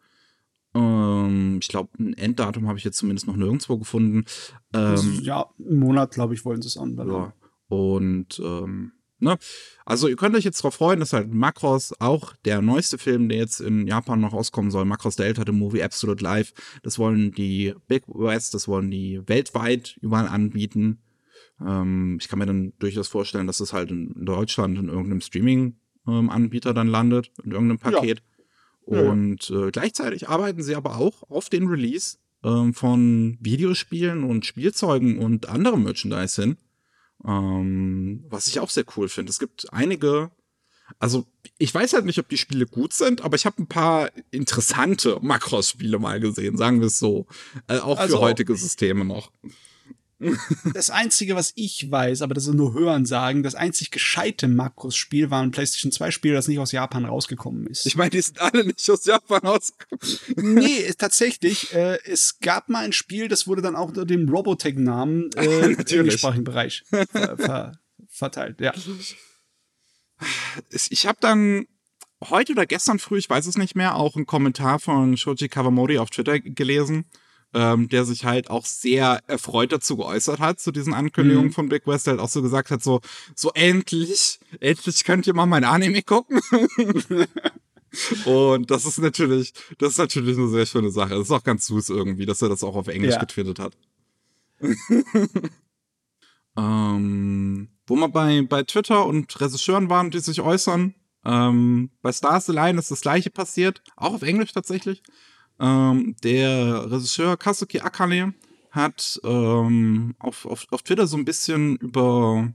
Ähm, 0.77 1.57
ich 1.61 1.67
glaube, 1.67 1.89
ein 1.99 2.13
Enddatum 2.13 2.67
habe 2.67 2.77
ich 2.77 2.83
jetzt 2.83 2.97
zumindest 2.97 3.27
noch 3.27 3.35
nirgendwo 3.35 3.77
gefunden. 3.77 4.25
Ähm, 4.73 5.19
ja, 5.21 5.47
einen 5.59 5.79
Monat, 5.79 6.11
glaube 6.11 6.33
ich, 6.35 6.45
wollen 6.45 6.61
sie 6.61 6.67
es 6.67 6.77
anwenden. 6.77 7.13
Ja. 7.13 7.33
Und 7.67 8.39
ähm, 8.43 8.91
ne? 9.19 9.37
Also 9.85 10.07
ihr 10.07 10.15
könnt 10.15 10.35
euch 10.35 10.43
jetzt 10.43 10.59
darauf 10.59 10.75
freuen, 10.75 10.99
dass 10.99 11.13
halt 11.13 11.33
Macross, 11.33 11.99
auch 11.99 12.35
der 12.45 12.61
neueste 12.61 12.97
Film, 12.97 13.27
der 13.29 13.39
jetzt 13.39 13.59
in 13.59 13.87
Japan 13.87 14.21
noch 14.21 14.33
rauskommen 14.33 14.69
soll, 14.69 14.85
Macross 14.85 15.15
der 15.15 15.25
ältere 15.25 15.51
Movie 15.51 15.81
Absolute 15.81 16.23
Life, 16.23 16.53
das 16.83 16.99
wollen 16.99 17.31
die 17.31 17.73
Big 17.87 18.03
West, 18.07 18.53
das 18.53 18.67
wollen 18.67 18.91
die 18.91 19.21
weltweit 19.25 19.97
überall 20.01 20.27
anbieten. 20.27 20.99
Ähm, 21.65 22.17
ich 22.21 22.27
kann 22.27 22.39
mir 22.39 22.45
dann 22.45 22.73
durchaus 22.77 23.07
vorstellen, 23.07 23.47
dass 23.47 23.59
es 23.61 23.73
halt 23.73 23.89
in 23.89 24.13
Deutschland 24.25 24.77
in 24.77 24.89
irgendeinem 24.89 25.21
Streaming-Anbieter 25.21 26.69
ähm, 26.69 26.75
dann 26.75 26.87
landet, 26.87 27.31
in 27.43 27.51
irgendeinem 27.51 27.79
Paket. 27.79 28.19
Ja. 28.19 28.36
Und 28.87 29.49
äh, 29.49 29.71
gleichzeitig 29.71 30.29
arbeiten 30.29 30.63
sie 30.63 30.75
aber 30.75 30.97
auch 30.97 31.29
auf 31.29 31.49
den 31.49 31.67
Release 31.67 32.17
ähm, 32.43 32.73
von 32.73 33.37
Videospielen 33.41 34.23
und 34.23 34.45
Spielzeugen 34.45 35.19
und 35.19 35.49
anderem 35.49 35.83
Merchandise 35.83 36.41
hin. 36.41 36.57
Ähm, 37.25 38.23
was 38.29 38.47
ich 38.47 38.59
auch 38.59 38.69
sehr 38.69 38.85
cool 38.95 39.09
finde. 39.09 39.29
Es 39.31 39.39
gibt 39.39 39.71
einige, 39.73 40.31
also 40.99 41.25
ich 41.57 41.73
weiß 41.73 41.93
halt 41.93 42.05
nicht, 42.05 42.19
ob 42.19 42.29
die 42.29 42.37
Spiele 42.37 42.65
gut 42.65 42.93
sind, 42.93 43.21
aber 43.21 43.35
ich 43.35 43.45
habe 43.45 43.61
ein 43.61 43.67
paar 43.67 44.09
interessante 44.31 45.19
Makros-Spiele 45.21 45.99
mal 45.99 46.19
gesehen, 46.19 46.57
sagen 46.57 46.79
wir 46.79 46.87
es 46.87 46.99
so. 46.99 47.27
Äh, 47.67 47.79
auch 47.79 47.97
also, 47.97 48.17
für 48.17 48.21
heutige 48.21 48.55
Systeme 48.55 49.03
noch 49.03 49.31
das 50.73 50.89
Einzige, 50.89 51.35
was 51.35 51.53
ich 51.55 51.91
weiß, 51.91 52.21
aber 52.21 52.33
das 52.33 52.47
ist 52.47 52.53
nur 52.53 52.73
Hören 52.73 53.05
sagen, 53.05 53.43
das 53.43 53.55
einzig 53.55 53.91
gescheite 53.91 54.47
Makros-Spiel 54.47 55.29
war 55.29 55.43
ein 55.43 55.51
PlayStation 55.51 55.91
2-Spiel, 55.91 56.33
das 56.33 56.47
nicht 56.47 56.59
aus 56.59 56.71
Japan 56.71 57.05
rausgekommen 57.05 57.67
ist. 57.67 57.85
Ich 57.85 57.95
meine, 57.95 58.09
die 58.09 58.21
sind 58.21 58.41
alle 58.41 58.65
nicht 58.65 58.89
aus 58.89 59.05
Japan 59.05 59.41
rausgekommen. 59.41 60.55
nee, 60.55 60.91
tatsächlich. 60.97 61.73
Äh, 61.73 61.99
es 62.05 62.39
gab 62.39 62.69
mal 62.69 62.83
ein 62.83 62.93
Spiel, 62.93 63.27
das 63.27 63.45
wurde 63.47 63.61
dann 63.61 63.75
auch 63.75 63.89
unter 63.89 64.05
dem 64.05 64.27
Robotech-Namen 64.27 65.29
äh, 65.35 65.73
im 65.73 65.79
englischsprachigen 65.79 66.43
Bereich 66.43 66.83
ver 66.89 67.05
ver 67.37 67.79
verteilt. 68.07 68.59
Ja. 68.59 68.73
Ich 70.71 71.05
habe 71.05 71.19
dann 71.21 71.67
heute 72.23 72.53
oder 72.53 72.65
gestern 72.65 72.97
früh, 72.97 73.19
ich 73.19 73.29
weiß 73.29 73.45
es 73.45 73.57
nicht 73.57 73.75
mehr, 73.75 73.95
auch 73.95 74.15
einen 74.15 74.25
Kommentar 74.25 74.79
von 74.79 75.15
Shoji 75.17 75.49
Kawamori 75.49 75.99
auf 75.99 76.09
Twitter 76.09 76.39
gelesen, 76.39 77.05
ähm, 77.53 77.89
der 77.89 78.05
sich 78.05 78.25
halt 78.25 78.49
auch 78.49 78.65
sehr 78.65 79.21
erfreut 79.27 79.71
dazu 79.71 79.97
geäußert 79.97 80.39
hat, 80.39 80.59
zu 80.59 80.71
diesen 80.71 80.93
Ankündigungen 80.93 81.49
mhm. 81.49 81.53
von 81.53 81.69
Big 81.69 81.87
West, 81.87 82.07
der 82.07 82.13
halt 82.13 82.21
auch 82.21 82.29
so 82.29 82.41
gesagt 82.41 82.71
hat, 82.71 82.83
so, 82.83 83.01
so 83.35 83.51
endlich, 83.53 84.39
endlich 84.59 85.03
könnt 85.03 85.27
ihr 85.27 85.33
mal 85.33 85.45
mein 85.45 85.63
Anime 85.63 86.03
gucken. 86.03 86.39
Und 88.25 88.69
das 88.69 88.85
ist 88.85 88.99
natürlich, 88.99 89.53
das 89.77 89.91
ist 89.91 89.97
natürlich 89.97 90.37
eine 90.37 90.49
sehr 90.49 90.65
schöne 90.65 90.91
Sache. 90.91 91.15
Das 91.15 91.21
ist 91.21 91.31
auch 91.31 91.43
ganz 91.43 91.65
süß 91.67 91.89
irgendwie, 91.89 92.25
dass 92.25 92.41
er 92.41 92.49
das 92.49 92.63
auch 92.63 92.75
auf 92.75 92.87
Englisch 92.87 93.13
ja. 93.13 93.19
getwittert 93.19 93.59
hat. 93.59 93.77
ähm, 96.57 97.69
wo 97.87 97.95
wir 97.95 98.09
bei, 98.09 98.41
bei 98.41 98.63
Twitter 98.63 99.05
und 99.05 99.39
Regisseuren 99.39 99.89
waren, 99.89 100.11
die 100.11 100.19
sich 100.19 100.41
äußern, 100.41 100.95
ähm, 101.23 101.91
bei 102.01 102.11
Stars 102.11 102.49
Align 102.49 102.77
ist 102.77 102.91
das 102.91 103.01
gleiche 103.01 103.29
passiert, 103.29 103.81
auch 103.95 104.13
auf 104.13 104.21
Englisch 104.21 104.51
tatsächlich. 104.53 105.01
Ähm, 105.59 106.15
der 106.23 106.91
Regisseur 106.91 107.37
Kazuki 107.37 107.79
Akane 107.79 108.33
hat 108.71 109.19
ähm, 109.23 110.15
auf, 110.19 110.45
auf, 110.45 110.67
auf 110.71 110.83
Twitter 110.83 111.07
so 111.07 111.17
ein 111.17 111.25
bisschen 111.25 111.77
über 111.77 112.53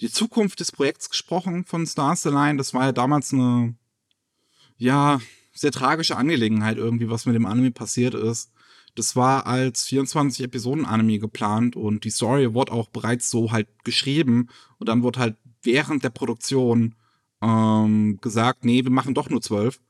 die 0.00 0.10
Zukunft 0.10 0.60
des 0.60 0.72
Projekts 0.72 1.10
gesprochen 1.10 1.64
von 1.64 1.86
Stars 1.86 2.26
Align. 2.26 2.58
Das 2.58 2.74
war 2.74 2.84
ja 2.84 2.92
damals 2.92 3.32
eine, 3.32 3.74
ja, 4.76 5.20
sehr 5.52 5.72
tragische 5.72 6.16
Angelegenheit 6.16 6.78
irgendwie, 6.78 7.10
was 7.10 7.26
mit 7.26 7.34
dem 7.34 7.46
Anime 7.46 7.70
passiert 7.70 8.14
ist. 8.14 8.50
Das 8.94 9.14
war 9.14 9.46
als 9.46 9.84
24 9.84 10.44
Episoden 10.44 10.86
Anime 10.86 11.18
geplant 11.18 11.76
und 11.76 12.04
die 12.04 12.10
Story 12.10 12.54
wurde 12.54 12.72
auch 12.72 12.88
bereits 12.88 13.30
so 13.30 13.52
halt 13.52 13.68
geschrieben 13.84 14.48
und 14.78 14.88
dann 14.88 15.02
wurde 15.02 15.20
halt 15.20 15.36
während 15.62 16.02
der 16.02 16.10
Produktion 16.10 16.94
ähm, 17.42 18.18
gesagt, 18.20 18.64
nee, 18.64 18.82
wir 18.84 18.90
machen 18.90 19.14
doch 19.14 19.28
nur 19.30 19.42
zwölf. 19.42 19.80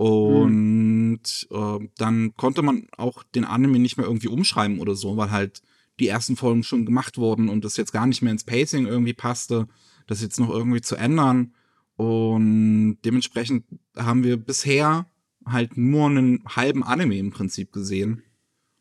Und 0.00 1.46
mhm. 1.50 1.78
äh, 1.84 1.88
dann 1.98 2.34
konnte 2.34 2.62
man 2.62 2.86
auch 2.96 3.22
den 3.22 3.44
Anime 3.44 3.78
nicht 3.78 3.98
mehr 3.98 4.06
irgendwie 4.06 4.28
umschreiben 4.28 4.78
oder 4.78 4.94
so, 4.94 5.18
weil 5.18 5.30
halt 5.30 5.60
die 5.98 6.08
ersten 6.08 6.36
Folgen 6.36 6.62
schon 6.62 6.86
gemacht 6.86 7.18
wurden 7.18 7.50
und 7.50 7.66
das 7.66 7.76
jetzt 7.76 7.92
gar 7.92 8.06
nicht 8.06 8.22
mehr 8.22 8.32
ins 8.32 8.44
Pacing 8.44 8.86
irgendwie 8.86 9.12
passte, 9.12 9.68
das 10.06 10.22
jetzt 10.22 10.40
noch 10.40 10.48
irgendwie 10.48 10.80
zu 10.80 10.96
ändern. 10.96 11.52
Und 11.96 12.96
dementsprechend 13.04 13.66
haben 13.94 14.24
wir 14.24 14.38
bisher 14.38 15.04
halt 15.44 15.76
nur 15.76 16.06
einen 16.06 16.44
halben 16.48 16.82
Anime 16.82 17.18
im 17.18 17.30
Prinzip 17.30 17.70
gesehen. 17.70 18.22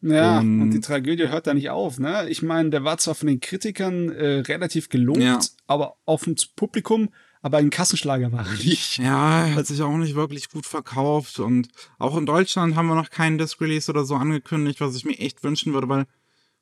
Ja, 0.01 0.39
und, 0.39 0.61
und, 0.61 0.72
die 0.72 0.80
Tragödie 0.80 1.28
hört 1.28 1.47
da 1.47 1.53
nicht 1.53 1.70
auf, 1.70 1.99
ne? 1.99 2.30
Ich 2.30 2.41
meine, 2.41 2.70
der 2.70 2.86
war 2.86 2.97
zwar 2.97 3.15
von 3.15 3.28
den 3.28 3.41
Kritikern 3.41 4.07
äh, 4.07 4.39
relativ 4.39 4.88
gelobt, 4.88 5.20
ja. 5.20 5.39
aber 5.67 5.97
auf 6.05 6.24
dem 6.24 6.36
Publikum 6.55 7.09
aber 7.42 7.58
ein 7.58 7.70
Kassenschlager 7.70 8.32
war 8.32 8.46
er 8.46 8.54
nicht. 8.54 8.98
Ja, 8.98 9.48
er 9.48 9.56
hat 9.56 9.68
sich 9.68 9.82
auch 9.82 9.96
nicht 9.98 10.16
wirklich 10.16 10.50
gut 10.50 10.66
verkauft 10.66 11.40
und 11.40 11.70
auch 11.98 12.18
in 12.18 12.26
Deutschland 12.26 12.76
haben 12.76 12.88
wir 12.88 12.96
noch 12.96 13.10
keinen 13.10 13.38
Disc 13.38 13.60
Release 13.62 13.90
oder 13.90 14.06
so 14.06 14.16
angekündigt, 14.16 14.82
was 14.82 14.96
ich 14.96 15.06
mir 15.06 15.18
echt 15.20 15.44
wünschen 15.44 15.74
würde, 15.74 15.88
weil 15.88 16.06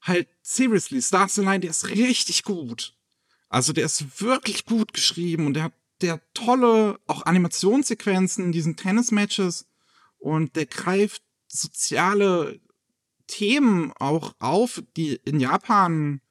halt 0.01 0.27
seriously, 0.41 1.01
Stars 1.01 1.39
Align, 1.39 1.61
der 1.61 1.71
ist 1.71 1.89
richtig 1.89 2.43
gut. 2.43 2.93
Also 3.49 3.73
der 3.73 3.85
ist 3.85 4.21
wirklich 4.21 4.65
gut 4.65 4.93
geschrieben 4.93 5.47
und 5.47 5.55
der 5.55 5.63
hat 5.63 5.73
der 6.01 6.21
tolle 6.33 6.99
auch 7.07 7.25
Animationssequenzen 7.25 8.45
in 8.45 8.51
diesen 8.51 8.75
Tennis-Matches 8.75 9.65
und 10.19 10.55
der 10.55 10.67
greift 10.67 11.23
soziale 11.47 12.59
Themen 13.25 13.93
auch 13.97 14.35
auf, 14.39 14.83
die 14.95 15.15
in 15.25 15.39
Japan, 15.39 16.21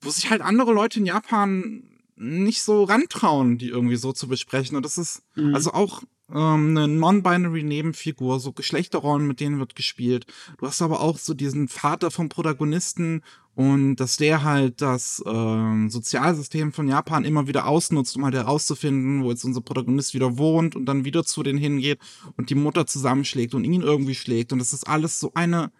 wo 0.00 0.10
sich 0.10 0.30
halt 0.30 0.42
andere 0.42 0.72
Leute 0.72 0.98
in 0.98 1.06
Japan 1.06 1.95
nicht 2.16 2.62
so 2.62 2.84
rantrauen, 2.84 3.58
die 3.58 3.68
irgendwie 3.68 3.96
so 3.96 4.12
zu 4.12 4.28
besprechen. 4.28 4.76
Und 4.76 4.84
das 4.84 4.98
ist 4.98 5.22
mhm. 5.34 5.54
also 5.54 5.72
auch 5.72 6.02
ähm, 6.30 6.76
eine 6.76 6.88
non-binary 6.88 7.62
Nebenfigur, 7.62 8.40
so 8.40 8.52
Geschlechterrollen, 8.52 9.26
mit 9.26 9.40
denen 9.40 9.58
wird 9.58 9.76
gespielt. 9.76 10.26
Du 10.58 10.66
hast 10.66 10.82
aber 10.82 11.00
auch 11.00 11.18
so 11.18 11.34
diesen 11.34 11.68
Vater 11.68 12.10
vom 12.10 12.28
Protagonisten 12.28 13.22
und 13.54 13.96
dass 13.96 14.16
der 14.16 14.42
halt 14.42 14.82
das 14.82 15.22
ähm, 15.26 15.88
Sozialsystem 15.88 16.72
von 16.72 16.88
Japan 16.88 17.24
immer 17.24 17.46
wieder 17.46 17.66
ausnutzt, 17.66 18.16
um 18.16 18.24
halt 18.24 18.34
herauszufinden, 18.34 19.22
wo 19.22 19.30
jetzt 19.30 19.44
unser 19.44 19.60
Protagonist 19.60 20.14
wieder 20.14 20.36
wohnt 20.36 20.74
und 20.74 20.86
dann 20.86 21.04
wieder 21.04 21.24
zu 21.24 21.42
denen 21.42 21.58
hingeht 21.58 21.98
und 22.36 22.50
die 22.50 22.54
Mutter 22.54 22.86
zusammenschlägt 22.86 23.54
und 23.54 23.64
ihn 23.64 23.82
irgendwie 23.82 24.14
schlägt. 24.14 24.52
Und 24.52 24.58
das 24.58 24.72
ist 24.72 24.86
alles 24.86 25.20
so 25.20 25.32
eine 25.34 25.70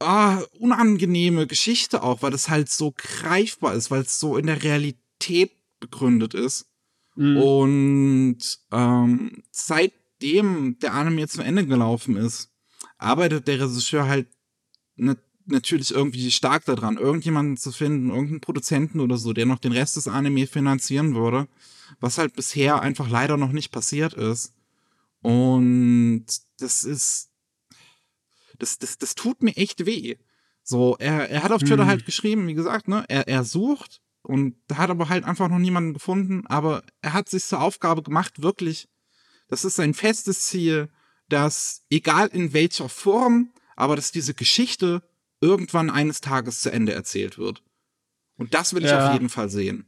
ah, 0.00 0.40
unangenehme 0.58 1.46
Geschichte 1.46 2.02
auch, 2.02 2.22
weil 2.22 2.30
das 2.30 2.48
halt 2.48 2.70
so 2.70 2.94
greifbar 2.96 3.74
ist, 3.74 3.90
weil 3.90 4.02
es 4.02 4.18
so 4.18 4.36
in 4.36 4.46
der 4.46 4.62
Realität 4.62 5.07
Realität 5.18 5.52
begründet 5.80 6.34
ist. 6.34 6.66
Mhm. 7.16 7.36
Und 7.36 8.38
ähm, 8.72 9.42
seitdem 9.50 10.78
der 10.80 10.94
Anime 10.94 11.20
jetzt 11.20 11.34
zu 11.34 11.42
Ende 11.42 11.66
gelaufen 11.66 12.16
ist, 12.16 12.50
arbeitet 12.96 13.48
der 13.48 13.60
Regisseur 13.60 14.06
halt 14.06 14.28
ne, 14.96 15.16
natürlich 15.46 15.92
irgendwie 15.92 16.30
stark 16.30 16.64
daran, 16.64 16.98
irgendjemanden 16.98 17.56
zu 17.56 17.72
finden, 17.72 18.10
irgendeinen 18.10 18.40
Produzenten 18.40 19.00
oder 19.00 19.16
so, 19.16 19.32
der 19.32 19.46
noch 19.46 19.58
den 19.58 19.72
Rest 19.72 19.96
des 19.96 20.08
Anime 20.08 20.46
finanzieren 20.46 21.14
würde, 21.14 21.48
was 22.00 22.18
halt 22.18 22.34
bisher 22.34 22.82
einfach 22.82 23.08
leider 23.08 23.36
noch 23.36 23.52
nicht 23.52 23.72
passiert 23.72 24.14
ist. 24.14 24.54
Und 25.20 26.26
das 26.58 26.84
ist, 26.84 27.30
das, 28.58 28.78
das, 28.78 28.98
das 28.98 29.14
tut 29.14 29.42
mir 29.42 29.56
echt 29.56 29.86
weh. 29.86 30.16
So, 30.62 30.96
er, 30.98 31.30
er 31.30 31.42
hat 31.42 31.52
auf 31.52 31.62
Twitter 31.62 31.84
mhm. 31.84 31.88
halt 31.88 32.04
geschrieben, 32.04 32.46
wie 32.46 32.54
gesagt, 32.54 32.88
ne, 32.88 33.04
er, 33.08 33.26
er 33.26 33.42
sucht 33.42 34.02
und 34.28 34.56
da 34.68 34.76
hat 34.76 34.90
aber 34.90 35.08
halt 35.08 35.24
einfach 35.24 35.48
noch 35.48 35.58
niemanden 35.58 35.94
gefunden. 35.94 36.46
Aber 36.48 36.82
er 37.00 37.14
hat 37.14 37.30
sich 37.30 37.44
zur 37.44 37.62
Aufgabe 37.62 38.02
gemacht, 38.02 38.42
wirklich, 38.42 38.86
das 39.48 39.64
ist 39.64 39.76
sein 39.76 39.94
festes 39.94 40.42
Ziel, 40.42 40.90
dass 41.30 41.86
egal 41.88 42.28
in 42.28 42.52
welcher 42.52 42.90
Form, 42.90 43.54
aber 43.74 43.96
dass 43.96 44.12
diese 44.12 44.34
Geschichte 44.34 45.02
irgendwann 45.40 45.88
eines 45.88 46.20
Tages 46.20 46.60
zu 46.60 46.70
Ende 46.70 46.92
erzählt 46.92 47.38
wird. 47.38 47.62
Und 48.36 48.52
das 48.52 48.74
will 48.74 48.84
ich 48.84 48.90
ja. 48.90 49.06
auf 49.06 49.14
jeden 49.14 49.30
Fall 49.30 49.48
sehen. 49.48 49.86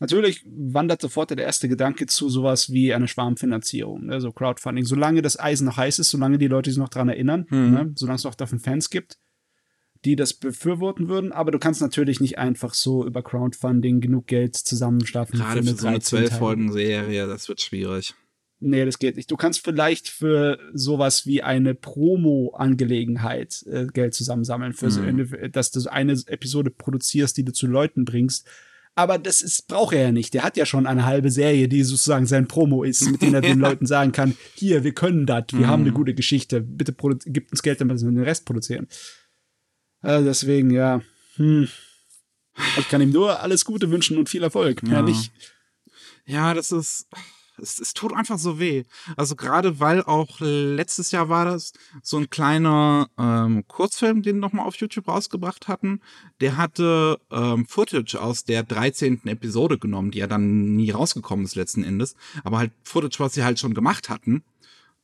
Natürlich 0.00 0.44
wandert 0.44 1.00
sofort 1.00 1.30
der 1.30 1.38
erste 1.38 1.68
Gedanke 1.68 2.06
zu 2.06 2.28
sowas 2.28 2.72
wie 2.72 2.92
eine 2.92 3.06
Schwarmfinanzierung, 3.06 4.06
ne? 4.06 4.20
so 4.20 4.32
Crowdfunding. 4.32 4.84
Solange 4.84 5.22
das 5.22 5.38
Eisen 5.38 5.66
noch 5.66 5.76
heiß 5.76 6.00
ist, 6.00 6.10
solange 6.10 6.38
die 6.38 6.48
Leute 6.48 6.70
sich 6.70 6.78
noch 6.78 6.88
dran 6.88 7.08
erinnern, 7.08 7.46
mhm. 7.48 7.70
ne? 7.70 7.92
solange 7.94 8.16
es 8.16 8.24
noch 8.24 8.34
davon 8.34 8.58
Fans 8.58 8.90
gibt, 8.90 9.18
die 10.04 10.16
das 10.16 10.34
befürworten 10.34 11.08
würden, 11.08 11.32
aber 11.32 11.50
du 11.50 11.58
kannst 11.58 11.80
natürlich 11.80 12.20
nicht 12.20 12.38
einfach 12.38 12.74
so 12.74 13.04
über 13.06 13.22
Crowdfunding 13.22 14.00
genug 14.00 14.26
Geld 14.26 14.56
zusammenstaffen. 14.56 15.38
Gerade 15.38 15.62
für, 15.62 15.70
für 15.70 15.80
so 15.80 15.86
eine 15.86 16.00
zwölf 16.00 16.36
Folgen 16.36 16.72
Serie, 16.72 17.26
das 17.26 17.48
wird 17.48 17.60
schwierig. 17.60 18.14
Nee, 18.58 18.86
das 18.86 18.98
geht 18.98 19.16
nicht. 19.16 19.30
Du 19.30 19.36
kannst 19.36 19.62
vielleicht 19.62 20.08
für 20.08 20.58
sowas 20.72 21.26
wie 21.26 21.42
eine 21.42 21.74
Promo-Angelegenheit 21.74 23.62
äh, 23.70 23.86
Geld 23.86 24.14
zusammensammeln, 24.14 24.72
für 24.72 24.86
mhm. 24.86 24.90
so 24.90 25.02
eine, 25.02 25.50
dass 25.50 25.70
du 25.70 25.86
eine 25.90 26.12
Episode 26.26 26.70
produzierst, 26.70 27.36
die 27.36 27.44
du 27.44 27.52
zu 27.52 27.66
Leuten 27.66 28.06
bringst. 28.06 28.48
Aber 28.94 29.18
das 29.18 29.42
ist, 29.42 29.68
braucht 29.68 29.94
er 29.94 30.04
ja 30.04 30.12
nicht. 30.12 30.32
Der 30.32 30.42
hat 30.42 30.56
ja 30.56 30.64
schon 30.64 30.86
eine 30.86 31.04
halbe 31.04 31.30
Serie, 31.30 31.68
die 31.68 31.82
sozusagen 31.82 32.24
sein 32.24 32.48
Promo 32.48 32.82
ist, 32.82 33.10
mit 33.10 33.20
denen 33.20 33.34
er 33.34 33.42
den 33.42 33.58
Leuten 33.60 33.84
sagen 33.84 34.12
kann, 34.12 34.34
hier, 34.54 34.84
wir 34.84 34.94
können 34.94 35.26
das, 35.26 35.44
wir 35.52 35.60
mhm. 35.60 35.66
haben 35.66 35.82
eine 35.82 35.92
gute 35.92 36.14
Geschichte, 36.14 36.62
bitte 36.62 36.94
gibt 37.26 37.50
uns 37.52 37.62
Geld, 37.62 37.82
damit 37.82 38.00
wir 38.00 38.10
den 38.10 38.22
Rest 38.22 38.46
produzieren. 38.46 38.88
Äh, 40.06 40.22
deswegen, 40.22 40.70
ja. 40.70 41.02
Hm. 41.34 41.68
Ich 42.78 42.88
kann 42.88 43.00
ihm 43.00 43.10
nur 43.10 43.40
alles 43.40 43.64
Gute 43.64 43.90
wünschen 43.90 44.16
und 44.16 44.28
viel 44.28 44.44
Erfolg. 44.44 44.84
Mehr 44.84 44.98
ja. 44.98 45.02
nicht. 45.02 45.32
Ja, 46.24 46.54
das 46.54 46.70
ist. 46.72 47.08
Es, 47.58 47.78
es 47.78 47.94
tut 47.94 48.12
einfach 48.12 48.38
so 48.38 48.60
weh. 48.60 48.84
Also 49.16 49.34
gerade 49.34 49.80
weil 49.80 50.02
auch 50.02 50.40
letztes 50.40 51.10
Jahr 51.10 51.30
war 51.30 51.46
das 51.46 51.72
so 52.02 52.18
ein 52.18 52.28
kleiner 52.28 53.08
ähm, 53.18 53.66
Kurzfilm, 53.66 54.20
den 54.20 54.40
nochmal 54.40 54.66
auf 54.66 54.76
YouTube 54.76 55.08
rausgebracht 55.08 55.66
hatten. 55.66 56.02
Der 56.42 56.58
hatte 56.58 57.18
ähm, 57.30 57.64
Footage 57.66 58.20
aus 58.20 58.44
der 58.44 58.62
13. 58.62 59.22
Episode 59.24 59.78
genommen, 59.78 60.10
die 60.10 60.18
ja 60.18 60.26
dann 60.26 60.76
nie 60.76 60.90
rausgekommen 60.90 61.46
ist 61.46 61.54
letzten 61.54 61.82
Endes. 61.82 62.14
Aber 62.44 62.58
halt 62.58 62.72
Footage, 62.82 63.20
was 63.20 63.32
sie 63.32 63.42
halt 63.42 63.58
schon 63.58 63.72
gemacht 63.72 64.10
hatten. 64.10 64.44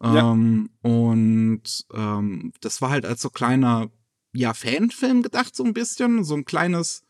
Ähm, 0.02 0.68
ja. 0.84 0.90
Und 0.90 1.62
ähm, 1.94 2.52
das 2.60 2.82
war 2.82 2.90
halt 2.90 3.06
als 3.06 3.22
so 3.22 3.30
kleiner 3.30 3.90
ja, 4.32 4.54
Fanfilm 4.54 5.22
gedacht, 5.22 5.54
so 5.54 5.64
ein 5.64 5.74
bisschen. 5.74 6.24
So 6.24 6.34
ein 6.34 6.44
kleines 6.44 7.04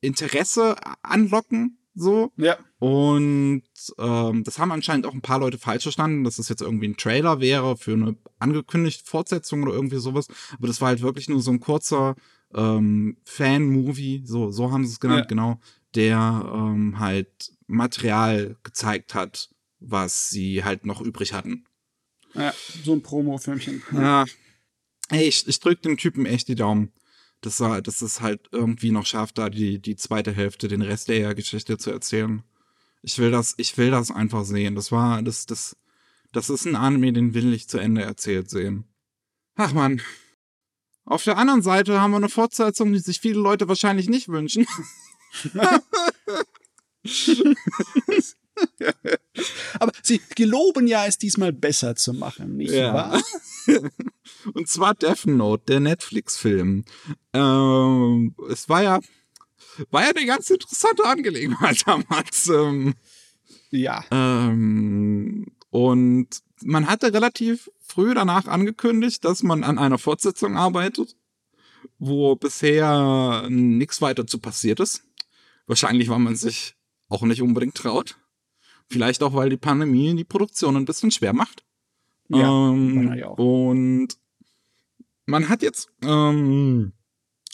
Interesse 0.00 0.76
anlocken, 1.02 1.78
so. 1.94 2.32
Ja. 2.36 2.58
Und 2.78 3.64
ähm, 3.98 4.44
das 4.44 4.58
haben 4.58 4.72
anscheinend 4.72 5.06
auch 5.06 5.14
ein 5.14 5.20
paar 5.20 5.40
Leute 5.40 5.58
falsch 5.58 5.82
verstanden, 5.84 6.24
dass 6.24 6.36
das 6.36 6.48
jetzt 6.48 6.62
irgendwie 6.62 6.88
ein 6.88 6.96
Trailer 6.96 7.40
wäre 7.40 7.76
für 7.76 7.92
eine 7.92 8.16
angekündigte 8.38 9.04
Fortsetzung 9.04 9.62
oder 9.64 9.72
irgendwie 9.72 9.98
sowas. 9.98 10.28
Aber 10.56 10.68
das 10.68 10.80
war 10.80 10.88
halt 10.88 11.02
wirklich 11.02 11.28
nur 11.28 11.42
so 11.42 11.50
ein 11.50 11.60
kurzer 11.60 12.14
ähm, 12.54 13.16
Fan-Movie, 13.24 14.22
so, 14.24 14.50
so 14.50 14.70
haben 14.70 14.86
sie 14.86 14.92
es 14.92 15.00
genannt, 15.00 15.22
ja. 15.22 15.26
genau, 15.26 15.60
der 15.94 16.50
ähm, 16.54 16.98
halt 16.98 17.52
Material 17.66 18.56
gezeigt 18.62 19.14
hat, 19.14 19.50
was 19.80 20.30
sie 20.30 20.64
halt 20.64 20.86
noch 20.86 21.00
übrig 21.00 21.32
hatten. 21.32 21.64
Ja, 22.34 22.54
so 22.84 22.92
ein 22.92 23.02
Promo-Filmchen. 23.02 23.82
Ja, 23.92 24.24
Ey, 25.10 25.28
ich, 25.28 25.46
ich 25.46 25.60
drück 25.60 25.82
dem 25.82 25.96
Typen 25.96 26.26
echt 26.26 26.48
die 26.48 26.54
Daumen, 26.54 26.92
dass 27.40 27.60
er, 27.60 27.80
dass 27.82 28.02
es 28.02 28.20
halt 28.20 28.48
irgendwie 28.52 28.90
noch 28.90 29.06
schafft, 29.06 29.38
da 29.38 29.48
die, 29.48 29.80
die 29.80 29.96
zweite 29.96 30.32
Hälfte, 30.32 30.68
den 30.68 30.82
Rest 30.82 31.08
der 31.08 31.34
Geschichte 31.34 31.78
zu 31.78 31.90
erzählen. 31.90 32.42
Ich 33.02 33.18
will 33.18 33.30
das, 33.30 33.54
ich 33.56 33.76
will 33.78 33.90
das 33.90 34.10
einfach 34.10 34.44
sehen. 34.44 34.74
Das 34.74 34.92
war, 34.92 35.22
das, 35.22 35.46
das, 35.46 35.76
das 36.32 36.50
ist 36.50 36.66
ein 36.66 36.76
Anime, 36.76 37.12
den 37.12 37.32
will 37.34 37.52
ich 37.54 37.68
zu 37.68 37.78
Ende 37.78 38.02
erzählt 38.02 38.50
sehen. 38.50 38.84
Ach 39.54 39.72
man. 39.72 40.02
Auf 41.04 41.24
der 41.24 41.38
anderen 41.38 41.62
Seite 41.62 42.00
haben 42.00 42.10
wir 42.10 42.18
eine 42.18 42.28
Fortsetzung, 42.28 42.92
die 42.92 42.98
sich 42.98 43.20
viele 43.20 43.40
Leute 43.40 43.66
wahrscheinlich 43.68 44.08
nicht 44.08 44.28
wünschen. 44.28 44.66
Aber 49.78 49.92
sie 50.02 50.20
geloben 50.34 50.86
ja, 50.86 51.06
es 51.06 51.18
diesmal 51.18 51.52
besser 51.52 51.96
zu 51.96 52.12
machen, 52.12 52.56
nicht 52.56 52.72
ja. 52.72 52.94
wahr? 52.94 53.22
Und 54.54 54.68
zwar 54.68 54.94
Death 54.94 55.26
Note, 55.26 55.64
der 55.66 55.80
Netflix-Film. 55.80 56.84
Ähm, 57.32 58.34
es 58.50 58.68
war 58.68 58.82
ja, 58.82 59.00
war 59.90 60.02
ja 60.02 60.10
eine 60.10 60.26
ganz 60.26 60.50
interessante 60.50 61.04
Angelegenheit 61.04 61.82
damals. 61.86 62.48
Ähm, 62.48 62.94
ja. 63.70 64.04
Ähm, 64.10 65.46
und 65.70 66.28
man 66.62 66.86
hatte 66.86 67.12
relativ 67.12 67.70
früh 67.80 68.14
danach 68.14 68.46
angekündigt, 68.46 69.24
dass 69.24 69.42
man 69.42 69.64
an 69.64 69.78
einer 69.78 69.98
Fortsetzung 69.98 70.56
arbeitet, 70.56 71.16
wo 71.98 72.36
bisher 72.36 73.46
nichts 73.50 74.00
weiter 74.00 74.26
zu 74.26 74.38
passiert 74.38 74.80
ist. 74.80 75.02
Wahrscheinlich, 75.66 76.08
weil 76.08 76.18
man 76.18 76.36
sich 76.36 76.74
auch 77.08 77.22
nicht 77.22 77.42
unbedingt 77.42 77.74
traut. 77.74 78.16
Vielleicht 78.88 79.22
auch, 79.22 79.34
weil 79.34 79.50
die 79.50 79.56
Pandemie 79.56 80.14
die 80.14 80.24
Produktion 80.24 80.76
ein 80.76 80.84
bisschen 80.84 81.10
schwer 81.10 81.32
macht. 81.32 81.64
Ja, 82.28 82.70
ähm, 82.70 83.22
auch. 83.24 83.38
Und 83.38 84.08
man 85.26 85.48
hat 85.48 85.62
jetzt, 85.62 85.88
ähm, 86.02 86.92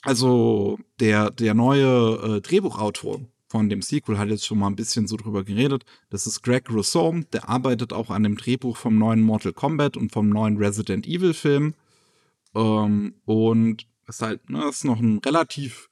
also 0.03 0.79
der, 1.01 1.31
der 1.31 1.55
neue 1.55 2.37
äh, 2.37 2.41
Drehbuchautor 2.41 3.21
von 3.49 3.69
dem 3.69 3.83
Sequel 3.83 4.19
hat 4.19 4.29
jetzt 4.31 4.47
schon 4.47 4.59
mal 4.59 4.67
ein 4.67 4.77
bisschen 4.77 5.07
so 5.07 5.17
drüber 5.17 5.45
geredet. 5.45 5.85
Das 6.11 6.27
ist 6.27 6.43
Greg 6.43 6.71
Rousseau, 6.71 7.21
der 7.33 7.49
arbeitet 7.49 7.93
auch 7.93 8.11
an 8.11 8.25
dem 8.25 8.37
Drehbuch 8.37 8.77
vom 8.77 8.99
neuen 8.99 9.23
Mortal 9.23 9.53
Kombat 9.53 9.97
und 9.97 10.11
vom 10.11 10.29
neuen 10.29 10.57
Resident 10.57 11.07
Evil 11.07 11.35
Film. 11.35 11.75
Ähm, 12.55 13.15
und 13.25 13.87
ist 14.07 14.23
halt, 14.23 14.51
ne, 14.51 14.69
ist 14.69 14.85
noch 14.85 15.01
ein 15.01 15.19
relativ 15.19 15.89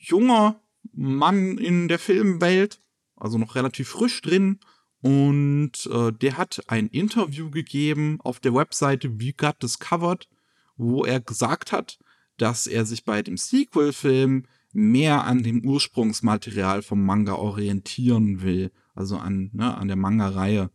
junger 0.00 0.60
Mann 0.92 1.58
in 1.58 1.88
der 1.88 1.98
Filmwelt, 1.98 2.80
also 3.16 3.38
noch 3.38 3.54
relativ 3.54 3.88
frisch 3.88 4.22
drin. 4.22 4.60
Und 5.02 5.86
äh, 5.92 6.12
der 6.12 6.36
hat 6.36 6.62
ein 6.68 6.88
Interview 6.88 7.50
gegeben 7.50 8.18
auf 8.22 8.40
der 8.40 8.54
Webseite 8.54 9.20
We 9.20 9.32
Got 9.32 9.62
Discovered, 9.62 10.28
wo 10.76 11.04
er 11.04 11.20
gesagt 11.20 11.72
hat, 11.72 11.98
dass 12.38 12.66
er 12.66 12.84
sich 12.86 13.04
bei 13.04 13.22
dem 13.22 13.36
Sequel-Film 13.36 14.46
mehr 14.72 15.24
an 15.24 15.42
dem 15.42 15.64
Ursprungsmaterial 15.64 16.82
vom 16.82 17.04
Manga 17.04 17.34
orientieren 17.34 18.42
will. 18.42 18.70
Also 18.94 19.16
an, 19.16 19.50
ne, 19.52 19.76
an 19.76 19.88
der 19.88 19.96
Manga-Reihe. 19.96 20.70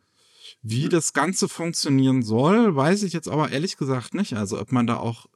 Wie 0.62 0.90
das 0.90 1.14
Ganze 1.14 1.48
funktionieren 1.48 2.24
soll, 2.24 2.76
weiß 2.76 3.04
ich 3.04 3.14
jetzt 3.14 3.28
aber 3.28 3.52
ehrlich 3.52 3.78
gesagt 3.78 4.14
nicht. 4.14 4.34
Also 4.34 4.60
ob 4.60 4.72
man 4.72 4.88
da 4.88 4.98
auch, 4.98 5.28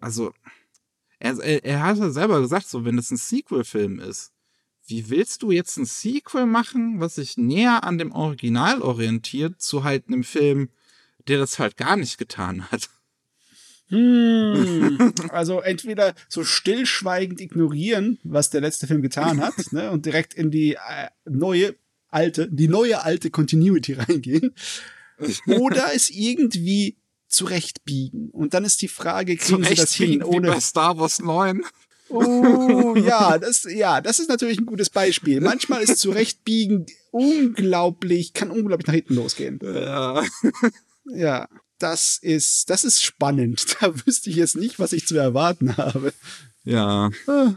also 0.00 0.32
er, 1.18 1.64
er 1.64 1.82
hat 1.82 1.98
ja 1.98 2.10
selber 2.10 2.40
gesagt, 2.40 2.66
so 2.66 2.84
wenn 2.84 2.98
es 2.98 3.10
ein 3.10 3.16
Sequel-Film 3.16 3.98
ist, 3.98 4.32
wie 4.90 5.08
willst 5.08 5.42
du 5.42 5.50
jetzt 5.50 5.76
ein 5.76 5.86
Sequel 5.86 6.46
machen, 6.46 7.00
was 7.00 7.14
sich 7.14 7.36
näher 7.36 7.84
an 7.84 7.98
dem 7.98 8.12
Original 8.12 8.82
orientiert, 8.82 9.62
zu 9.62 9.84
halt 9.84 10.08
einem 10.08 10.24
Film, 10.24 10.68
der 11.28 11.38
das 11.38 11.58
halt 11.58 11.76
gar 11.76 11.96
nicht 11.96 12.18
getan 12.18 12.70
hat? 12.70 12.90
Hm, 13.88 15.14
also 15.30 15.60
entweder 15.60 16.14
so 16.28 16.44
stillschweigend 16.44 17.40
ignorieren, 17.40 18.18
was 18.22 18.50
der 18.50 18.60
letzte 18.60 18.86
Film 18.86 19.02
getan 19.02 19.40
hat, 19.40 19.54
ne, 19.72 19.90
und 19.90 20.06
direkt 20.06 20.34
in 20.34 20.50
die 20.50 20.74
äh, 20.74 21.08
neue 21.24 21.74
alte, 22.08 22.48
die 22.50 22.68
neue 22.68 23.02
alte 23.02 23.30
Continuity 23.30 23.92
reingehen, 23.94 24.54
oder 25.46 25.94
es 25.94 26.08
irgendwie 26.08 26.96
zurechtbiegen. 27.28 28.30
Und 28.30 28.54
dann 28.54 28.64
ist 28.64 28.80
die 28.82 28.88
Frage, 28.88 29.36
kriegen 29.36 29.64
sie 29.64 29.74
das 29.74 29.92
hin 29.92 30.22
ohne 30.22 30.48
bei 30.48 30.60
Star 30.60 30.98
Wars 30.98 31.18
9? 31.18 31.62
Oh, 32.10 32.94
ja, 32.96 33.38
das, 33.40 33.66
ja, 33.68 34.00
das 34.00 34.18
ist 34.18 34.28
natürlich 34.28 34.58
ein 34.58 34.66
gutes 34.66 34.90
Beispiel. 34.90 35.40
Manchmal 35.40 35.82
ist 35.82 35.98
zurechtbiegen 35.98 36.86
unglaublich, 37.10 38.34
kann 38.34 38.50
unglaublich 38.50 38.86
nach 38.86 38.94
hinten 38.94 39.14
losgehen. 39.14 39.58
Ja. 39.62 40.22
Ja, 41.12 41.48
das 41.78 42.18
ist, 42.20 42.70
das 42.70 42.84
ist 42.84 43.02
spannend. 43.02 43.76
Da 43.80 43.94
wüsste 44.06 44.30
ich 44.30 44.36
jetzt 44.36 44.56
nicht, 44.56 44.78
was 44.78 44.92
ich 44.92 45.06
zu 45.06 45.16
erwarten 45.16 45.76
habe. 45.76 46.12
Ja. 46.64 47.10
Ah. 47.26 47.54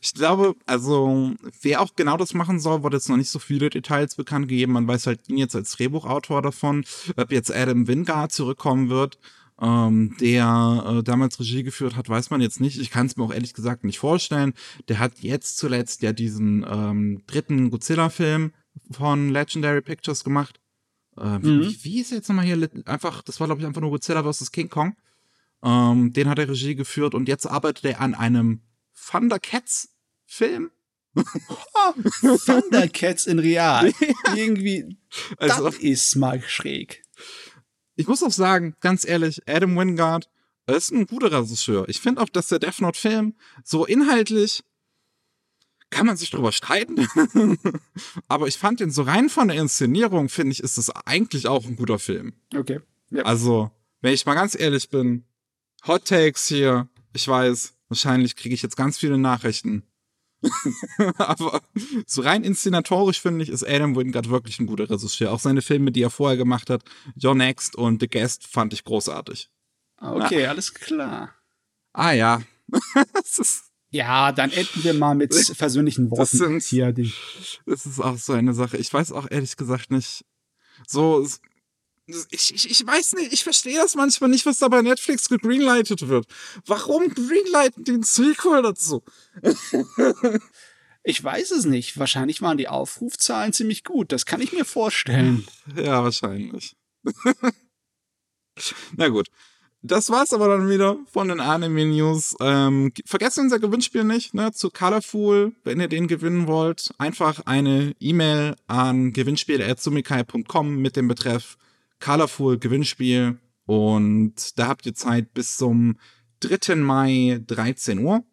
Ich 0.00 0.14
glaube, 0.14 0.54
also, 0.64 1.32
wer 1.60 1.80
auch 1.80 1.96
genau 1.96 2.16
das 2.16 2.32
machen 2.32 2.60
soll, 2.60 2.82
wurde 2.82 2.96
jetzt 2.96 3.08
noch 3.08 3.16
nicht 3.16 3.30
so 3.30 3.40
viele 3.40 3.68
Details 3.68 4.14
bekannt 4.14 4.48
gegeben. 4.48 4.72
Man 4.72 4.86
weiß 4.86 5.08
halt 5.08 5.28
ihn 5.28 5.38
jetzt 5.38 5.56
als 5.56 5.72
Drehbuchautor 5.72 6.40
davon, 6.40 6.84
ob 7.16 7.32
jetzt 7.32 7.52
Adam 7.52 7.88
Wingard 7.88 8.30
zurückkommen 8.30 8.90
wird 8.90 9.18
ähm, 9.60 10.16
der 10.20 10.84
äh, 10.86 11.02
damals 11.02 11.40
Regie 11.40 11.62
geführt 11.62 11.96
hat, 11.96 12.08
weiß 12.08 12.30
man 12.30 12.40
jetzt 12.40 12.60
nicht. 12.60 12.78
Ich 12.78 12.90
kann 12.90 13.06
es 13.06 13.16
mir 13.16 13.24
auch 13.24 13.32
ehrlich 13.32 13.54
gesagt 13.54 13.84
nicht 13.84 13.98
vorstellen. 13.98 14.54
Der 14.88 14.98
hat 14.98 15.18
jetzt 15.18 15.58
zuletzt 15.58 16.02
ja 16.02 16.12
diesen 16.12 16.64
ähm, 16.68 17.22
dritten 17.26 17.70
Godzilla-Film 17.70 18.52
von 18.90 19.30
Legendary 19.30 19.82
Pictures 19.82 20.22
gemacht. 20.22 20.60
Äh, 21.16 21.38
wie, 21.42 21.50
mhm. 21.50 21.60
wie, 21.62 21.84
wie 21.84 22.00
ist 22.00 22.12
jetzt 22.12 22.28
nochmal 22.28 22.44
hier? 22.44 22.68
Einfach, 22.84 23.22
das 23.22 23.40
war 23.40 23.48
glaube 23.48 23.60
ich 23.60 23.66
einfach 23.66 23.80
nur 23.80 23.90
Godzilla 23.90 24.22
vs. 24.22 24.52
King 24.52 24.68
Kong. 24.68 24.96
Ähm, 25.62 26.12
den 26.12 26.28
hat 26.28 26.38
er 26.38 26.48
Regie 26.48 26.76
geführt 26.76 27.14
und 27.14 27.26
jetzt 27.26 27.46
arbeitet 27.46 27.84
er 27.84 28.00
an 28.00 28.14
einem 28.14 28.62
Thundercats-Film. 29.10 30.70
Thundercats 32.20 33.26
in 33.26 33.40
Real. 33.40 33.92
Irgendwie, 34.36 34.96
also, 35.36 35.64
das 35.64 35.78
ist 35.78 36.14
mal 36.14 36.40
schräg 36.42 37.02
ich 37.98 38.06
muss 38.06 38.22
auch 38.22 38.30
sagen, 38.30 38.76
ganz 38.80 39.06
ehrlich, 39.06 39.42
Adam 39.48 39.76
Wingard 39.76 40.30
ist 40.66 40.92
ein 40.92 41.06
guter 41.06 41.32
Regisseur. 41.32 41.88
Ich 41.88 42.00
finde 42.00 42.22
auch, 42.22 42.28
dass 42.28 42.46
der 42.46 42.60
Death 42.60 42.80
Note 42.80 42.98
Film 42.98 43.34
so 43.64 43.84
inhaltlich 43.84 44.62
kann 45.90 46.06
man 46.06 46.16
sich 46.16 46.30
drüber 46.30 46.52
streiten. 46.52 47.08
Aber 48.28 48.46
ich 48.46 48.56
fand 48.56 48.78
den 48.78 48.92
so 48.92 49.02
rein 49.02 49.28
von 49.28 49.48
der 49.48 49.56
Inszenierung, 49.56 50.28
finde 50.28 50.52
ich, 50.52 50.62
ist 50.62 50.78
es 50.78 50.90
eigentlich 50.90 51.48
auch 51.48 51.64
ein 51.64 51.74
guter 51.74 51.98
Film. 51.98 52.34
Okay. 52.54 52.80
Yep. 53.10 53.26
Also, 53.26 53.70
wenn 54.00 54.14
ich 54.14 54.26
mal 54.26 54.34
ganz 54.34 54.54
ehrlich 54.56 54.90
bin, 54.90 55.24
Hot 55.86 56.04
Takes 56.04 56.46
hier, 56.46 56.88
ich 57.14 57.26
weiß, 57.26 57.74
wahrscheinlich 57.88 58.36
kriege 58.36 58.54
ich 58.54 58.62
jetzt 58.62 58.76
ganz 58.76 58.96
viele 58.98 59.18
Nachrichten. 59.18 59.82
Aber 61.18 61.60
so 62.06 62.22
rein 62.22 62.44
inszenatorisch 62.44 63.20
finde 63.20 63.44
ich, 63.44 63.50
ist 63.50 63.64
Adam 63.64 63.96
Wingard 63.96 64.30
wirklich 64.30 64.58
ein 64.60 64.66
guter 64.66 64.88
Regisseur. 64.88 65.32
Auch 65.32 65.40
seine 65.40 65.62
Filme, 65.62 65.92
die 65.92 66.02
er 66.02 66.10
vorher 66.10 66.36
gemacht 66.36 66.70
hat, 66.70 66.82
Your 67.22 67.34
Next 67.34 67.76
und 67.76 68.00
The 68.00 68.08
Guest, 68.08 68.46
fand 68.46 68.72
ich 68.72 68.84
großartig. 68.84 69.50
Okay, 70.00 70.42
ja. 70.42 70.50
alles 70.50 70.74
klar. 70.74 71.34
Ah 71.92 72.12
ja. 72.12 72.42
ja, 73.90 74.32
dann 74.32 74.50
enden 74.52 74.84
wir 74.84 74.94
mal 74.94 75.14
mit 75.14 75.34
versöhnlichen 75.56 76.10
Worten. 76.10 76.20
Das 76.20 76.30
sind, 76.30 76.62
hier 76.62 76.92
die. 76.92 77.12
Das 77.66 77.86
ist 77.86 78.00
auch 78.00 78.16
so 78.16 78.32
eine 78.32 78.54
Sache. 78.54 78.76
Ich 78.76 78.92
weiß 78.92 79.12
auch 79.12 79.26
ehrlich 79.30 79.56
gesagt 79.56 79.90
nicht. 79.90 80.24
So, 80.86 81.26
ich, 82.30 82.54
ich, 82.54 82.70
ich 82.70 82.86
weiß 82.86 83.14
nicht, 83.14 83.32
ich 83.32 83.44
verstehe 83.44 83.76
das 83.76 83.94
manchmal 83.94 84.30
nicht, 84.30 84.46
was 84.46 84.58
da 84.58 84.68
bei 84.68 84.80
Netflix 84.80 85.28
gegreenlightet 85.28 86.08
wird. 86.08 86.26
Warum 86.64 87.08
greenlighten 87.10 87.84
den 87.84 88.02
Sequel 88.02 88.62
dazu? 88.62 89.02
ich 91.02 91.22
weiß 91.22 91.50
es 91.50 91.66
nicht. 91.66 91.98
Wahrscheinlich 91.98 92.40
waren 92.40 92.56
die 92.56 92.68
Aufrufzahlen 92.68 93.52
ziemlich 93.52 93.84
gut. 93.84 94.10
Das 94.12 94.24
kann 94.24 94.40
ich 94.40 94.52
mir 94.52 94.64
vorstellen. 94.64 95.46
Ja, 95.76 96.02
wahrscheinlich. 96.02 96.76
Na 98.96 99.08
gut. 99.08 99.28
Das 99.82 100.10
war's 100.10 100.32
aber 100.32 100.48
dann 100.48 100.68
wieder 100.68 100.98
von 101.12 101.28
den 101.28 101.38
Anime 101.38 101.84
News. 101.84 102.34
Ähm, 102.40 102.92
vergesst 103.06 103.38
unser 103.38 103.60
Gewinnspiel 103.60 104.02
nicht, 104.02 104.34
ne? 104.34 104.50
Zu 104.50 104.70
Colorful, 104.70 105.52
wenn 105.62 105.80
ihr 105.80 105.86
den 105.86 106.08
gewinnen 106.08 106.48
wollt, 106.48 106.92
einfach 106.98 107.42
eine 107.46 107.94
E-Mail 108.00 108.56
an 108.66 109.12
gewinnspiel.sumikai.com 109.12 110.76
mit 110.76 110.96
dem 110.96 111.06
Betreff 111.06 111.58
Colorful 112.00 112.58
Gewinnspiel 112.58 113.38
und 113.66 114.58
da 114.58 114.68
habt 114.68 114.86
ihr 114.86 114.94
Zeit 114.94 115.34
bis 115.34 115.56
zum 115.56 115.98
3. 116.40 116.76
Mai 116.76 117.40
13 117.46 117.98
Uhr. 117.98 118.24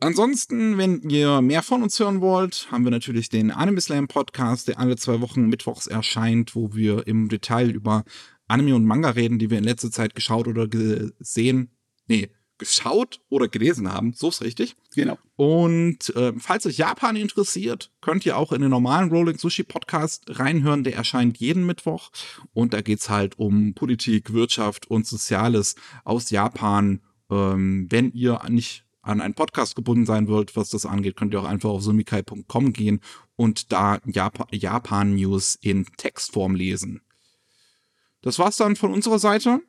Ansonsten, 0.00 0.78
wenn 0.78 1.00
ihr 1.08 1.40
mehr 1.42 1.62
von 1.62 1.82
uns 1.82 1.98
hören 2.00 2.20
wollt, 2.20 2.68
haben 2.72 2.84
wir 2.84 2.90
natürlich 2.90 3.28
den 3.28 3.52
Anime 3.52 3.80
Slam 3.80 4.08
Podcast, 4.08 4.66
der 4.66 4.80
alle 4.80 4.96
zwei 4.96 5.20
Wochen 5.20 5.46
mittwochs 5.46 5.86
erscheint, 5.86 6.56
wo 6.56 6.74
wir 6.74 7.06
im 7.06 7.28
Detail 7.28 7.70
über 7.70 8.04
Anime 8.48 8.74
und 8.74 8.84
Manga 8.84 9.10
reden, 9.10 9.38
die 9.38 9.48
wir 9.48 9.58
in 9.58 9.64
letzter 9.64 9.90
Zeit 9.90 10.14
geschaut 10.14 10.48
oder 10.48 10.66
gesehen, 10.66 11.70
nee, 12.08 12.30
geschaut 12.62 13.20
oder 13.28 13.48
gelesen 13.48 13.92
haben. 13.92 14.12
So 14.14 14.28
ist 14.28 14.42
richtig. 14.42 14.76
Genau. 14.94 15.18
Und 15.36 16.14
äh, 16.16 16.32
falls 16.38 16.66
euch 16.66 16.78
Japan 16.78 17.16
interessiert, 17.16 17.90
könnt 18.00 18.24
ihr 18.26 18.36
auch 18.36 18.52
in 18.52 18.62
den 18.62 18.70
normalen 18.70 19.10
Rolling 19.10 19.38
Sushi 19.38 19.62
Podcast 19.62 20.24
reinhören. 20.28 20.84
Der 20.84 20.96
erscheint 20.96 21.38
jeden 21.38 21.66
Mittwoch. 21.66 22.10
Und 22.52 22.72
da 22.74 22.80
geht 22.80 23.00
es 23.00 23.10
halt 23.10 23.38
um 23.38 23.74
Politik, 23.74 24.32
Wirtschaft 24.32 24.90
und 24.90 25.06
Soziales 25.06 25.74
aus 26.04 26.30
Japan. 26.30 27.00
Ähm, 27.30 27.86
wenn 27.90 28.12
ihr 28.12 28.40
nicht 28.48 28.84
an 29.02 29.20
einen 29.20 29.34
Podcast 29.34 29.74
gebunden 29.74 30.06
sein 30.06 30.28
wollt, 30.28 30.56
was 30.56 30.70
das 30.70 30.86
angeht, 30.86 31.16
könnt 31.16 31.34
ihr 31.34 31.40
auch 31.40 31.48
einfach 31.48 31.70
auf 31.70 31.82
sumikai.com 31.82 32.72
gehen 32.72 33.00
und 33.36 33.72
da 33.72 33.98
Jap 34.06 34.46
Japan-News 34.52 35.58
in 35.60 35.86
Textform 35.96 36.54
lesen. 36.54 37.02
Das 38.20 38.38
war's 38.38 38.56
dann 38.56 38.76
von 38.76 38.92
unserer 38.92 39.18
Seite 39.18 39.60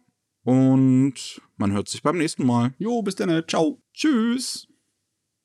und 0.43 1.41
man 1.64 1.72
hört 1.72 1.88
sich 1.88 2.03
beim 2.03 2.18
nächsten 2.18 2.45
Mal. 2.45 2.73
Jo, 2.77 3.02
bis 3.03 3.15
dann. 3.15 3.41
Ciao. 3.48 3.81
Tschüss. 3.94 4.68